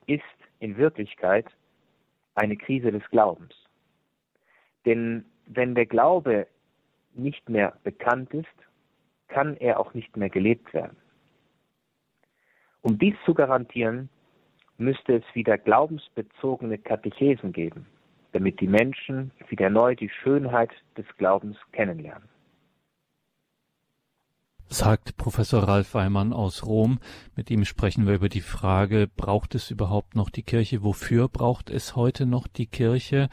ist 0.06 0.22
in 0.60 0.76
Wirklichkeit 0.76 1.46
eine 2.34 2.56
Krise 2.56 2.90
des 2.90 3.02
Glaubens. 3.10 3.54
Denn 4.86 5.24
wenn 5.46 5.74
der 5.74 5.86
Glaube 5.86 6.46
nicht 7.14 7.48
mehr 7.48 7.76
bekannt 7.84 8.32
ist, 8.32 8.46
kann 9.28 9.56
er 9.56 9.80
auch 9.80 9.92
nicht 9.94 10.16
mehr 10.16 10.30
gelebt 10.30 10.72
werden. 10.72 10.96
Um 12.80 12.98
dies 12.98 13.14
zu 13.24 13.34
garantieren, 13.34 14.08
müsste 14.82 15.16
es 15.16 15.24
wieder 15.34 15.58
glaubensbezogene 15.58 16.78
Katechesen 16.78 17.52
geben, 17.52 17.86
damit 18.32 18.60
die 18.60 18.68
Menschen 18.68 19.30
wieder 19.48 19.70
neu 19.70 19.94
die 19.94 20.10
Schönheit 20.10 20.70
des 20.96 21.06
Glaubens 21.16 21.56
kennenlernen 21.72 22.31
sagt 24.68 25.16
Professor 25.16 25.62
Ralf 25.64 25.94
Weimann 25.94 26.32
aus 26.32 26.64
Rom. 26.64 26.98
Mit 27.36 27.50
ihm 27.50 27.64
sprechen 27.64 28.06
wir 28.06 28.14
über 28.14 28.28
die 28.28 28.40
Frage, 28.40 29.08
braucht 29.14 29.54
es 29.54 29.70
überhaupt 29.70 30.16
noch 30.16 30.30
die 30.30 30.42
Kirche? 30.42 30.82
Wofür 30.82 31.28
braucht 31.28 31.70
es 31.70 31.96
heute 31.96 32.26
noch 32.26 32.46
die 32.46 32.66
Kirche? 32.66 33.28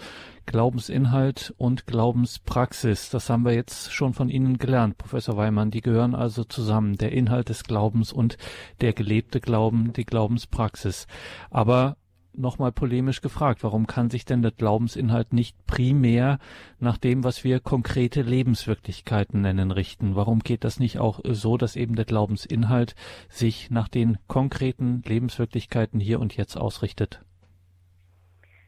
Glaubensinhalt 0.45 1.53
und 1.57 1.85
Glaubenspraxis, 1.85 3.09
das 3.09 3.29
haben 3.29 3.45
wir 3.45 3.53
jetzt 3.53 3.93
schon 3.93 4.13
von 4.13 4.29
Ihnen 4.29 4.57
gelernt, 4.57 4.97
Professor 4.97 5.37
Weimann. 5.37 5.69
Die 5.69 5.81
gehören 5.81 6.15
also 6.15 6.43
zusammen, 6.43 6.97
der 6.97 7.11
Inhalt 7.11 7.49
des 7.49 7.63
Glaubens 7.63 8.11
und 8.11 8.37
der 8.81 8.93
gelebte 8.93 9.39
Glauben, 9.41 9.93
die 9.93 10.05
Glaubenspraxis. 10.05 11.05
Aber 11.51 11.97
nochmal 12.33 12.71
polemisch 12.71 13.21
gefragt, 13.21 13.63
warum 13.63 13.87
kann 13.87 14.09
sich 14.09 14.25
denn 14.25 14.41
der 14.41 14.51
Glaubensinhalt 14.51 15.33
nicht 15.33 15.55
primär 15.65 16.39
nach 16.79 16.97
dem, 16.97 17.23
was 17.23 17.43
wir 17.43 17.59
konkrete 17.59 18.21
Lebenswirklichkeiten 18.21 19.41
nennen, 19.41 19.71
richten? 19.71 20.15
Warum 20.15 20.39
geht 20.39 20.63
das 20.63 20.79
nicht 20.79 20.99
auch 20.99 21.19
so, 21.23 21.57
dass 21.57 21.75
eben 21.75 21.95
der 21.95 22.05
Glaubensinhalt 22.05 22.95
sich 23.29 23.71
nach 23.71 23.87
den 23.87 24.17
konkreten 24.27 25.01
Lebenswirklichkeiten 25.05 25.99
hier 25.99 26.19
und 26.19 26.35
jetzt 26.37 26.55
ausrichtet? 26.55 27.21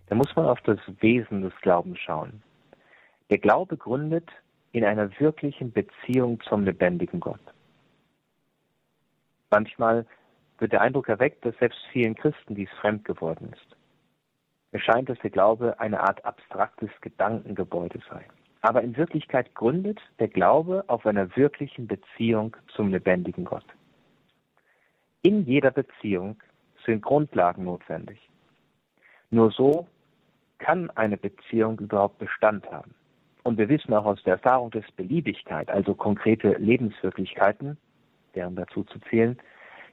Da 0.08 0.16
muss 0.16 0.36
man 0.36 0.46
auf 0.46 0.60
das 0.62 0.80
Wesen 1.00 1.42
des 1.42 1.54
Glaubens 1.62 2.00
schauen. 2.00 2.44
Der 3.30 3.38
Glaube 3.38 3.78
gründet 3.78 4.30
in 4.74 4.84
einer 4.84 5.10
wirklichen 5.20 5.72
Beziehung 5.72 6.42
zum 6.48 6.66
lebendigen 6.66 7.20
Gott. 7.20 7.40
Manchmal 9.50 10.06
wird 10.62 10.74
der 10.74 10.82
Eindruck 10.82 11.10
erweckt, 11.10 11.44
dass 11.44 11.58
selbst 11.58 11.80
vielen 11.92 12.16
Christen 12.16 12.54
dies 12.56 12.70
fremd 12.80 13.04
geworden 13.04 13.52
ist. 13.52 13.76
Es 14.72 14.82
scheint, 14.82 15.10
dass 15.10 15.20
der 15.20 15.32
Glaube 15.32 15.78
eine 15.80 16.00
Art 16.00 16.24
abstraktes 16.24 16.92
Gedankengebäude 17.02 18.00
sei. 18.10 18.26
Aber 18.62 18.84
in 18.84 18.96
Wirklichkeit 18.96 19.54
gründet 19.56 20.00
der 20.20 20.28
Glaube 20.28 20.84
auf 20.88 21.06
einer 21.06 21.36
wirklichen 21.36 21.88
Beziehung 21.88 22.56
zum 22.76 22.90
lebendigen 22.92 23.44
Gott. 23.44 23.66
In 25.24 25.46
jeder 25.46 25.72
Beziehung 25.72 26.38
sind 26.86 27.02
Grundlagen 27.02 27.66
notwendig. 27.66 28.20
Nur 29.32 29.52
so 29.52 29.88
kann 30.60 30.92
eine 30.92 31.18
Beziehung 31.18 31.80
überhaupt 31.80 32.20
Bestand 32.20 32.72
haben. 32.72 32.94
Und 33.44 33.58
wir 33.58 33.68
wissen 33.68 33.94
auch 33.96 34.06
aus 34.06 34.22
der 34.24 34.34
Erfahrung 34.34 34.70
des 34.70 34.86
Beliebigkeit, 34.92 35.70
also 35.72 35.96
konkrete 35.96 36.54
Lebenswirklichkeiten, 36.54 37.78
deren 38.36 38.56
dazu 38.56 38.84
zu 38.84 39.00
zählen, 39.10 39.40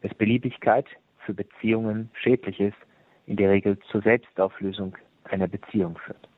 dass 0.02 0.14
Beliebigkeit 0.14 0.86
für 1.24 1.34
Beziehungen 1.34 2.10
schädlich 2.14 2.60
ist, 2.60 2.76
in 3.26 3.36
der 3.36 3.50
Regel 3.50 3.78
zur 3.90 4.02
Selbstauflösung 4.02 4.96
einer 5.24 5.48
Beziehung 5.48 5.98
führt. 5.98 6.28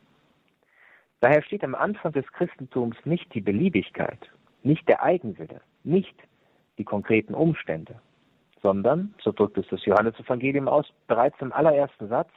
Daher 1.20 1.42
steht 1.42 1.62
am 1.62 1.74
Anfang 1.74 2.12
des 2.12 2.26
Christentums 2.32 2.96
nicht 3.04 3.32
die 3.34 3.40
Beliebigkeit, 3.40 4.30
nicht 4.62 4.88
der 4.88 5.02
Eigenwille, 5.02 5.60
nicht 5.84 6.14
die 6.78 6.84
konkreten 6.84 7.34
Umstände, 7.34 8.00
sondern, 8.62 9.14
so 9.22 9.32
drückt 9.32 9.58
es 9.58 9.66
das 9.68 9.84
Johannesevangelium 9.84 10.66
aus, 10.66 10.86
bereits 11.06 11.36
im 11.40 11.52
allerersten 11.52 12.08
Satz, 12.08 12.30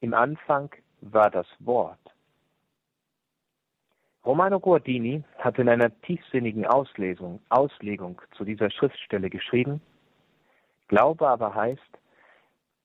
im 0.00 0.14
Anfang 0.14 0.70
war 1.00 1.30
das 1.30 1.46
Wort. 1.60 1.98
Romano 4.24 4.60
Guardini 4.60 5.24
hat 5.38 5.58
in 5.58 5.68
einer 5.68 5.90
tiefsinnigen 6.02 6.66
Auslesung, 6.66 7.40
Auslegung 7.48 8.20
zu 8.36 8.44
dieser 8.44 8.70
Schriftstelle 8.70 9.30
geschrieben, 9.30 9.80
Glaube 10.90 11.28
aber 11.28 11.54
heißt, 11.54 11.98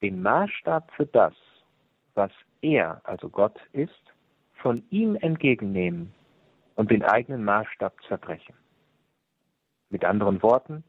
den 0.03 0.21
Maßstab 0.21 0.91
für 0.91 1.07
das, 1.07 1.33
was 2.13 2.29
er, 2.61 3.01
also 3.03 3.29
Gott 3.29 3.59
ist, 3.73 4.13
von 4.61 4.83
ihm 4.91 5.15
entgegennehmen 5.15 6.13
und 6.75 6.91
den 6.91 7.01
eigenen 7.01 7.43
Maßstab 7.43 7.95
zerbrechen. 8.07 8.53
Mit 9.89 10.05
anderen 10.05 10.43
Worten, 10.43 10.83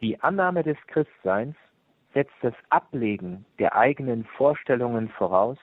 die 0.00 0.20
Annahme 0.20 0.62
des 0.62 0.76
Christseins 0.86 1.56
setzt 2.14 2.36
das 2.42 2.54
Ablegen 2.68 3.44
der 3.58 3.74
eigenen 3.74 4.24
Vorstellungen 4.24 5.08
voraus 5.08 5.58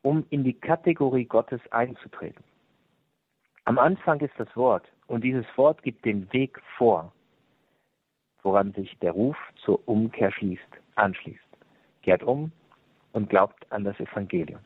um 0.00 0.24
in 0.30 0.44
die 0.44 0.54
Kategorie 0.54 1.26
Gottes 1.26 1.60
einzutreten. 1.72 2.42
Am 3.66 3.78
Anfang 3.78 4.20
ist 4.20 4.32
das 4.38 4.48
Wort 4.56 4.88
und 5.08 5.24
dieses 5.24 5.44
Wort 5.56 5.82
gibt 5.82 6.06
den 6.06 6.32
Weg 6.32 6.58
vor, 6.78 7.12
woran 8.42 8.72
sich 8.72 8.96
der 8.98 9.12
Ruf 9.12 9.36
zur 9.64 9.86
Umkehr 9.88 10.32
schließt, 10.32 10.62
anschließt. 10.94 11.40
Kehrt 12.02 12.22
um 12.22 12.52
und 13.12 13.28
glaubt 13.28 13.70
an 13.70 13.84
das 13.84 13.98
Evangelium. 14.00 14.60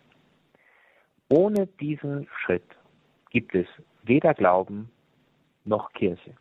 Ohne 1.29 1.67
diesen 1.67 2.29
Schritt 2.43 2.65
gibt 3.31 3.55
es 3.55 3.67
weder 4.03 4.35
Glauben 4.35 4.91
noch 5.65 5.93
Kirche, 5.93 6.35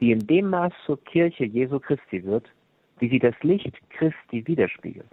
die 0.00 0.12
in 0.12 0.26
dem 0.26 0.50
Maß 0.50 0.72
zur 0.86 1.02
Kirche 1.04 1.44
Jesu 1.44 1.80
Christi 1.80 2.24
wird, 2.24 2.48
wie 2.98 3.08
sie 3.08 3.18
das 3.18 3.34
Licht 3.42 3.78
Christi 3.90 4.46
widerspiegelt. 4.46 5.10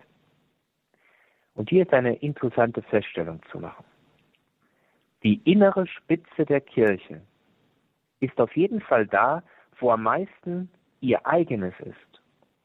Und 1.55 1.69
hier 1.69 1.83
ist 1.83 1.93
eine 1.93 2.15
interessante 2.15 2.81
Feststellung 2.83 3.41
zu 3.51 3.59
machen. 3.59 3.85
Die 5.23 5.41
innere 5.43 5.87
Spitze 5.87 6.45
der 6.45 6.61
Kirche 6.61 7.21
ist 8.19 8.39
auf 8.39 8.55
jeden 8.55 8.81
Fall 8.81 9.07
da, 9.07 9.41
wo 9.79 9.89
am 9.91 10.03
meisten 10.03 10.69
ihr 11.01 11.25
eigenes 11.25 11.73
ist, 11.79 12.21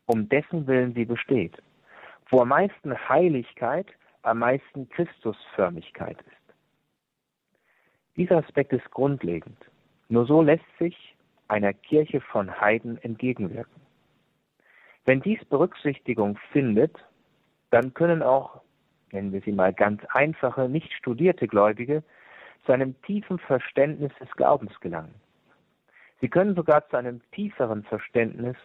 um 0.06 0.28
dessen 0.28 0.66
Willen 0.66 0.94
sie 0.94 1.04
besteht, 1.04 1.56
wo 2.30 2.40
am 2.40 2.48
meisten 2.48 2.96
Heiligkeit, 3.08 3.86
am 4.22 4.40
meisten 4.40 4.88
Christusförmigkeit 4.88 6.18
ist. 6.20 6.54
Dieser 8.16 8.38
Aspekt 8.38 8.72
ist 8.72 8.90
grundlegend. 8.90 9.58
Nur 10.08 10.26
so 10.26 10.42
lässt 10.42 10.64
sich 10.78 11.16
einer 11.48 11.72
Kirche 11.72 12.20
von 12.20 12.60
Heiden 12.60 12.98
entgegenwirken. 13.02 13.80
Wenn 15.04 15.20
dies 15.20 15.44
Berücksichtigung 15.46 16.38
findet, 16.52 16.96
dann 17.70 17.94
können 17.94 18.22
auch, 18.22 18.60
nennen 19.12 19.32
wir 19.32 19.40
sie 19.40 19.52
mal 19.52 19.72
ganz 19.72 20.02
einfache, 20.10 20.68
nicht 20.68 20.92
studierte 20.92 21.48
Gläubige 21.48 22.02
zu 22.66 22.72
einem 22.72 23.00
tiefen 23.02 23.38
Verständnis 23.38 24.12
des 24.20 24.30
Glaubens 24.32 24.78
gelangen. 24.80 25.14
Sie 26.20 26.28
können 26.28 26.54
sogar 26.54 26.86
zu 26.88 26.96
einem 26.96 27.22
tieferen 27.32 27.82
Verständnis 27.84 28.56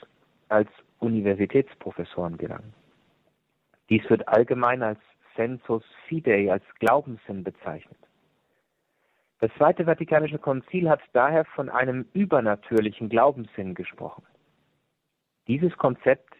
als 0.49 0.69
Universitätsprofessoren 0.99 2.37
gelangen. 2.37 2.73
Dies 3.89 4.07
wird 4.09 4.27
allgemein 4.27 4.83
als 4.83 4.99
sensus 5.35 5.83
fidei, 6.07 6.51
als 6.51 6.63
Glaubenssinn 6.79 7.43
bezeichnet. 7.43 7.97
Das 9.39 9.51
Zweite 9.57 9.85
Vatikanische 9.85 10.39
Konzil 10.39 10.89
hat 10.89 11.01
daher 11.13 11.45
von 11.45 11.69
einem 11.69 12.05
übernatürlichen 12.13 13.09
Glaubenssinn 13.09 13.73
gesprochen. 13.73 14.23
Dieses 15.47 15.77
Konzept 15.77 16.33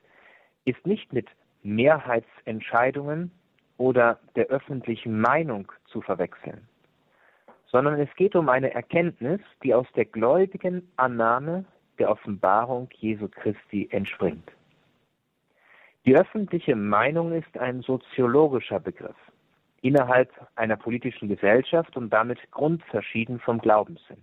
ist 0.63 0.85
nicht 0.85 1.13
mit 1.13 1.27
Mehrheitsentscheidungen 1.61 3.31
oder 3.77 4.19
der 4.35 4.47
öffentlichen 4.47 5.19
Meinung 5.19 5.71
zu 5.85 6.01
verwechseln 6.01 6.67
sondern 7.71 7.99
es 7.99 8.13
geht 8.15 8.35
um 8.35 8.49
eine 8.49 8.73
Erkenntnis, 8.73 9.41
die 9.63 9.73
aus 9.73 9.87
der 9.95 10.05
gläubigen 10.05 10.89
Annahme 10.97 11.65
der 11.99 12.09
Offenbarung 12.09 12.89
Jesu 12.93 13.27
Christi 13.27 13.87
entspringt. 13.91 14.51
Die 16.05 16.15
öffentliche 16.15 16.75
Meinung 16.75 17.31
ist 17.31 17.57
ein 17.57 17.81
soziologischer 17.81 18.79
Begriff 18.79 19.15
innerhalb 19.81 20.31
einer 20.55 20.77
politischen 20.77 21.29
Gesellschaft 21.29 21.95
und 21.95 22.11
damit 22.11 22.39
grundverschieden 22.51 23.39
vom 23.39 23.59
Glaubenssinn. 23.59 24.21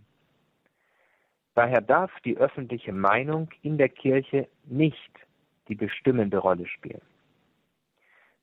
Daher 1.55 1.81
darf 1.81 2.11
die 2.25 2.37
öffentliche 2.37 2.93
Meinung 2.93 3.49
in 3.63 3.79
der 3.79 3.89
Kirche 3.89 4.49
nicht 4.65 5.11
die 5.69 5.75
bestimmende 5.75 6.39
Rolle 6.39 6.67
spielen. 6.67 7.03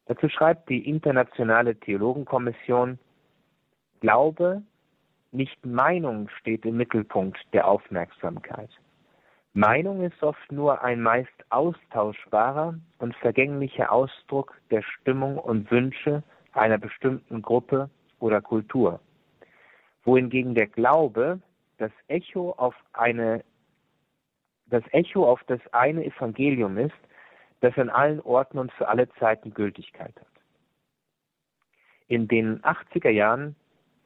Dazu 0.06 0.30
schreibt 0.30 0.70
die 0.70 0.88
Internationale 0.88 1.76
Theologenkommission, 1.76 3.00
Glaube 4.00 4.64
nicht 5.32 5.66
Meinung 5.66 6.30
steht 6.40 6.66
im 6.66 6.78
Mittelpunkt 6.78 7.38
der 7.54 7.68
Aufmerksamkeit. 7.68 8.70
Meinung 9.54 10.04
ist 10.04 10.22
oft 10.22 10.52
nur 10.52 10.84
ein 10.84 11.02
meist 11.02 11.34
austauschbarer 11.50 12.76
und 13.00 13.16
vergänglicher 13.18 13.92
Ausdruck 13.92 14.56
der 14.70 14.84
Stimmung 14.84 15.38
und 15.38 15.70
Wünsche 15.72 16.24
einer 16.54 16.78
bestimmten 16.78 17.42
Gruppe 17.42 17.90
oder 18.20 18.42
Kultur, 18.42 19.00
wohingegen 20.04 20.56
der 20.56 20.68
Glaube 20.68 21.42
das 21.78 21.92
Echo 22.08 22.52
auf 22.52 22.76
eine 22.94 23.44
das 24.68 24.84
Echo 24.92 25.28
auf 25.28 25.42
das 25.48 25.60
eine 25.72 26.06
Evangelium 26.06 26.78
ist, 26.78 26.94
das 27.62 27.76
an 27.78 27.90
allen 27.90 28.22
Orten 28.22 28.60
und 28.60 28.72
für 28.74 28.88
alle 28.88 29.10
Zeiten 29.16 29.54
Gültigkeit 29.54 30.16
hat. 30.16 30.28
In 32.08 32.28
den 32.28 32.62
80er 32.62 33.10
Jahren 33.10 33.56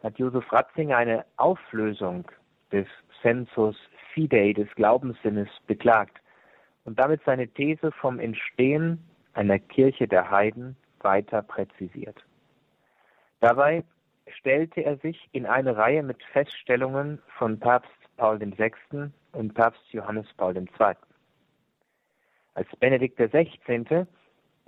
hat 0.04 0.20
Josef 0.20 0.52
Ratzinger 0.52 0.98
eine 0.98 1.26
Auflösung 1.38 2.30
des 2.72 2.88
Sensus 3.22 3.78
Fidei, 4.14 4.54
des 4.54 4.70
Glaubenssinnes, 4.76 5.50
beklagt 5.66 6.18
und 6.84 7.00
damit 7.00 7.22
seine 7.26 7.48
These 7.48 7.92
vom 7.94 8.20
Entstehen 8.20 9.00
einer 9.34 9.58
Kirche 9.60 10.08
der 10.08 10.30
Heiden 10.30 10.76
weiter 11.00 11.42
präzisiert. 11.42 12.24
Dabei 13.40 13.84
stellte 14.28 14.82
er 14.82 14.98
sich 14.98 15.30
in 15.32 15.46
eine 15.46 15.76
Reihe 15.76 16.04
mit 16.04 16.22
Feststellungen 16.32 17.20
von 17.38 17.60
Papst 17.60 17.92
Paul 18.18 18.40
VI. 18.40 19.10
und 19.32 19.54
Papst 19.54 19.82
Johannes 19.92 20.28
Paul 20.38 20.56
II. 20.56 20.68
Als 22.54 22.68
Benedikt 22.80 23.18
XVI. 23.18 24.06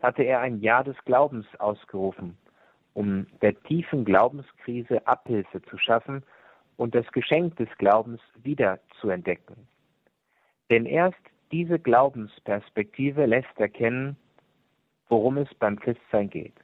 hatte 0.01 0.23
er 0.23 0.39
ein 0.39 0.59
Jahr 0.61 0.83
des 0.83 0.97
Glaubens 1.05 1.45
ausgerufen 1.59 2.37
um 2.95 3.27
der 3.41 3.61
tiefen 3.63 4.05
Glaubenskrise 4.05 5.05
Abhilfe 5.05 5.61
zu 5.63 5.77
schaffen 5.77 6.23
und 6.77 6.95
das 6.95 7.05
Geschenk 7.11 7.57
des 7.57 7.69
Glaubens 7.77 8.21
wieder 8.41 8.79
zu 8.99 9.09
entdecken. 9.09 9.67
Denn 10.71 10.85
erst 10.85 11.19
diese 11.51 11.77
Glaubensperspektive 11.77 13.25
lässt 13.25 13.57
erkennen, 13.57 14.15
worum 15.09 15.37
es 15.37 15.53
beim 15.55 15.77
Christsein 15.79 16.29
geht. 16.29 16.55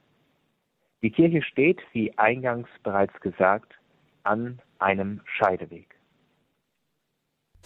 Die 1.02 1.10
Kirche 1.10 1.42
steht, 1.42 1.80
wie 1.92 2.16
eingangs 2.18 2.68
bereits 2.82 3.18
gesagt, 3.20 3.74
an 4.22 4.60
einem 4.78 5.20
Scheideweg. 5.24 5.94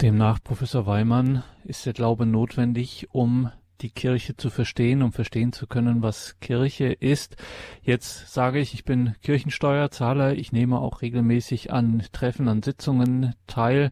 Demnach, 0.02 0.42
Professor 0.42 0.86
Weimann, 0.86 1.42
ist 1.64 1.86
der 1.86 1.92
Glaube 1.92 2.26
notwendig, 2.26 3.08
um 3.12 3.50
die 3.82 3.90
Kirche 3.90 4.36
zu 4.36 4.50
verstehen, 4.50 5.02
um 5.02 5.12
verstehen 5.12 5.52
zu 5.52 5.66
können, 5.66 6.02
was 6.02 6.38
Kirche 6.40 6.92
ist. 6.92 7.36
Jetzt 7.82 8.32
sage 8.32 8.58
ich, 8.58 8.74
ich 8.74 8.84
bin 8.84 9.14
Kirchensteuerzahler, 9.22 10.34
ich 10.34 10.52
nehme 10.52 10.78
auch 10.78 11.02
regelmäßig 11.02 11.72
an 11.72 12.02
Treffen, 12.12 12.48
an 12.48 12.62
Sitzungen 12.62 13.34
teil. 13.46 13.90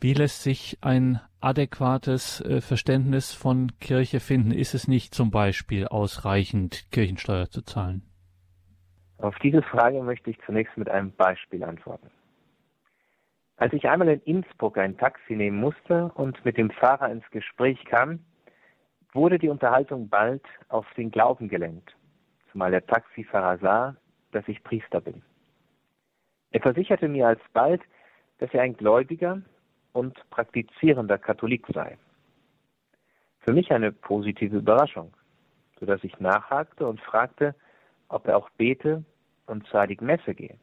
Wie 0.00 0.14
lässt 0.14 0.42
sich 0.42 0.78
ein 0.80 1.20
adäquates 1.40 2.40
äh, 2.40 2.60
Verständnis 2.60 3.32
von 3.32 3.72
Kirche 3.80 4.20
finden? 4.20 4.50
Ist 4.50 4.74
es 4.74 4.88
nicht 4.88 5.14
zum 5.14 5.30
Beispiel 5.30 5.86
ausreichend, 5.86 6.90
Kirchensteuer 6.90 7.48
zu 7.50 7.62
zahlen? 7.62 8.02
Auf 9.18 9.36
diese 9.38 9.62
Frage 9.62 10.02
möchte 10.02 10.30
ich 10.30 10.38
zunächst 10.44 10.76
mit 10.76 10.88
einem 10.88 11.12
Beispiel 11.12 11.62
antworten. 11.62 12.10
Als 13.56 13.72
ich 13.74 13.88
einmal 13.88 14.08
in 14.08 14.20
Innsbruck 14.22 14.76
ein 14.78 14.96
Taxi 14.98 15.36
nehmen 15.36 15.60
musste 15.60 16.10
und 16.14 16.44
mit 16.44 16.56
dem 16.56 16.70
Fahrer 16.70 17.10
ins 17.12 17.28
Gespräch 17.30 17.84
kam, 17.84 18.24
wurde 19.12 19.38
die 19.38 19.48
Unterhaltung 19.48 20.08
bald 20.08 20.42
auf 20.68 20.86
den 20.94 21.10
Glauben 21.10 21.48
gelenkt, 21.48 21.94
zumal 22.50 22.70
der 22.70 22.86
Taxifahrer 22.86 23.58
sah, 23.58 23.96
dass 24.32 24.46
ich 24.48 24.62
Priester 24.64 25.00
bin. 25.00 25.22
Er 26.50 26.60
versicherte 26.60 27.08
mir 27.08 27.28
alsbald, 27.28 27.82
dass 28.38 28.52
er 28.52 28.62
ein 28.62 28.76
gläubiger 28.76 29.40
und 29.92 30.18
praktizierender 30.30 31.18
Katholik 31.18 31.66
sei. 31.72 31.98
Für 33.40 33.52
mich 33.52 33.70
eine 33.72 33.92
positive 33.92 34.56
Überraschung, 34.56 35.12
so 35.78 35.86
dass 35.86 36.02
ich 36.04 36.18
nachhakte 36.20 36.86
und 36.86 37.00
fragte, 37.00 37.54
ob 38.08 38.26
er 38.26 38.36
auch 38.36 38.50
bete 38.50 39.04
und 39.46 39.66
zur 39.66 39.80
Heiligen 39.80 40.06
Messe 40.06 40.34
gehe. 40.34 40.58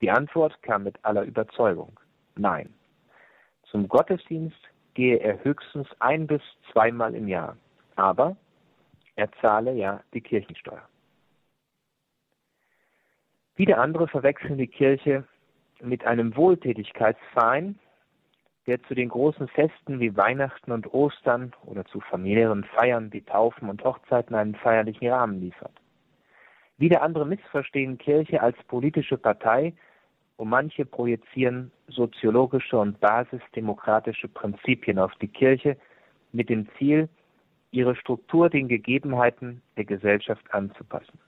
Die 0.00 0.10
Antwort 0.10 0.62
kam 0.62 0.84
mit 0.84 1.04
aller 1.04 1.22
Überzeugung. 1.22 1.98
Nein. 2.36 2.72
Zum 3.64 3.88
Gottesdienst 3.88 4.60
gehe 4.98 5.18
er 5.18 5.44
höchstens 5.44 5.86
ein 6.00 6.26
bis 6.26 6.42
zweimal 6.72 7.14
im 7.14 7.28
Jahr. 7.28 7.56
Aber 7.94 8.36
er 9.14 9.30
zahle 9.40 9.72
ja 9.72 10.00
die 10.12 10.20
Kirchensteuer. 10.20 10.82
Wieder 13.54 13.78
andere 13.78 14.08
verwechseln 14.08 14.58
die 14.58 14.66
Kirche 14.66 15.22
mit 15.80 16.04
einem 16.04 16.34
Wohltätigkeitsverein, 16.34 17.78
der 18.66 18.82
zu 18.82 18.96
den 18.96 19.08
großen 19.08 19.46
Festen 19.46 20.00
wie 20.00 20.16
Weihnachten 20.16 20.72
und 20.72 20.92
Ostern 20.92 21.52
oder 21.64 21.84
zu 21.84 22.00
familiären 22.00 22.64
Feiern 22.64 23.12
wie 23.12 23.22
Taufen 23.22 23.70
und 23.70 23.84
Hochzeiten 23.84 24.34
einen 24.34 24.56
feierlichen 24.56 25.06
Rahmen 25.06 25.40
liefert. 25.40 25.80
Wieder 26.76 27.02
andere 27.02 27.24
missverstehen 27.24 27.98
Kirche 27.98 28.42
als 28.42 28.56
politische 28.64 29.16
Partei, 29.16 29.74
und 30.38 30.48
manche 30.48 30.86
projizieren 30.86 31.72
soziologische 31.88 32.78
und 32.78 32.98
basisdemokratische 33.00 34.28
Prinzipien 34.28 34.98
auf 34.98 35.12
die 35.16 35.28
Kirche 35.28 35.76
mit 36.32 36.48
dem 36.48 36.68
Ziel, 36.78 37.08
ihre 37.72 37.96
Struktur 37.96 38.48
den 38.48 38.68
Gegebenheiten 38.68 39.60
der 39.76 39.84
Gesellschaft 39.84 40.42
anzupassen. 40.54 41.18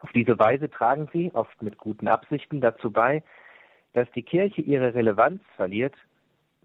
Auf 0.00 0.12
diese 0.12 0.38
Weise 0.38 0.68
tragen 0.68 1.08
sie, 1.12 1.30
oft 1.32 1.62
mit 1.62 1.78
guten 1.78 2.06
Absichten, 2.06 2.60
dazu 2.60 2.90
bei, 2.90 3.22
dass 3.94 4.10
die 4.12 4.22
Kirche 4.22 4.60
ihre 4.60 4.94
Relevanz 4.94 5.40
verliert, 5.56 5.94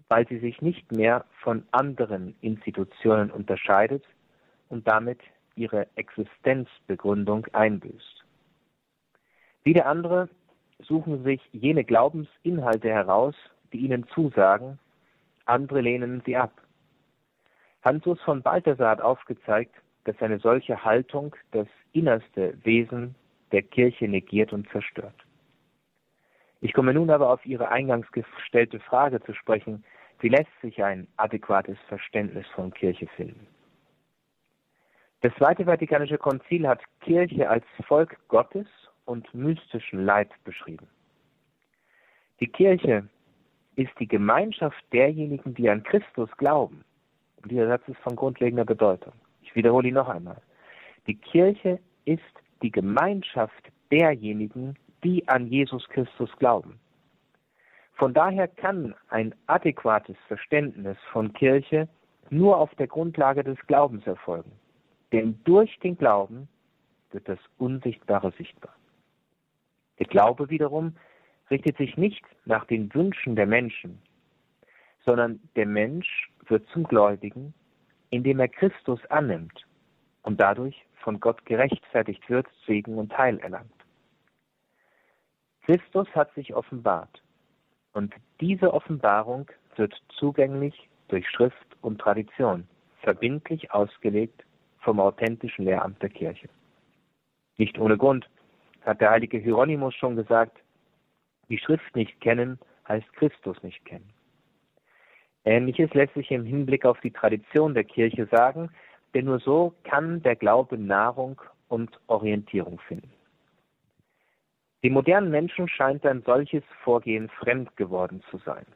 weil 0.08 0.28
sie 0.28 0.38
sich 0.38 0.60
nicht 0.60 0.92
mehr 0.92 1.24
von 1.42 1.64
anderen 1.70 2.36
Institutionen 2.42 3.30
unterscheidet 3.30 4.04
und 4.68 4.86
damit 4.86 5.20
ihre 5.54 5.86
Existenzbegründung 5.94 7.46
einbüßt. 7.52 8.24
Wieder 9.64 9.86
andere 9.86 10.28
suchen 10.80 11.24
sich 11.24 11.40
jene 11.52 11.84
Glaubensinhalte 11.84 12.88
heraus, 12.88 13.34
die 13.72 13.78
ihnen 13.78 14.06
zusagen, 14.08 14.78
andere 15.44 15.80
lehnen 15.80 16.22
sie 16.24 16.36
ab. 16.36 16.52
Hansus 17.82 18.20
von 18.22 18.42
Balthasar 18.42 18.90
hat 18.90 19.00
aufgezeigt, 19.00 19.74
dass 20.04 20.20
eine 20.20 20.38
solche 20.38 20.84
Haltung 20.84 21.34
das 21.52 21.66
innerste 21.92 22.56
Wesen 22.64 23.14
der 23.52 23.62
Kirche 23.62 24.08
negiert 24.08 24.52
und 24.52 24.68
zerstört. 24.70 25.14
Ich 26.60 26.72
komme 26.72 26.92
nun 26.92 27.10
aber 27.10 27.30
auf 27.30 27.44
Ihre 27.46 27.68
eingangs 27.68 28.10
gestellte 28.10 28.80
Frage 28.80 29.20
zu 29.22 29.32
sprechen, 29.32 29.84
wie 30.20 30.28
lässt 30.28 30.50
sich 30.60 30.82
ein 30.82 31.06
adäquates 31.16 31.78
Verständnis 31.88 32.46
von 32.54 32.72
Kirche 32.72 33.06
finden? 33.16 33.46
Das 35.20 35.32
Zweite 35.34 35.64
Vatikanische 35.64 36.18
Konzil 36.18 36.66
hat 36.66 36.82
Kirche 37.00 37.48
als 37.48 37.64
Volk 37.86 38.18
Gottes 38.28 38.66
und 39.08 39.32
mystischen 39.34 40.04
Leib 40.04 40.30
beschrieben. 40.44 40.86
Die 42.40 42.46
Kirche 42.46 43.08
ist 43.76 43.92
die 43.98 44.06
Gemeinschaft 44.06 44.84
derjenigen, 44.92 45.54
die 45.54 45.68
an 45.70 45.82
Christus 45.82 46.30
glauben. 46.36 46.84
Und 47.42 47.50
dieser 47.50 47.68
Satz 47.68 47.82
ist 47.88 47.98
von 47.98 48.16
grundlegender 48.16 48.64
Bedeutung. 48.64 49.12
Ich 49.42 49.54
wiederhole 49.54 49.88
ihn 49.88 49.94
noch 49.94 50.08
einmal. 50.08 50.40
Die 51.06 51.14
Kirche 51.14 51.80
ist 52.04 52.22
die 52.62 52.70
Gemeinschaft 52.70 53.70
derjenigen, 53.90 54.76
die 55.04 55.26
an 55.28 55.46
Jesus 55.46 55.88
Christus 55.88 56.30
glauben. 56.38 56.78
Von 57.94 58.14
daher 58.14 58.46
kann 58.46 58.94
ein 59.08 59.34
adäquates 59.46 60.16
Verständnis 60.26 60.96
von 61.12 61.32
Kirche 61.32 61.88
nur 62.30 62.58
auf 62.58 62.74
der 62.74 62.86
Grundlage 62.86 63.42
des 63.42 63.58
Glaubens 63.66 64.06
erfolgen. 64.06 64.52
Denn 65.12 65.40
durch 65.44 65.78
den 65.80 65.96
Glauben 65.96 66.48
wird 67.10 67.28
das 67.28 67.38
Unsichtbare 67.56 68.32
sichtbar. 68.36 68.77
Der 69.98 70.06
Glaube 70.06 70.50
wiederum 70.50 70.96
richtet 71.50 71.76
sich 71.76 71.96
nicht 71.96 72.24
nach 72.44 72.64
den 72.66 72.92
Wünschen 72.94 73.36
der 73.36 73.46
Menschen, 73.46 74.00
sondern 75.04 75.40
der 75.56 75.66
Mensch 75.66 76.30
wird 76.46 76.68
zum 76.68 76.84
Gläubigen, 76.84 77.54
indem 78.10 78.40
er 78.40 78.48
Christus 78.48 79.04
annimmt 79.10 79.66
und 80.22 80.40
dadurch 80.40 80.84
von 80.96 81.20
Gott 81.20 81.44
gerechtfertigt 81.46 82.28
wird, 82.28 82.46
Segen 82.66 82.98
und 82.98 83.16
Heil 83.16 83.38
erlangt. 83.38 83.72
Christus 85.62 86.08
hat 86.14 86.32
sich 86.34 86.54
offenbart 86.54 87.22
und 87.92 88.14
diese 88.40 88.72
Offenbarung 88.72 89.50
wird 89.76 89.94
zugänglich 90.08 90.88
durch 91.08 91.28
Schrift 91.28 91.76
und 91.82 92.00
Tradition, 92.00 92.66
verbindlich 93.02 93.70
ausgelegt 93.72 94.44
vom 94.80 95.00
authentischen 95.00 95.64
Lehramt 95.64 96.02
der 96.02 96.10
Kirche. 96.10 96.48
Nicht 97.56 97.78
ohne 97.78 97.96
Grund 97.96 98.28
hat 98.82 99.00
der 99.00 99.10
heilige 99.10 99.38
Hieronymus 99.38 99.94
schon 99.94 100.16
gesagt, 100.16 100.58
die 101.48 101.58
Schrift 101.58 101.96
nicht 101.96 102.20
kennen 102.20 102.58
heißt 102.88 103.12
Christus 103.14 103.62
nicht 103.62 103.84
kennen. 103.84 104.10
Ähnliches 105.44 105.92
lässt 105.94 106.14
sich 106.14 106.30
im 106.30 106.44
Hinblick 106.44 106.84
auf 106.84 107.00
die 107.00 107.10
Tradition 107.10 107.74
der 107.74 107.84
Kirche 107.84 108.26
sagen, 108.26 108.70
denn 109.14 109.26
nur 109.26 109.38
so 109.40 109.74
kann 109.84 110.22
der 110.22 110.36
Glaube 110.36 110.76
Nahrung 110.76 111.40
und 111.68 111.98
Orientierung 112.06 112.80
finden. 112.80 113.12
Dem 114.84 114.92
modernen 114.92 115.30
Menschen 115.30 115.68
scheint 115.68 116.06
ein 116.06 116.22
solches 116.22 116.62
Vorgehen 116.84 117.28
fremd 117.30 117.76
geworden 117.76 118.22
zu 118.30 118.38
sein. 118.38 118.66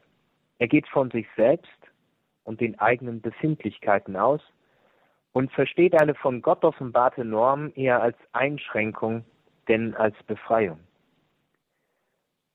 Er 0.59 0.67
geht 0.67 0.87
von 0.87 1.11
sich 1.11 1.27
selbst 1.35 1.69
und 2.43 2.59
den 2.59 2.77
eigenen 2.79 3.21
Befindlichkeiten 3.21 4.15
aus 4.15 4.41
und 5.31 5.51
versteht 5.51 5.99
eine 5.99 6.13
von 6.15 6.41
Gott 6.41 6.63
offenbarte 6.63 7.23
Norm 7.23 7.71
eher 7.75 8.01
als 8.01 8.17
Einschränkung 8.33 9.23
denn 9.67 9.95
als 9.95 10.15
Befreiung. 10.23 10.79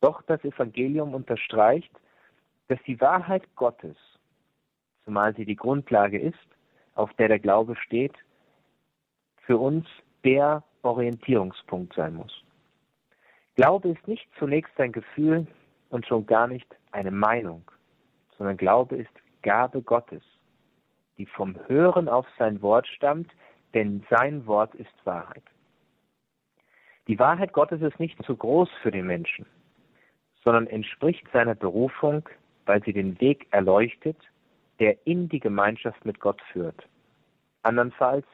Doch 0.00 0.22
das 0.22 0.42
Evangelium 0.44 1.14
unterstreicht, 1.14 1.90
dass 2.68 2.78
die 2.86 3.00
Wahrheit 3.00 3.42
Gottes, 3.56 3.96
zumal 5.04 5.34
sie 5.34 5.44
die 5.44 5.56
Grundlage 5.56 6.20
ist, 6.20 6.36
auf 6.94 7.12
der 7.14 7.28
der 7.28 7.38
Glaube 7.38 7.74
steht, 7.76 8.14
für 9.38 9.56
uns 9.56 9.86
der 10.24 10.62
Orientierungspunkt 10.82 11.94
sein 11.94 12.14
muss. 12.14 12.44
Glaube 13.56 13.88
ist 13.88 14.06
nicht 14.06 14.28
zunächst 14.38 14.78
ein 14.78 14.92
Gefühl 14.92 15.46
und 15.90 16.06
schon 16.06 16.26
gar 16.26 16.46
nicht 16.46 16.76
eine 16.92 17.10
Meinung, 17.10 17.62
sondern 18.36 18.56
Glaube 18.56 18.96
ist 18.96 19.10
Gabe 19.42 19.82
Gottes, 19.82 20.22
die 21.16 21.26
vom 21.26 21.58
Hören 21.66 22.08
auf 22.08 22.26
sein 22.38 22.62
Wort 22.62 22.86
stammt, 22.86 23.30
denn 23.74 24.04
sein 24.10 24.46
Wort 24.46 24.74
ist 24.74 24.92
Wahrheit. 25.04 25.42
Die 27.08 27.18
Wahrheit 27.18 27.54
Gottes 27.54 27.80
ist 27.80 27.98
nicht 27.98 28.22
zu 28.22 28.36
groß 28.36 28.68
für 28.82 28.90
den 28.90 29.06
Menschen, 29.06 29.46
sondern 30.44 30.66
entspricht 30.66 31.26
seiner 31.32 31.54
Berufung, 31.54 32.28
weil 32.66 32.82
sie 32.84 32.92
den 32.92 33.18
Weg 33.18 33.46
erleuchtet, 33.50 34.18
der 34.78 35.06
in 35.06 35.28
die 35.30 35.40
Gemeinschaft 35.40 36.04
mit 36.04 36.20
Gott 36.20 36.40
führt. 36.52 36.86
Andernfalls 37.62 38.26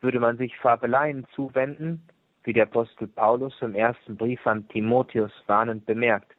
würde 0.00 0.18
man 0.18 0.36
sich 0.36 0.56
Fabeleien 0.58 1.26
zuwenden, 1.32 2.02
wie 2.42 2.52
der 2.52 2.64
Apostel 2.64 3.06
Paulus 3.06 3.54
im 3.62 3.76
ersten 3.76 4.16
Brief 4.16 4.44
an 4.48 4.66
Timotheus 4.68 5.32
warnend 5.46 5.86
bemerkt, 5.86 6.34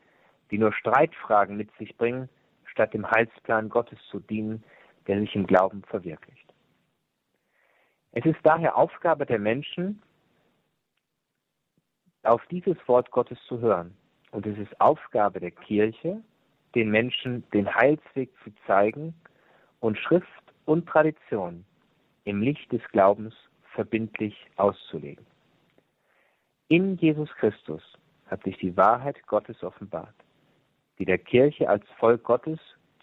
die 0.52 0.58
nur 0.58 0.74
Streitfragen 0.74 1.56
mit 1.56 1.70
sich 1.78 1.96
bringen, 1.96 2.28
statt 2.66 2.94
dem 2.94 3.10
Heilsplan 3.10 3.70
Gottes 3.70 4.00
zu 4.12 4.20
dienen, 4.20 4.64
der 5.08 5.20
sich 5.22 5.34
im 5.34 5.48
Glauben 5.48 5.84
verwirklicht. 5.84 6.54
Es 8.12 8.26
ist 8.26 8.40
daher 8.44 8.76
Aufgabe 8.76 9.26
der 9.26 9.40
Menschen, 9.40 10.02
auf 12.24 12.46
dieses 12.48 12.78
Wort 12.88 13.12
Gottes 13.12 13.38
zu 13.48 13.60
hören. 13.60 13.96
Und 14.32 14.46
es 14.46 14.58
ist 14.58 14.80
Aufgabe 14.80 15.40
der 15.40 15.52
Kirche, 15.52 16.22
den 16.76 16.90
Menschen 16.92 17.44
den 17.52 17.74
Heilsweg 17.74 18.30
zu 18.44 18.52
zeigen 18.68 19.14
und 19.80 19.98
Schrift 19.98 20.28
und 20.66 20.88
Tradition 20.88 21.66
im 22.26 22.42
Licht 22.42 22.72
des 22.72 22.82
Glaubens 22.92 23.34
verbindlich 23.74 24.36
auszulegen. 24.58 25.26
In 26.68 26.98
Jesus 26.98 27.30
Christus 27.40 27.82
hat 28.28 28.44
sich 28.44 28.58
die 28.58 28.78
Wahrheit 28.78 29.26
Gottes 29.26 29.64
offenbart, 29.64 30.14
die 31.00 31.06
der 31.06 31.18
Kirche 31.18 31.68
als 31.68 31.84
Volk 31.98 32.24
Gottes 32.24 32.60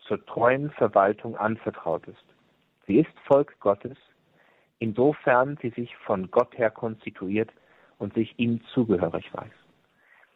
zur 0.07 0.24
treuen 0.26 0.70
Verwaltung 0.70 1.37
anvertraut 1.37 2.07
ist. 2.07 2.24
Sie 2.87 2.98
ist 2.98 3.11
Volk 3.24 3.59
Gottes, 3.59 3.96
insofern 4.79 5.59
sie 5.61 5.70
sich 5.70 5.96
von 5.96 6.31
Gott 6.31 6.57
her 6.57 6.70
konstituiert 6.70 7.50
und 7.98 8.14
sich 8.14 8.35
ihm 8.38 8.61
zugehörig 8.72 9.32
weiß. 9.32 9.52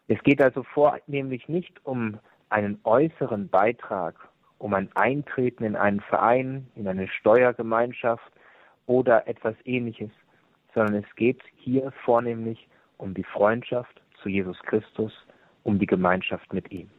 Es 0.08 0.22
geht 0.22 0.42
also 0.42 0.62
vornehmlich 0.62 1.48
nicht 1.48 1.72
um 1.84 2.18
einen 2.48 2.80
äußeren 2.84 3.48
Beitrag, 3.48 4.16
um 4.58 4.74
ein 4.74 4.90
Eintreten 4.94 5.64
in 5.64 5.76
einen 5.76 6.00
Verein, 6.00 6.66
in 6.74 6.88
eine 6.88 7.08
Steuergemeinschaft 7.08 8.32
oder 8.86 9.26
etwas 9.28 9.54
ähnliches, 9.64 10.10
sondern 10.74 10.96
es 10.96 11.16
geht 11.16 11.40
hier 11.56 11.92
vornehmlich 12.04 12.68
um 12.98 13.14
die 13.14 13.24
Freundschaft 13.24 14.00
zu 14.22 14.28
Jesus 14.28 14.58
Christus, 14.64 15.12
um 15.62 15.78
die 15.78 15.86
Gemeinschaft 15.86 16.52
mit 16.52 16.70
ihm. 16.70 16.90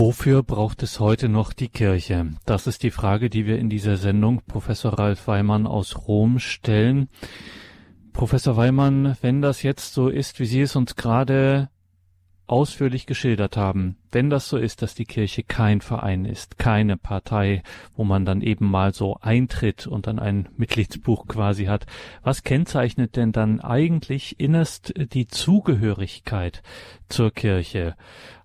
Wofür 0.00 0.44
braucht 0.44 0.84
es 0.84 1.00
heute 1.00 1.28
noch 1.28 1.52
die 1.52 1.70
Kirche? 1.70 2.30
Das 2.46 2.68
ist 2.68 2.84
die 2.84 2.92
Frage, 2.92 3.28
die 3.28 3.46
wir 3.46 3.58
in 3.58 3.68
dieser 3.68 3.96
Sendung 3.96 4.42
Professor 4.46 4.96
Ralf 4.96 5.26
Weimann 5.26 5.66
aus 5.66 6.06
Rom 6.06 6.38
stellen. 6.38 7.08
Professor 8.12 8.56
Weimann, 8.56 9.16
wenn 9.22 9.42
das 9.42 9.64
jetzt 9.64 9.94
so 9.94 10.08
ist, 10.08 10.38
wie 10.38 10.44
Sie 10.44 10.60
es 10.60 10.76
uns 10.76 10.94
gerade 10.94 11.68
ausführlich 12.46 13.06
geschildert 13.06 13.56
haben, 13.56 13.96
wenn 14.12 14.30
das 14.30 14.48
so 14.48 14.56
ist, 14.56 14.82
dass 14.82 14.94
die 14.94 15.04
Kirche 15.04 15.42
kein 15.42 15.80
Verein 15.80 16.24
ist, 16.24 16.58
keine 16.58 16.96
Partei, 16.96 17.62
wo 17.96 18.04
man 18.04 18.24
dann 18.24 18.40
eben 18.42 18.70
mal 18.70 18.94
so 18.94 19.18
eintritt 19.20 19.86
und 19.86 20.06
dann 20.06 20.18
ein 20.18 20.48
Mitgliedsbuch 20.56 21.26
quasi 21.26 21.66
hat, 21.66 21.86
was 22.22 22.42
kennzeichnet 22.42 23.16
denn 23.16 23.32
dann 23.32 23.60
eigentlich 23.60 24.40
innerst 24.40 24.94
die 25.12 25.26
Zugehörigkeit 25.26 26.62
zur 27.08 27.30
Kirche? 27.30 27.96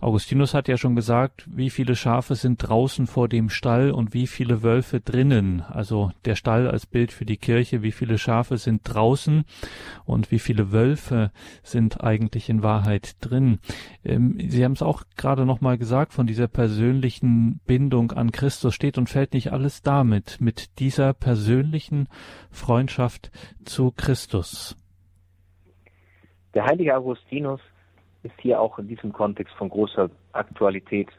Augustinus 0.03 0.53
hat 0.53 0.67
ja 0.67 0.75
schon 0.75 0.97
gesagt, 0.97 1.47
wie 1.47 1.69
viele 1.69 1.95
Schafe 1.95 2.35
sind 2.35 2.57
draußen 2.57 3.07
vor 3.07 3.29
dem 3.29 3.49
Stall 3.49 3.91
und 3.91 4.13
wie 4.13 4.27
viele 4.27 4.61
Wölfe 4.61 4.99
drinnen. 4.99 5.61
Also 5.61 6.11
der 6.25 6.35
Stall 6.35 6.69
als 6.69 6.85
Bild 6.85 7.13
für 7.13 7.23
die 7.23 7.37
Kirche, 7.37 7.83
wie 7.83 7.93
viele 7.93 8.17
Schafe 8.17 8.57
sind 8.57 8.81
draußen 8.83 9.45
und 10.03 10.29
wie 10.29 10.39
viele 10.39 10.73
Wölfe 10.73 11.31
sind 11.63 12.03
eigentlich 12.03 12.49
in 12.49 12.63
Wahrheit 12.63 13.15
drin. 13.21 13.59
Ähm, 14.03 14.37
Sie 14.49 14.65
haben 14.65 14.73
es 14.73 14.81
auch 14.81 15.03
gerade 15.15 15.45
noch 15.45 15.52
mal 15.61 15.77
gesagt, 15.77 16.13
von 16.13 16.27
dieser 16.27 16.47
persönlichen 16.47 17.59
Bindung 17.65 18.11
an 18.11 18.31
Christus 18.31 18.73
steht 18.73 18.97
und 18.97 19.09
fällt 19.09 19.33
nicht 19.33 19.51
alles 19.51 19.81
damit, 19.81 20.39
mit 20.39 20.79
dieser 20.79 21.13
persönlichen 21.13 22.07
Freundschaft 22.51 23.31
zu 23.65 23.91
Christus. 23.91 24.77
Der 26.53 26.65
heilige 26.65 26.95
Augustinus 26.95 27.61
ist 28.23 28.35
hier 28.39 28.61
auch 28.61 28.79
in 28.79 28.87
diesem 28.87 29.11
Kontext 29.11 29.53
von 29.55 29.69
großer 29.69 30.09
Aktualität, 30.31 31.09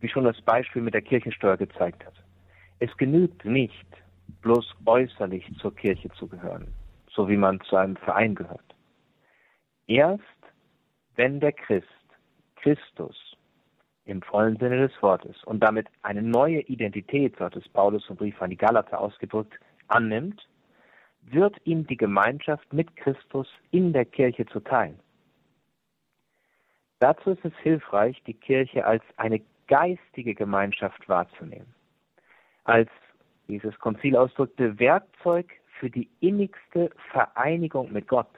wie 0.00 0.08
schon 0.08 0.24
das 0.24 0.40
Beispiel 0.42 0.82
mit 0.82 0.94
der 0.94 1.02
Kirchensteuer 1.02 1.56
gezeigt 1.56 2.04
hat. 2.04 2.14
Es 2.78 2.94
genügt 2.96 3.44
nicht, 3.44 3.86
bloß 4.42 4.74
äußerlich 4.84 5.50
zur 5.60 5.74
Kirche 5.74 6.10
zu 6.18 6.26
gehören, 6.26 6.68
so 7.10 7.28
wie 7.28 7.36
man 7.36 7.60
zu 7.62 7.76
einem 7.76 7.96
Verein 7.96 8.34
gehört. 8.34 8.74
Erst 9.86 10.22
wenn 11.14 11.40
der 11.40 11.52
Christ 11.52 11.86
Christus 12.56 13.16
im 14.06 14.22
vollen 14.22 14.56
Sinne 14.56 14.88
des 14.88 15.02
Wortes 15.02 15.36
und 15.44 15.60
damit 15.60 15.88
eine 16.02 16.22
neue 16.22 16.60
Identität, 16.60 17.36
so 17.36 17.44
hat 17.44 17.56
es 17.56 17.68
Paulus 17.68 18.08
im 18.08 18.16
Brief 18.16 18.40
an 18.40 18.50
die 18.50 18.56
Galater 18.56 19.00
ausgedrückt, 19.00 19.54
annimmt, 19.88 20.48
wird 21.22 21.56
ihm 21.64 21.86
die 21.86 21.96
Gemeinschaft 21.96 22.72
mit 22.72 22.94
Christus 22.96 23.48
in 23.72 23.92
der 23.92 24.04
Kirche 24.04 24.46
zuteil. 24.46 24.94
Dazu 27.00 27.30
ist 27.30 27.44
es 27.44 27.52
hilfreich, 27.62 28.22
die 28.26 28.34
Kirche 28.34 28.86
als 28.86 29.02
eine 29.16 29.42
geistige 29.66 30.34
Gemeinschaft 30.34 31.08
wahrzunehmen. 31.08 31.74
Als, 32.64 32.90
wie 33.48 33.56
es 33.56 33.78
Konzil 33.80 34.16
ausdrückte, 34.16 34.78
Werkzeug 34.78 35.52
für 35.78 35.90
die 35.90 36.08
innigste 36.20 36.90
Vereinigung 37.10 37.92
mit 37.92 38.08
Gott. 38.08 38.30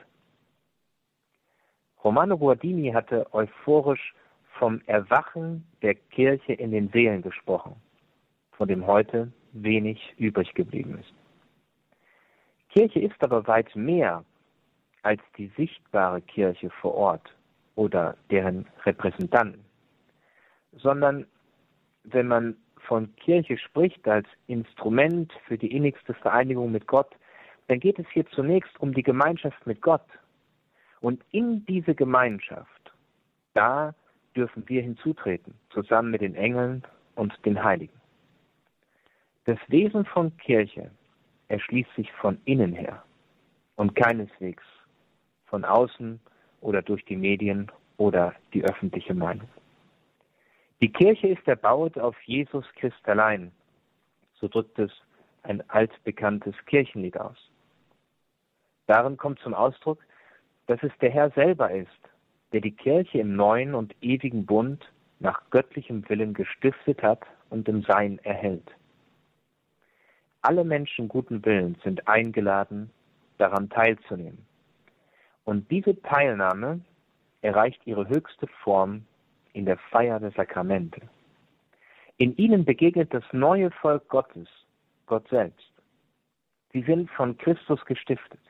Romano 2.03 2.39
Guardini 2.39 2.91
hatte 2.91 3.33
euphorisch 3.33 4.15
vom 4.59 4.81
Erwachen 4.87 5.67
der 5.83 5.95
Kirche 5.95 6.53
in 6.53 6.73
den 6.73 6.91
Seelen 6.91 7.23
gesprochen, 7.23 7.77
von 8.53 8.69
dem 8.69 8.87
heute 8.87 9.33
wenig 9.53 10.15
übrig 10.19 10.53
geblieben 10.55 10.99
ist. 10.99 11.13
Kirche 12.71 13.01
ist 13.01 13.23
aber 13.23 13.47
weit 13.47 13.75
mehr 13.75 14.25
als 15.03 15.23
die 15.37 15.51
sichtbare 15.57 16.21
Kirche 16.21 16.71
vor 16.71 16.95
Ort 16.95 17.35
oder 17.77 18.17
deren 18.31 18.67
Repräsentanten, 18.85 19.65
sondern 20.73 21.27
wenn 22.05 22.29
man 22.29 22.57
von 22.87 23.15
Kirche 23.17 23.59
spricht 23.59 24.07
als 24.09 24.27
Instrument 24.47 25.33
für 25.47 25.59
die 25.59 25.75
innigste 25.75 26.15
Vereinigung 26.15 26.73
mit 26.73 26.87
Gott, 26.87 27.15
dann 27.69 27.81
geht 27.81 27.99
es 27.99 28.07
hier 28.13 28.27
zunächst 28.31 28.79
um 28.81 28.95
die 28.95 29.03
Gemeinschaft 29.03 29.67
mit 29.67 29.81
Gott. 29.83 30.07
Und 31.01 31.23
in 31.31 31.65
diese 31.67 31.95
Gemeinschaft, 31.95 32.93
da 33.55 33.95
dürfen 34.39 34.63
wir 34.69 34.83
hinzutreten, 34.83 35.53
zusammen 35.71 36.13
mit 36.13 36.21
den 36.21 36.37
Engeln 36.37 36.85
und 37.17 37.35
den 37.45 37.63
Heiligen. 37.63 38.01
Das 39.47 39.59
Wesen 39.67 40.05
von 40.05 40.37
Kirche 40.37 40.93
erschließt 41.49 41.93
sich 41.97 42.13
von 42.13 42.39
innen 42.45 42.73
her 42.73 43.03
und 43.75 43.97
keineswegs 43.97 44.63
von 45.47 45.65
außen 45.65 46.21
oder 46.61 46.83
durch 46.83 47.05
die 47.07 47.17
Medien 47.17 47.73
oder 47.97 48.33
die 48.55 48.63
öffentliche 48.63 49.13
Meinung. 49.13 49.49
Die 50.81 50.93
Kirche 50.93 51.29
ist 51.29 51.49
erbaut 51.49 51.99
auf 51.99 52.17
Jesus 52.23 52.65
Christ 52.77 53.09
allein, 53.09 53.51
so 54.35 54.47
drückt 54.47 54.79
es 54.79 54.93
ein 55.43 55.69
altbekanntes 55.69 56.55
Kirchenlied 56.67 57.19
aus. 57.19 57.39
Darin 58.87 59.17
kommt 59.17 59.41
zum 59.41 59.55
Ausdruck, 59.55 59.99
dass 60.69 60.81
es 60.85 60.93
der 61.01 61.11
Herr 61.11 61.31
selber 61.31 61.73
ist, 61.73 61.89
der 62.53 62.61
die 62.61 62.73
Kirche 62.73 63.19
im 63.19 63.37
neuen 63.37 63.75
und 63.75 63.95
ewigen 64.01 64.47
Bund 64.47 64.91
nach 65.21 65.43
göttlichem 65.51 66.09
Willen 66.09 66.35
gestiftet 66.35 67.03
hat 67.03 67.25
und 67.51 67.69
im 67.69 67.83
Sein 67.83 68.19
erhält. 68.23 68.71
Alle 70.43 70.65
Menschen 70.65 71.09
guten 71.09 71.45
Willens 71.45 71.83
sind 71.83 72.07
eingeladen, 72.07 72.91
daran 73.39 73.69
teilzunehmen. 73.69 74.47
Und 75.45 75.71
diese 75.71 76.01
Teilnahme 76.03 76.81
erreicht 77.43 77.81
ihre 77.87 78.09
höchste 78.09 78.47
Form 78.63 79.05
in 79.53 79.65
der 79.65 79.79
Feier 79.79 80.21
der 80.21 80.31
Sakramente. 80.33 81.01
In 82.19 82.37
ihnen 82.37 82.65
begegnet 82.65 83.15
das 83.15 83.25
neue 83.33 83.71
Volk 83.71 84.09
Gottes, 84.09 84.49
Gott 85.07 85.29
selbst. 85.29 85.73
Sie 86.73 86.83
sind 86.83 87.11
von 87.11 87.37
Christus 87.39 87.85
gestiftet. 87.85 88.41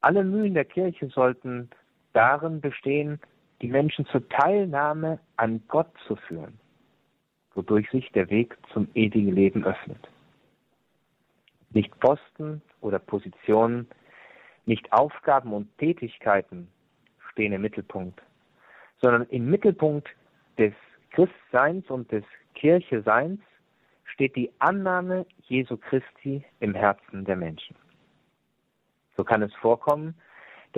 Alle 0.00 0.22
Mühen 0.22 0.54
der 0.54 0.64
Kirche 0.64 1.08
sollten 1.08 1.68
darin 2.12 2.60
bestehen, 2.60 3.20
die 3.60 3.68
Menschen 3.68 4.06
zur 4.06 4.28
Teilnahme 4.28 5.18
an 5.36 5.62
Gott 5.68 5.90
zu 6.06 6.16
führen, 6.16 6.58
wodurch 7.54 7.90
sich 7.90 8.10
der 8.12 8.30
Weg 8.30 8.56
zum 8.72 8.88
ewigen 8.94 9.32
Leben 9.32 9.64
öffnet. 9.64 10.08
Nicht 11.70 11.98
Posten 12.00 12.62
oder 12.80 12.98
Positionen 12.98 13.88
nicht 14.64 14.92
Aufgaben 14.92 15.52
und 15.52 15.76
Tätigkeiten 15.78 16.68
stehen 17.32 17.52
im 17.52 17.62
Mittelpunkt, 17.62 18.20
sondern 19.00 19.24
im 19.30 19.48
Mittelpunkt 19.50 20.08
des 20.58 20.74
Christseins 21.10 21.88
und 21.88 22.10
des 22.12 22.24
Kircheseins 22.54 23.40
steht 24.04 24.36
die 24.36 24.50
Annahme 24.58 25.26
Jesu 25.46 25.76
Christi 25.76 26.44
im 26.60 26.74
Herzen 26.74 27.24
der 27.24 27.36
Menschen. 27.36 27.76
So 29.16 29.24
kann 29.24 29.42
es 29.42 29.54
vorkommen, 29.54 30.14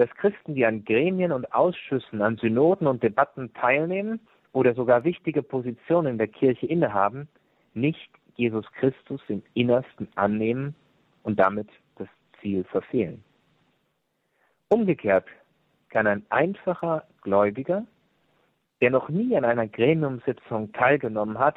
dass 0.00 0.10
Christen, 0.16 0.54
die 0.54 0.64
an 0.64 0.82
Gremien 0.86 1.30
und 1.30 1.52
Ausschüssen, 1.52 2.22
an 2.22 2.38
Synoden 2.38 2.86
und 2.86 3.02
Debatten 3.02 3.52
teilnehmen 3.52 4.18
oder 4.52 4.72
sogar 4.72 5.04
wichtige 5.04 5.42
Positionen 5.42 6.12
in 6.12 6.18
der 6.18 6.28
Kirche 6.28 6.66
innehaben, 6.66 7.28
nicht 7.74 8.10
Jesus 8.34 8.64
Christus 8.72 9.20
im 9.28 9.42
Innersten 9.52 10.08
annehmen 10.14 10.74
und 11.22 11.38
damit 11.38 11.68
das 11.96 12.08
Ziel 12.40 12.64
verfehlen. 12.64 13.22
Umgekehrt 14.70 15.26
kann 15.90 16.06
ein 16.06 16.24
einfacher 16.30 17.04
Gläubiger, 17.20 17.84
der 18.80 18.90
noch 18.90 19.10
nie 19.10 19.36
an 19.36 19.44
einer 19.44 19.68
Gremiumssitzung 19.68 20.72
teilgenommen 20.72 21.38
hat, 21.38 21.56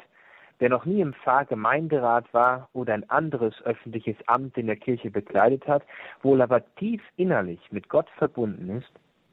der 0.64 0.70
noch 0.70 0.86
nie 0.86 1.02
im 1.02 1.12
Pfarrgemeinderat 1.12 2.32
war 2.32 2.70
oder 2.72 2.94
ein 2.94 3.10
anderes 3.10 3.54
öffentliches 3.64 4.16
Amt 4.24 4.56
in 4.56 4.66
der 4.66 4.76
Kirche 4.76 5.10
bekleidet 5.10 5.68
hat, 5.68 5.82
wohl 6.22 6.40
aber 6.40 6.64
tief 6.76 7.02
innerlich 7.18 7.60
mit 7.70 7.90
Gott 7.90 8.08
verbunden 8.16 8.70
ist, 8.78 8.90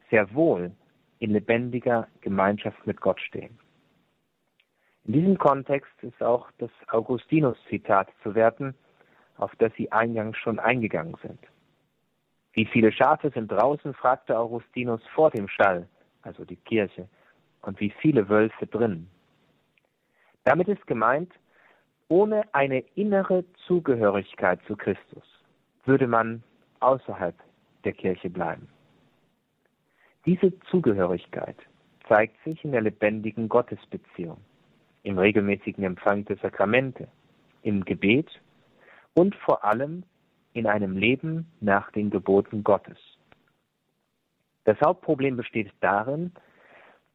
sehr 0.09 0.33
wohl 0.33 0.73
in 1.19 1.31
lebendiger 1.31 2.09
Gemeinschaft 2.19 2.85
mit 2.85 2.99
Gott 2.99 3.21
stehen. 3.21 3.57
In 5.05 5.13
diesem 5.13 5.37
Kontext 5.37 5.93
ist 6.01 6.21
auch 6.21 6.51
das 6.57 6.69
Augustinus-Zitat 6.89 8.09
zu 8.23 8.35
werten, 8.35 8.75
auf 9.37 9.55
das 9.55 9.71
Sie 9.77 9.89
eingangs 9.89 10.37
schon 10.37 10.59
eingegangen 10.59 11.15
sind. 11.21 11.39
Wie 12.51 12.65
viele 12.65 12.91
Schafe 12.91 13.29
sind 13.29 13.49
draußen, 13.49 13.93
fragte 13.93 14.37
Augustinus 14.37 15.01
vor 15.15 15.31
dem 15.31 15.47
Stall, 15.47 15.87
also 16.23 16.43
die 16.43 16.57
Kirche, 16.57 17.07
und 17.61 17.79
wie 17.79 17.93
viele 18.01 18.27
Wölfe 18.27 18.67
drin. 18.67 19.07
Damit 20.43 20.67
ist 20.67 20.85
gemeint, 20.87 21.31
ohne 22.07 22.43
eine 22.53 22.79
innere 22.95 23.45
Zugehörigkeit 23.67 24.59
zu 24.67 24.75
Christus 24.75 25.23
würde 25.85 26.07
man 26.07 26.43
außerhalb 26.79 27.35
der 27.83 27.93
Kirche 27.93 28.29
bleiben. 28.29 28.67
Diese 30.25 30.57
Zugehörigkeit 30.69 31.55
zeigt 32.07 32.35
sich 32.43 32.63
in 32.63 32.71
der 32.71 32.81
lebendigen 32.81 33.49
Gottesbeziehung, 33.49 34.37
im 35.03 35.17
regelmäßigen 35.17 35.83
Empfang 35.83 36.25
der 36.25 36.37
Sakramente, 36.37 37.07
im 37.63 37.85
Gebet 37.85 38.29
und 39.13 39.35
vor 39.35 39.63
allem 39.63 40.03
in 40.53 40.67
einem 40.67 40.97
Leben 40.97 41.47
nach 41.59 41.91
den 41.91 42.09
Geboten 42.09 42.63
Gottes. 42.63 42.97
Das 44.65 44.79
Hauptproblem 44.81 45.37
besteht 45.37 45.71
darin, 45.79 46.31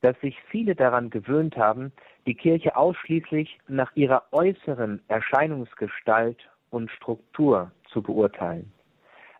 dass 0.06 0.20
sich 0.20 0.40
viele 0.50 0.76
daran 0.76 1.10
gewöhnt 1.10 1.56
haben, 1.56 1.90
die 2.28 2.36
Kirche 2.36 2.76
ausschließlich 2.76 3.58
nach 3.66 3.90
ihrer 3.96 4.22
äußeren 4.30 5.02
Erscheinungsgestalt 5.08 6.48
und 6.70 6.92
Struktur 6.92 7.72
zu 7.90 8.02
beurteilen, 8.02 8.72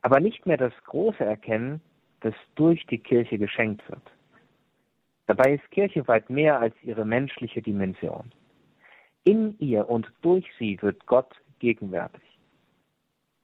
aber 0.03 0.19
nicht 0.19 0.45
mehr 0.45 0.57
das 0.57 0.73
große 0.87 1.25
erkennen, 1.25 1.81
das 2.19 2.35
durch 2.57 2.85
die 2.87 2.99
Kirche 2.99 3.39
geschenkt 3.39 3.89
wird. 3.89 4.03
Dabei 5.29 5.55
ist 5.55 5.71
Kirche 5.71 6.09
weit 6.09 6.31
mehr 6.31 6.59
als 6.59 6.75
ihre 6.83 7.05
menschliche 7.05 7.63
Dimension. 7.63 8.33
In 9.23 9.57
ihr 9.61 9.89
und 9.89 10.13
durch 10.23 10.47
sie 10.59 10.83
wird 10.83 11.07
Gott 11.07 11.33
gegenwärtig. 11.61 12.25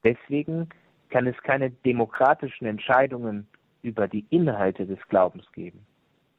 Deswegen 0.03 0.68
kann 1.11 1.29
es 1.29 1.41
keine 1.45 1.70
demokratischen 1.70 2.66
Entscheidungen 2.66 3.47
über 3.83 4.09
die 4.09 4.27
Inhalte 4.31 4.87
des 4.87 4.99
Glaubens 5.09 5.45
geben. 5.53 5.87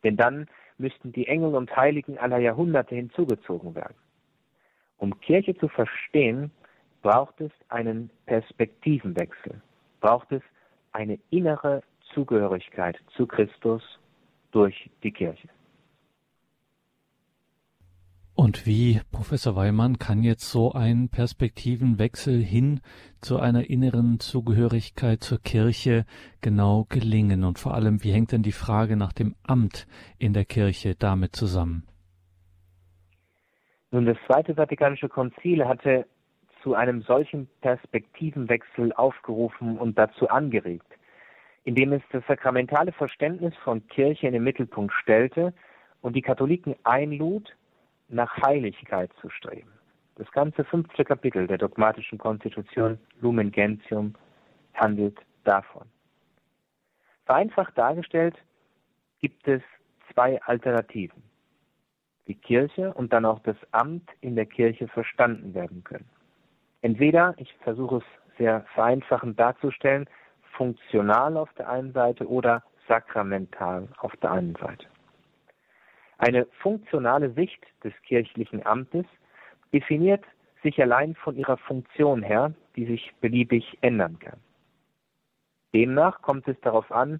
Denn 0.03 0.17
dann 0.17 0.47
müssten 0.77 1.11
die 1.11 1.27
Engel 1.27 1.55
und 1.55 1.75
Heiligen 1.75 2.17
aller 2.17 2.39
Jahrhunderte 2.39 2.95
hinzugezogen 2.95 3.75
werden. 3.75 3.95
Um 4.97 5.19
Kirche 5.21 5.55
zu 5.57 5.67
verstehen, 5.67 6.51
braucht 7.01 7.41
es 7.41 7.51
einen 7.69 8.09
Perspektivenwechsel, 8.25 9.61
braucht 9.99 10.31
es 10.31 10.41
eine 10.93 11.19
innere 11.29 11.83
Zugehörigkeit 12.13 12.97
zu 13.15 13.27
Christus 13.27 13.81
durch 14.51 14.89
die 15.03 15.11
Kirche. 15.11 15.49
Und 18.43 18.65
wie, 18.65 18.99
Professor 19.13 19.55
Weimann, 19.55 19.99
kann 19.99 20.21
jetzt 20.21 20.51
so 20.51 20.73
ein 20.73 21.07
Perspektivenwechsel 21.07 22.43
hin 22.43 22.81
zu 23.21 23.39
einer 23.39 23.69
inneren 23.69 24.19
Zugehörigkeit 24.19 25.23
zur 25.23 25.39
Kirche 25.39 26.03
genau 26.41 26.85
gelingen? 26.89 27.45
Und 27.45 27.57
vor 27.57 27.73
allem, 27.73 28.03
wie 28.03 28.11
hängt 28.11 28.33
denn 28.33 28.43
die 28.43 28.51
Frage 28.51 28.97
nach 28.97 29.13
dem 29.13 29.35
Amt 29.47 29.87
in 30.19 30.33
der 30.33 30.43
Kirche 30.43 30.93
damit 30.93 31.37
zusammen? 31.37 31.87
Nun, 33.91 34.05
das 34.07 34.17
Zweite 34.27 34.55
Vatikanische 34.55 35.07
Konzil 35.07 35.65
hatte 35.65 36.05
zu 36.63 36.73
einem 36.73 37.01
solchen 37.03 37.47
Perspektivenwechsel 37.61 38.91
aufgerufen 38.91 39.77
und 39.77 39.97
dazu 39.97 40.27
angeregt, 40.27 40.91
indem 41.63 41.93
es 41.93 42.01
das 42.11 42.25
sakramentale 42.27 42.91
Verständnis 42.91 43.53
von 43.63 43.87
Kirche 43.87 44.27
in 44.27 44.33
den 44.33 44.43
Mittelpunkt 44.43 44.93
stellte 45.01 45.53
und 46.01 46.17
die 46.17 46.21
Katholiken 46.21 46.75
einlud, 46.83 47.49
nach 48.09 48.35
Heiligkeit 48.41 49.11
zu 49.21 49.29
streben. 49.29 49.71
Das 50.15 50.31
ganze 50.31 50.63
fünfte 50.63 51.03
Kapitel 51.03 51.47
der 51.47 51.57
dogmatischen 51.57 52.17
Konstitution 52.17 52.99
Lumen 53.19 53.51
Gentium 53.51 54.13
handelt 54.75 55.17
davon. 55.43 55.87
Vereinfacht 57.25 57.77
dargestellt 57.77 58.35
gibt 59.19 59.47
es 59.47 59.61
zwei 60.13 60.41
Alternativen, 60.43 61.23
wie 62.25 62.35
Kirche 62.35 62.93
und 62.93 63.13
dann 63.13 63.25
auch 63.25 63.39
das 63.39 63.57
Amt 63.71 64.09
in 64.21 64.35
der 64.35 64.45
Kirche 64.45 64.87
verstanden 64.87 65.53
werden 65.53 65.83
können. 65.83 66.09
Entweder, 66.81 67.33
ich 67.37 67.53
versuche 67.63 67.97
es 67.97 68.37
sehr 68.37 68.61
vereinfachend 68.73 69.39
darzustellen, 69.39 70.07
funktional 70.55 71.37
auf 71.37 71.51
der 71.53 71.69
einen 71.69 71.93
Seite 71.93 72.27
oder 72.27 72.61
sakramental 72.87 73.87
auf 73.97 74.15
der 74.17 74.31
anderen 74.31 74.67
Seite. 74.67 74.92
Eine 76.17 76.45
funktionale 76.61 77.31
Sicht 77.33 77.61
des 77.83 77.93
kirchlichen 78.03 78.65
Amtes 78.65 79.05
definiert 79.73 80.23
sich 80.61 80.81
allein 80.81 81.15
von 81.15 81.35
ihrer 81.35 81.57
Funktion 81.57 82.23
her, 82.23 82.53
die 82.75 82.85
sich 82.85 83.13
beliebig 83.19 83.77
ändern 83.81 84.17
kann. 84.19 84.39
Demnach 85.73 86.21
kommt 86.21 86.47
es 86.47 86.59
darauf 86.61 86.91
an, 86.91 87.19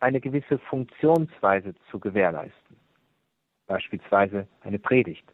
eine 0.00 0.20
gewisse 0.20 0.58
Funktionsweise 0.58 1.74
zu 1.90 1.98
gewährleisten. 1.98 2.76
Beispielsweise 3.66 4.46
eine 4.60 4.78
Predigt. 4.78 5.24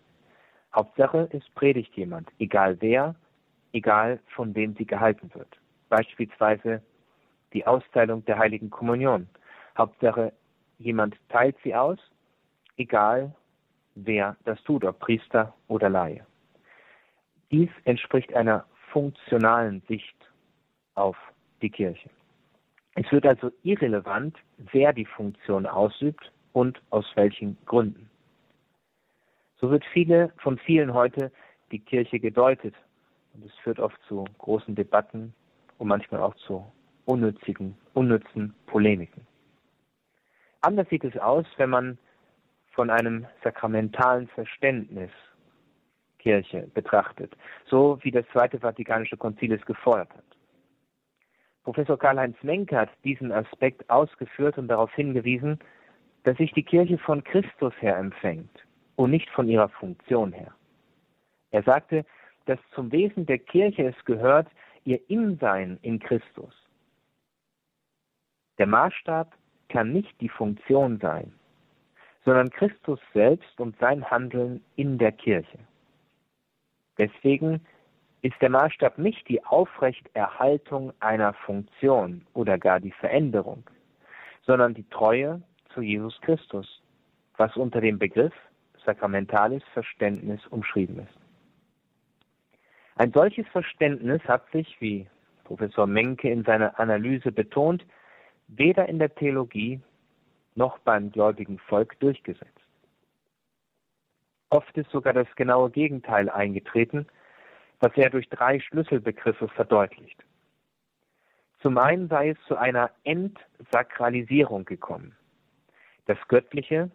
Hauptsache 0.75 1.29
es 1.33 1.43
predigt 1.55 1.97
jemand, 1.97 2.31
egal 2.39 2.77
wer, 2.81 3.17
egal 3.73 4.21
von 4.29 4.55
wem 4.55 4.77
sie 4.77 4.87
gehalten 4.87 5.31
wird. 5.35 5.59
Beispielsweise 5.89 6.83
die 7.53 7.67
Austeilung 7.67 8.25
der 8.27 8.39
heiligen 8.39 8.71
Kommunion. 8.71 9.29
Hauptsache 9.77 10.33
jemand 10.79 11.17
teilt 11.29 11.57
sie 11.65 11.75
aus 11.75 11.99
egal 12.81 13.35
wer 13.95 14.37
das 14.45 14.63
tut, 14.65 14.85
ob 14.85 14.99
Priester 14.99 15.55
oder 15.69 15.89
Laie. 15.89 16.27
Dies 17.51 17.71
entspricht 17.85 18.33
einer 18.35 18.65
funktionalen 18.93 19.83
Sicht 19.89 20.17
auf 20.95 21.17
die 21.63 21.71
Kirche. 21.71 22.09
Es 22.95 23.11
wird 23.13 23.27
also 23.27 23.53
irrelevant, 23.63 24.37
wer 24.73 24.93
die 24.93 25.05
Funktion 25.05 25.67
ausübt 25.67 26.33
und 26.53 26.81
aus 26.91 27.07
welchen 27.15 27.57
Gründen. 27.67 28.11
So 29.61 29.71
wird 29.71 29.85
viele 29.93 30.33
von 30.39 30.59
vielen 30.59 30.95
heute 30.95 31.31
die 31.71 31.79
Kirche 31.79 32.19
gedeutet 32.19 32.75
und 33.35 33.45
es 33.45 33.55
führt 33.63 33.79
oft 33.79 34.01
zu 34.09 34.25
großen 34.39 34.75
Debatten 34.75 35.35
und 35.79 35.89
manchmal 35.89 36.23
auch 36.23 36.35
zu 36.37 36.65
unnützigen, 37.05 37.77
unnützen 37.95 38.55
Polemiken. 38.67 39.27
Anders 40.63 40.89
sieht 40.89 41.05
es 41.05 41.17
aus, 41.17 41.47
wenn 41.57 41.71
man 41.71 41.99
von 42.71 42.91
einem 42.91 43.27
sakramentalen 43.43 44.29
Verständnis 44.29 45.11
Kirche 46.19 46.71
betrachtet, 46.75 47.37
so 47.67 47.99
wie 48.03 48.11
das 48.11 48.27
Zweite 48.33 48.59
Vatikanische 48.59 49.17
Konzil 49.17 49.53
es 49.53 49.65
gefordert 49.65 50.11
hat. 50.11 50.25
Professor 51.65 51.99
Karl-Heinz 51.99 52.37
Menke 52.43 52.77
hat 52.77 52.91
diesen 53.05 53.33
Aspekt 53.33 53.89
ausgeführt 53.91 54.59
und 54.59 54.69
darauf 54.69 54.93
hingewiesen, 54.95 55.59
dass 56.25 56.37
sich 56.37 56.53
die 56.53 56.63
Kirche 56.63 56.99
von 56.99 57.25
Christus 57.25 57.73
her 57.81 57.97
empfängt 57.97 58.67
und 58.97 59.11
nicht 59.11 59.29
von 59.31 59.49
ihrer 59.49 59.69
Funktion 59.69 60.33
her. 60.33 60.55
Er 61.51 61.63
sagte, 61.63 62.05
dass 62.47 62.59
zum 62.75 62.93
Wesen 62.93 63.27
der 63.27 63.39
Kirche 63.39 63.85
es 63.89 64.05
gehört, 64.05 64.49
ihr 64.85 65.01
Insein 65.09 65.79
in 65.83 65.99
Christus. 65.99 66.55
Der 68.59 68.67
Maßstab 68.67 69.35
kann 69.69 69.93
nicht 69.93 70.21
die 70.21 70.29
Funktion 70.29 70.99
sein, 70.99 71.33
sondern 72.25 72.51
Christus 72.51 73.01
selbst 73.15 73.59
und 73.61 73.79
sein 73.79 74.09
Handeln 74.11 74.63
in 74.77 74.99
der 74.99 75.13
Kirche. 75.13 75.59
Deswegen 76.99 77.65
ist 78.23 78.35
der 78.41 78.51
Maßstab 78.51 78.99
nicht 78.99 79.27
die 79.29 79.43
Aufrechterhaltung 79.45 80.93
einer 81.01 81.33
Funktion 81.33 82.27
oder 82.35 82.59
gar 82.59 82.79
die 82.79 82.93
Veränderung, 82.93 83.65
sondern 84.43 84.75
die 84.75 84.89
Treue 84.91 85.41
zu 85.73 85.81
Jesus 85.81 86.21
Christus, 86.21 86.83
was 87.37 87.57
unter 87.57 87.81
dem 87.81 87.99
Begriff 87.99 88.35
sakramentales 88.85 89.63
Verständnis 89.73 90.47
umschrieben 90.49 90.99
ist. 90.99 91.19
Ein 92.97 93.13
solches 93.13 93.47
Verständnis 93.49 94.23
hat 94.25 94.51
sich, 94.53 94.79
wie 94.81 95.07
Professor 95.45 95.87
Menke 95.87 96.31
in 96.31 96.45
seiner 96.45 96.79
Analyse 96.79 97.33
betont, 97.33 97.85
weder 98.49 98.89
in 98.89 98.99
der 98.99 99.15
Theologie 99.15 99.81
noch 100.55 100.79
beim 100.81 101.11
gläubigen 101.11 101.59
Volk 101.59 101.99
durchgesetzt. 102.01 102.61
Oft 104.51 104.77
ist 104.77 104.91
sogar 104.91 105.13
das 105.13 105.29
genaue 105.37 105.71
Gegenteil 105.71 106.29
eingetreten, 106.29 107.07
was 107.79 107.93
er 107.97 108.11
durch 108.11 108.29
drei 108.29 108.61
Schlüsselbegriffe 108.61 109.49
verdeutlicht. 109.49 110.23
Zum 111.63 111.79
einen 111.79 112.09
sei 112.09 112.31
es 112.31 112.39
zu 112.47 112.57
einer 112.57 112.91
Entsakralisierung 113.05 114.65
gekommen. 114.65 115.15
Das 116.07 116.19
Göttliche 116.29 116.91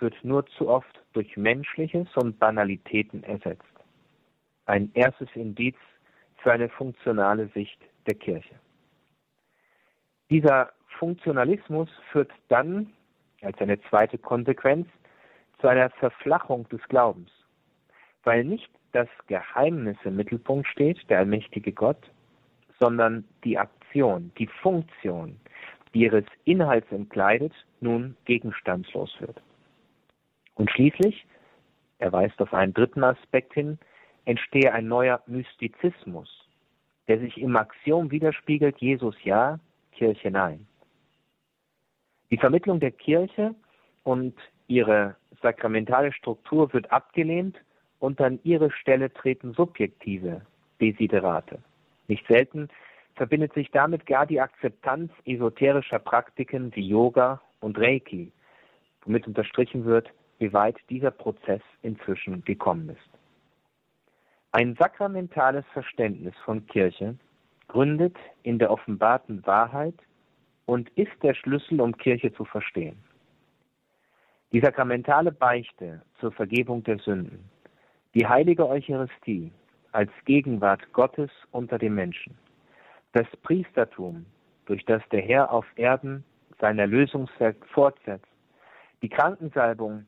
wird 0.00 0.14
nur 0.24 0.46
zu 0.46 0.68
oft 0.68 1.02
durch 1.12 1.36
Menschliches 1.36 2.08
und 2.16 2.38
Banalitäten 2.38 3.22
ersetzt. 3.22 3.64
Ein 4.66 4.90
erstes 4.94 5.28
Indiz 5.34 5.76
für 6.38 6.52
eine 6.52 6.68
funktionale 6.68 7.48
Sicht 7.48 7.80
der 8.06 8.14
Kirche. 8.14 8.54
Dieser 10.30 10.72
Funktionalismus 10.98 11.88
führt 12.12 12.30
dann 12.48 12.92
als 13.42 13.58
eine 13.58 13.80
zweite 13.82 14.18
Konsequenz 14.18 14.88
zu 15.60 15.68
einer 15.68 15.90
Verflachung 15.90 16.68
des 16.68 16.82
Glaubens, 16.88 17.30
weil 18.24 18.44
nicht 18.44 18.70
das 18.92 19.08
Geheimnis 19.26 19.96
im 20.04 20.16
Mittelpunkt 20.16 20.66
steht, 20.68 20.98
der 21.10 21.18
allmächtige 21.18 21.72
Gott, 21.72 22.10
sondern 22.78 23.24
die 23.44 23.58
Aktion, 23.58 24.32
die 24.38 24.46
Funktion, 24.46 25.38
die 25.94 26.00
ihres 26.00 26.24
Inhalts 26.44 26.90
entkleidet, 26.92 27.52
nun 27.80 28.16
gegenstandslos 28.24 29.14
wird. 29.20 29.40
Und 30.54 30.70
schließlich, 30.70 31.26
er 31.98 32.12
weist 32.12 32.40
auf 32.40 32.54
einen 32.54 32.74
dritten 32.74 33.04
Aspekt 33.04 33.54
hin, 33.54 33.78
entstehe 34.24 34.72
ein 34.72 34.86
neuer 34.86 35.22
Mystizismus, 35.26 36.28
der 37.08 37.18
sich 37.18 37.38
im 37.38 37.56
Axiom 37.56 38.10
widerspiegelt, 38.10 38.78
Jesus 38.78 39.16
ja, 39.24 39.58
Kirche 39.92 40.30
nein. 40.30 40.67
Die 42.30 42.36
Vermittlung 42.36 42.80
der 42.80 42.90
Kirche 42.90 43.54
und 44.04 44.34
ihre 44.66 45.16
sakramentale 45.42 46.12
Struktur 46.12 46.72
wird 46.72 46.92
abgelehnt 46.92 47.56
und 48.00 48.20
an 48.20 48.38
ihre 48.44 48.70
Stelle 48.70 49.12
treten 49.12 49.54
subjektive 49.54 50.42
Desiderate. 50.80 51.58
Nicht 52.06 52.26
selten 52.26 52.68
verbindet 53.14 53.52
sich 53.54 53.70
damit 53.70 54.06
gar 54.06 54.26
die 54.26 54.40
Akzeptanz 54.40 55.10
esoterischer 55.24 55.98
Praktiken 55.98 56.74
wie 56.74 56.86
Yoga 56.86 57.40
und 57.60 57.78
Reiki, 57.78 58.30
womit 59.02 59.26
unterstrichen 59.26 59.84
wird, 59.84 60.10
wie 60.38 60.52
weit 60.52 60.76
dieser 60.88 61.10
Prozess 61.10 61.62
inzwischen 61.82 62.44
gekommen 62.44 62.90
ist. 62.90 63.18
Ein 64.52 64.76
sakramentales 64.76 65.64
Verständnis 65.72 66.34
von 66.44 66.66
Kirche 66.66 67.16
gründet 67.66 68.16
in 68.44 68.58
der 68.58 68.70
offenbarten 68.70 69.44
Wahrheit 69.46 69.94
und 70.68 70.90
ist 70.96 71.22
der 71.22 71.32
Schlüssel, 71.32 71.80
um 71.80 71.96
Kirche 71.96 72.30
zu 72.34 72.44
verstehen. 72.44 72.98
Die 74.52 74.60
sakramentale 74.60 75.32
Beichte 75.32 76.02
zur 76.20 76.30
Vergebung 76.30 76.84
der 76.84 76.98
Sünden, 76.98 77.48
die 78.14 78.26
heilige 78.26 78.68
Eucharistie 78.68 79.50
als 79.92 80.10
Gegenwart 80.26 80.92
Gottes 80.92 81.30
unter 81.52 81.78
den 81.78 81.94
Menschen, 81.94 82.36
das 83.12 83.26
Priestertum, 83.42 84.26
durch 84.66 84.84
das 84.84 85.02
der 85.10 85.22
Herr 85.22 85.50
auf 85.50 85.64
Erden 85.76 86.22
sein 86.60 86.78
Erlösungswerk 86.78 87.56
fortsetzt, 87.68 88.28
die 89.00 89.08
Krankensalbung, 89.08 90.06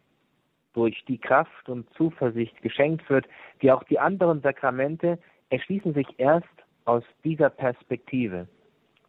durch 0.74 1.02
die 1.08 1.18
Kraft 1.18 1.70
und 1.70 1.88
Zuversicht 1.94 2.61
geschenkt 2.61 3.08
wird, 3.08 3.26
wie 3.61 3.72
auch 3.72 3.82
die 3.84 3.98
anderen 3.98 4.42
Sakramente, 4.42 5.18
erschließen 5.48 5.94
sich 5.94 6.06
erst 6.18 6.46
aus 6.84 7.02
dieser 7.24 7.48
Perspektive 7.48 8.46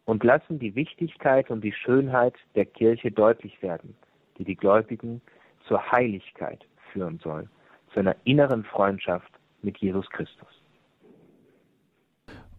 und 0.05 0.23
lassen 0.23 0.59
die 0.59 0.75
Wichtigkeit 0.75 1.49
und 1.49 1.63
die 1.63 1.73
Schönheit 1.73 2.33
der 2.55 2.65
Kirche 2.65 3.11
deutlich 3.11 3.61
werden, 3.61 3.95
die 4.37 4.43
die 4.43 4.55
Gläubigen 4.55 5.21
zur 5.67 5.91
Heiligkeit 5.91 6.65
führen 6.91 7.19
soll, 7.19 7.47
zu 7.93 7.99
einer 7.99 8.15
inneren 8.23 8.63
Freundschaft 8.63 9.31
mit 9.61 9.77
Jesus 9.77 10.09
Christus. 10.09 10.60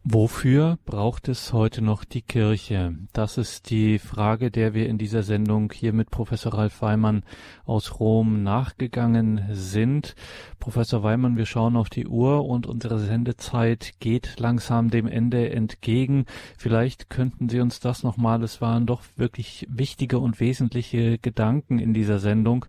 Wofür 0.04 0.78
braucht 0.84 1.28
es 1.28 1.52
heute 1.52 1.80
noch 1.80 2.02
die 2.02 2.22
Kirche? 2.22 2.96
Das 3.12 3.38
ist 3.38 3.70
die 3.70 4.00
Frage, 4.00 4.50
der 4.50 4.74
wir 4.74 4.88
in 4.88 4.98
dieser 4.98 5.22
Sendung 5.22 5.70
hier 5.72 5.92
mit 5.92 6.10
Professor 6.10 6.54
Ralf 6.54 6.82
Weimann 6.82 7.22
aus 7.66 8.00
Rom 8.00 8.42
nachgegangen 8.42 9.44
sind. 9.52 10.16
Professor 10.58 11.04
Weimann, 11.04 11.36
wir 11.36 11.46
schauen 11.46 11.76
auf 11.76 11.88
die 11.88 12.08
Uhr 12.08 12.44
und 12.44 12.66
unsere 12.66 12.98
Sendezeit 12.98 13.92
geht 14.00 14.40
langsam 14.40 14.90
dem 14.90 15.06
Ende 15.06 15.50
entgegen. 15.50 16.26
Vielleicht 16.58 17.08
könnten 17.08 17.48
Sie 17.48 17.60
uns 17.60 17.78
das 17.78 18.02
nochmal, 18.02 18.42
es 18.42 18.60
waren 18.60 18.86
doch 18.86 19.04
wirklich 19.14 19.68
wichtige 19.70 20.18
und 20.18 20.40
wesentliche 20.40 21.18
Gedanken 21.18 21.78
in 21.78 21.94
dieser 21.94 22.18
Sendung. 22.18 22.66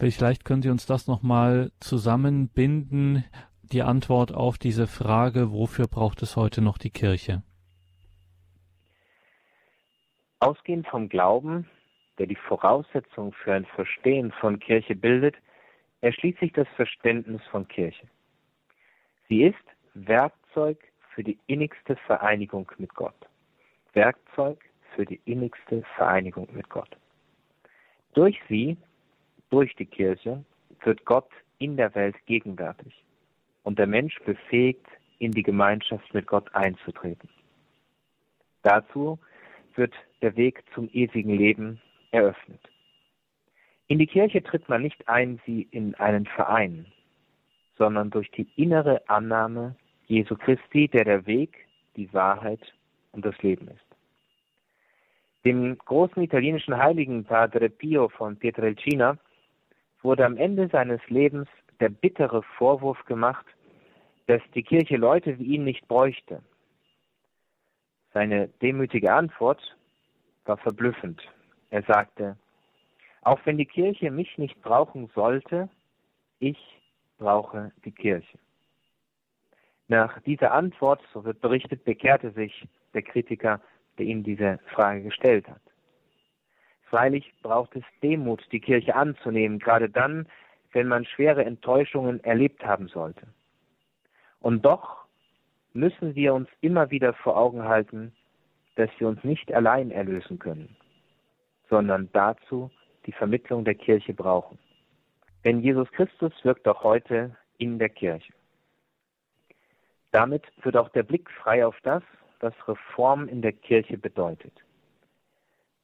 Vielleicht 0.00 0.44
können 0.44 0.62
Sie 0.62 0.70
uns 0.70 0.84
das 0.86 1.06
nochmal 1.06 1.70
zusammenbinden 1.78 3.22
die 3.72 3.82
Antwort 3.82 4.34
auf 4.34 4.58
diese 4.58 4.86
Frage, 4.86 5.50
wofür 5.52 5.88
braucht 5.88 6.22
es 6.22 6.36
heute 6.36 6.60
noch 6.60 6.78
die 6.78 6.90
Kirche? 6.90 7.42
Ausgehend 10.40 10.86
vom 10.88 11.08
Glauben, 11.08 11.68
der 12.18 12.26
die 12.26 12.36
Voraussetzung 12.36 13.32
für 13.32 13.54
ein 13.54 13.64
Verstehen 13.64 14.32
von 14.40 14.58
Kirche 14.58 14.94
bildet, 14.94 15.36
erschließt 16.00 16.40
sich 16.40 16.52
das 16.52 16.68
Verständnis 16.76 17.40
von 17.50 17.66
Kirche. 17.68 18.06
Sie 19.28 19.44
ist 19.44 19.64
Werkzeug 19.94 20.78
für 21.14 21.22
die 21.22 21.38
innigste 21.46 21.96
Vereinigung 21.96 22.70
mit 22.78 22.94
Gott. 22.94 23.14
Werkzeug 23.92 24.58
für 24.94 25.06
die 25.06 25.20
innigste 25.24 25.82
Vereinigung 25.96 26.48
mit 26.52 26.68
Gott. 26.68 26.96
Durch 28.14 28.38
sie, 28.48 28.76
durch 29.50 29.74
die 29.76 29.86
Kirche, 29.86 30.44
wird 30.84 31.04
Gott 31.04 31.30
in 31.58 31.76
der 31.76 31.94
Welt 31.94 32.16
gegenwärtig 32.26 33.02
und 33.62 33.78
der 33.78 33.86
Mensch 33.86 34.18
befähigt, 34.24 34.86
in 35.18 35.32
die 35.32 35.42
Gemeinschaft 35.42 36.12
mit 36.14 36.26
Gott 36.26 36.52
einzutreten. 36.54 37.28
Dazu 38.62 39.18
wird 39.76 39.94
der 40.20 40.36
Weg 40.36 40.64
zum 40.74 40.88
ewigen 40.92 41.36
Leben 41.36 41.80
eröffnet. 42.10 42.60
In 43.86 43.98
die 43.98 44.06
Kirche 44.06 44.42
tritt 44.42 44.68
man 44.68 44.82
nicht 44.82 45.08
ein 45.08 45.40
wie 45.44 45.62
in 45.70 45.94
einen 45.96 46.26
Verein, 46.26 46.86
sondern 47.76 48.10
durch 48.10 48.30
die 48.30 48.48
innere 48.56 49.02
Annahme 49.08 49.76
Jesu 50.06 50.36
Christi, 50.36 50.88
der 50.88 51.04
der 51.04 51.26
Weg, 51.26 51.66
die 51.96 52.12
Wahrheit 52.12 52.60
und 53.12 53.24
das 53.24 53.40
Leben 53.42 53.68
ist. 53.68 53.84
Dem 55.44 55.76
großen 55.78 56.22
italienischen 56.22 56.76
Heiligen 56.76 57.24
Padre 57.24 57.68
Pio 57.68 58.08
von 58.08 58.36
Pietrelcina 58.36 59.18
wurde 60.02 60.24
am 60.24 60.36
Ende 60.36 60.68
seines 60.68 61.00
Lebens 61.08 61.48
der 61.82 61.88
bittere 61.88 62.44
Vorwurf 62.56 63.04
gemacht, 63.06 63.44
dass 64.28 64.40
die 64.54 64.62
Kirche 64.62 64.96
Leute 64.96 65.36
wie 65.40 65.56
ihn 65.56 65.64
nicht 65.64 65.88
bräuchte. 65.88 66.40
Seine 68.14 68.46
demütige 68.62 69.12
Antwort 69.12 69.60
war 70.44 70.58
verblüffend. 70.58 71.20
Er 71.70 71.82
sagte, 71.82 72.36
auch 73.22 73.40
wenn 73.44 73.58
die 73.58 73.66
Kirche 73.66 74.12
mich 74.12 74.38
nicht 74.38 74.62
brauchen 74.62 75.10
sollte, 75.12 75.68
ich 76.38 76.58
brauche 77.18 77.72
die 77.84 77.90
Kirche. 77.90 78.38
Nach 79.88 80.20
dieser 80.20 80.52
Antwort, 80.52 81.02
so 81.12 81.24
wird 81.24 81.40
berichtet, 81.40 81.84
bekehrte 81.84 82.30
sich 82.30 82.68
der 82.94 83.02
Kritiker, 83.02 83.60
der 83.98 84.06
ihm 84.06 84.22
diese 84.22 84.60
Frage 84.72 85.02
gestellt 85.02 85.48
hat. 85.48 85.60
Freilich 86.84 87.32
braucht 87.42 87.74
es 87.74 87.84
Demut, 88.04 88.46
die 88.52 88.60
Kirche 88.60 88.94
anzunehmen, 88.94 89.58
gerade 89.58 89.90
dann, 89.90 90.28
wenn 90.72 90.88
man 90.88 91.04
schwere 91.04 91.44
Enttäuschungen 91.44 92.22
erlebt 92.24 92.64
haben 92.64 92.88
sollte. 92.88 93.26
Und 94.40 94.64
doch 94.64 95.04
müssen 95.72 96.14
wir 96.14 96.34
uns 96.34 96.48
immer 96.60 96.90
wieder 96.90 97.12
vor 97.14 97.36
Augen 97.36 97.64
halten, 97.64 98.12
dass 98.76 98.90
wir 98.98 99.08
uns 99.08 99.22
nicht 99.22 99.52
allein 99.52 99.90
erlösen 99.90 100.38
können, 100.38 100.76
sondern 101.68 102.08
dazu 102.12 102.70
die 103.06 103.12
Vermittlung 103.12 103.64
der 103.64 103.74
Kirche 103.74 104.14
brauchen. 104.14 104.58
Denn 105.44 105.60
Jesus 105.60 105.90
Christus 105.92 106.32
wirkt 106.44 106.66
auch 106.68 106.82
heute 106.82 107.36
in 107.58 107.78
der 107.78 107.88
Kirche. 107.88 108.32
Damit 110.12 110.44
wird 110.62 110.76
auch 110.76 110.90
der 110.90 111.02
Blick 111.02 111.30
frei 111.30 111.66
auf 111.66 111.76
das, 111.82 112.02
was 112.40 112.52
Reform 112.68 113.28
in 113.28 113.42
der 113.42 113.52
Kirche 113.52 113.96
bedeutet. 113.96 114.52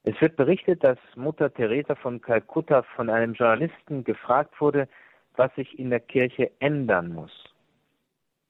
Es 0.09 0.19
wird 0.23 0.37
berichtet, 0.37 0.83
dass 0.83 0.97
Mutter 1.17 1.53
Teresa 1.53 1.95
von 1.95 2.23
Kalkutta 2.23 2.83
von 2.97 3.11
einem 3.11 3.35
Journalisten 3.35 4.05
gefragt 4.05 4.59
wurde, 4.59 4.89
was 5.37 5.55
sich 5.55 5.79
in 5.79 5.91
der 5.91 6.01
Kirche 6.01 6.51
ändern 6.61 7.13
muss. 7.13 7.45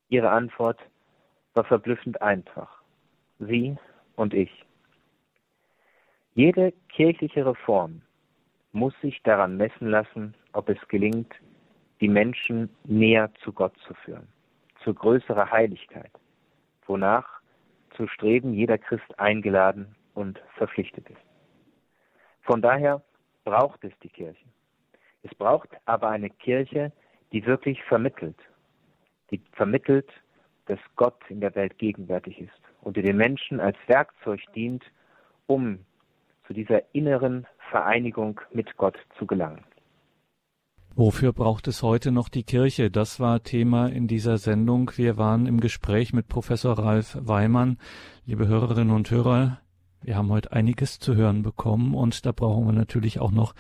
Ihre 0.09 0.31
Antwort 0.31 0.79
war 1.55 1.65
verblüffend 1.65 2.23
einfach. 2.23 2.81
Sie 3.41 3.77
und 4.15 4.35
ich. 4.35 4.65
Jede 6.35 6.73
kirchliche 6.91 7.45
Reform 7.45 8.03
muss 8.71 8.95
sich 9.03 9.21
daran 9.25 9.57
messen 9.57 9.89
lassen, 9.89 10.37
ob 10.53 10.69
es 10.69 10.79
gelingt, 10.87 11.35
die 12.01 12.09
Menschen 12.09 12.71
näher 12.85 13.33
zu 13.43 13.53
Gott 13.53 13.77
zu 13.85 13.95
führen, 13.95 14.29
zu 14.85 14.95
größerer 14.95 15.51
Heiligkeit, 15.51 16.13
wonach 16.87 17.41
zu 17.97 18.07
streben 18.07 18.55
jeder 18.55 18.79
Christ 18.79 19.19
eingeladen 19.19 19.97
und 20.15 20.41
verpflichtet 20.57 21.11
ist. 21.11 21.28
Von 22.49 22.63
daher 22.63 23.03
braucht 23.45 23.85
es 23.85 23.93
die 24.03 24.09
Kirche. 24.09 24.47
Es 25.23 25.35
braucht 25.35 25.69
aber 25.85 26.09
eine 26.09 26.31
Kirche, 26.31 26.93
die 27.31 27.45
wirklich 27.45 27.85
vermittelt, 27.85 28.39
die 29.31 29.43
vermittelt, 29.53 30.09
dass 30.65 30.79
Gott 30.97 31.21
in 31.29 31.43
der 31.43 31.55
Welt 31.55 31.77
gegenwärtig 31.77 32.41
ist 32.41 32.63
und 32.81 32.97
die 32.97 33.03
den 33.03 33.19
Menschen 33.19 33.61
als 33.61 33.77
Werkzeug 33.87 34.41
dient, 34.55 34.83
um 35.47 35.81
zu 36.47 36.55
dieser 36.55 36.83
inneren 36.95 37.47
Vereinigung 37.71 38.41
mit 38.51 38.79
Gott 38.79 38.97
zu 39.19 39.27
gelangen. 39.27 39.63
Wofür 40.97 41.35
braucht 41.35 41.69
es 41.69 41.83
heute 41.83 42.13
noch 42.13 42.31
die 42.31 42.45
Kirche? 42.45 42.91
Das 42.91 43.21
war 43.21 43.43
Thema 43.43 43.89
in 43.89 44.09
dieser 44.09 44.39
Sendung. 44.39 44.91
Wir 44.97 45.19
waren 45.19 45.45
im 45.45 45.61
Gespräch 45.61 46.15
mit 46.15 46.29
Professor 46.29 46.79
Ralf 46.79 47.19
Weimann. 47.21 47.77
Liebe 48.25 48.49
Hörerinnen 48.49 48.95
und 48.95 49.11
Hörer, 49.11 49.61
wir 50.03 50.17
haben 50.17 50.31
heute 50.31 50.53
einiges 50.53 51.01
zu 51.01 51.17
hören 51.17 51.43
bekommen 51.43 51.95
und 51.95 52.25
da 52.25 52.33
brauchen 52.33 52.67
wir 52.67 52.73
natürlich 52.73 53.19
auch 53.19 53.33
noch 53.33 53.55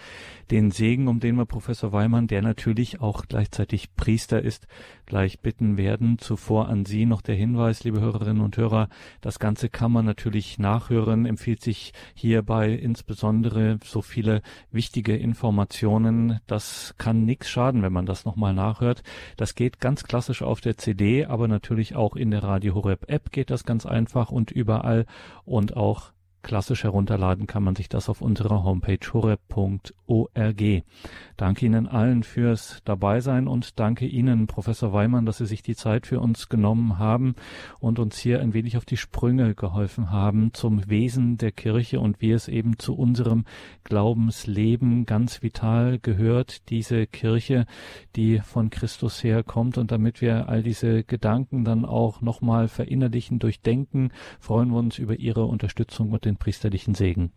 den 0.50 0.70
Segen, 0.70 1.08
um 1.08 1.20
den 1.20 1.36
wir 1.36 1.46
Professor 1.46 1.92
Weimann, 1.92 2.26
der 2.26 2.42
natürlich 2.42 3.00
auch 3.00 3.26
gleichzeitig 3.26 3.94
Priester 3.96 4.40
ist, 4.40 4.66
gleich 5.04 5.40
bitten 5.40 5.76
werden. 5.76 6.18
Zuvor 6.18 6.68
an 6.68 6.84
Sie 6.84 7.06
noch 7.06 7.22
der 7.22 7.34
Hinweis, 7.34 7.84
liebe 7.84 8.00
Hörerinnen 8.00 8.42
und 8.42 8.56
Hörer, 8.56 8.88
das 9.20 9.38
Ganze 9.38 9.68
kann 9.68 9.92
man 9.92 10.06
natürlich 10.06 10.58
nachhören, 10.58 11.26
empfiehlt 11.26 11.60
sich 11.60 11.92
hierbei 12.14 12.70
insbesondere 12.72 13.78
so 13.84 14.00
viele 14.00 14.42
wichtige 14.70 15.16
Informationen. 15.16 16.40
Das 16.46 16.94
kann 16.98 17.24
nichts 17.24 17.50
schaden, 17.50 17.82
wenn 17.82 17.92
man 17.92 18.06
das 18.06 18.24
nochmal 18.24 18.54
nachhört. 18.54 19.02
Das 19.36 19.54
geht 19.54 19.80
ganz 19.80 20.04
klassisch 20.04 20.42
auf 20.42 20.60
der 20.60 20.78
CD, 20.78 21.26
aber 21.26 21.48
natürlich 21.48 21.96
auch 21.96 22.16
in 22.16 22.30
der 22.30 22.44
Radio 22.44 22.74
Horeb 22.74 23.08
App 23.08 23.32
geht 23.32 23.50
das 23.50 23.64
ganz 23.64 23.86
einfach 23.86 24.30
und 24.30 24.50
überall 24.50 25.04
und 25.44 25.76
auch 25.76 26.12
Klassisch 26.42 26.84
herunterladen 26.84 27.46
kann 27.46 27.64
man 27.64 27.74
sich 27.74 27.88
das 27.88 28.08
auf 28.08 28.22
unserer 28.22 28.62
Homepage 28.62 28.98
horeb.org. 29.12 30.82
Danke 31.36 31.66
Ihnen 31.66 31.88
allen 31.88 32.22
fürs 32.22 32.80
Dabeisein 32.84 33.48
und 33.48 33.78
danke 33.80 34.06
Ihnen, 34.06 34.46
Professor 34.46 34.92
Weimann, 34.92 35.26
dass 35.26 35.38
Sie 35.38 35.46
sich 35.46 35.62
die 35.62 35.74
Zeit 35.74 36.06
für 36.06 36.20
uns 36.20 36.48
genommen 36.48 36.98
haben 36.98 37.34
und 37.80 37.98
uns 37.98 38.18
hier 38.18 38.40
ein 38.40 38.54
wenig 38.54 38.76
auf 38.76 38.84
die 38.84 38.96
Sprünge 38.96 39.54
geholfen 39.54 40.10
haben 40.10 40.54
zum 40.54 40.88
Wesen 40.88 41.38
der 41.38 41.52
Kirche 41.52 42.00
und 42.00 42.20
wie 42.20 42.30
es 42.30 42.48
eben 42.48 42.78
zu 42.78 42.94
unserem 42.94 43.44
Glaubensleben 43.84 45.06
ganz 45.06 45.42
vital 45.42 45.98
gehört, 45.98 46.70
diese 46.70 47.06
Kirche, 47.06 47.66
die 48.16 48.38
von 48.40 48.70
Christus 48.70 49.24
herkommt 49.24 49.76
und 49.76 49.90
damit 49.90 50.20
wir 50.20 50.48
all 50.48 50.62
diese 50.62 51.02
Gedanken 51.04 51.64
dann 51.64 51.84
auch 51.84 52.20
nochmal 52.20 52.68
verinnerlichen, 52.68 53.38
durchdenken, 53.38 54.12
freuen 54.38 54.70
wir 54.70 54.78
uns 54.78 54.98
über 54.98 55.16
Ihre 55.16 55.44
Unterstützung 55.44 56.12
und 56.12 56.27
den 56.28 56.36
priesterlichen 56.36 56.94
Segen. 56.94 57.32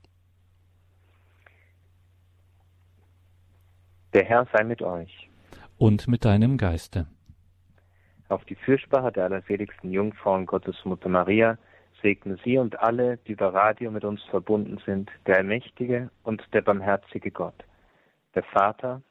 Der 4.14 4.26
Herr 4.26 4.46
sei 4.52 4.64
mit 4.64 4.82
euch. 4.82 5.30
Und 5.78 6.08
mit 6.08 6.26
deinem 6.26 6.58
Geiste. 6.58 7.08
Auf 8.28 8.46
die 8.46 8.56
Fürsprache 8.56 9.12
der 9.12 9.26
allerseligsten 9.26 9.92
Jungfrau 9.92 10.36
und 10.36 10.46
Gottesmutter 10.46 11.10
Maria 11.10 11.58
segne 12.02 12.38
sie 12.44 12.58
und 12.58 12.80
alle, 12.80 13.18
die 13.18 13.34
über 13.34 13.54
Radio 13.54 13.92
mit 13.92 14.04
uns 14.04 14.22
verbunden 14.30 14.80
sind, 14.86 15.10
der 15.26 15.38
allmächtige 15.38 16.10
und 16.24 16.42
der 16.54 16.62
barmherzige 16.62 17.32
Gott, 17.32 17.64
der 18.36 18.44
Vater 18.44 19.02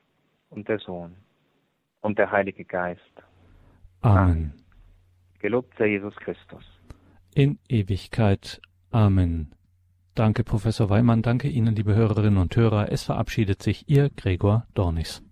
und 0.50 0.68
der 0.68 0.78
Sohn 0.78 1.14
und 2.00 2.18
der 2.18 2.30
Heilige 2.30 2.64
Geist. 2.64 3.02
Amen. 4.02 4.52
Gelobt 5.40 5.74
sei 5.78 5.88
Jesus 5.88 6.14
Christus. 6.16 6.64
In 7.34 7.58
Ewigkeit. 7.68 8.60
Amen. 8.90 9.54
Danke, 10.20 10.44
Professor 10.44 10.90
Weimann. 10.90 11.22
Danke 11.22 11.48
Ihnen, 11.48 11.74
liebe 11.74 11.94
Hörerinnen 11.94 12.36
und 12.36 12.54
Hörer. 12.54 12.92
Es 12.92 13.04
verabschiedet 13.04 13.62
sich 13.62 13.88
Ihr 13.88 14.10
Gregor 14.10 14.66
Dornis. 14.74 15.22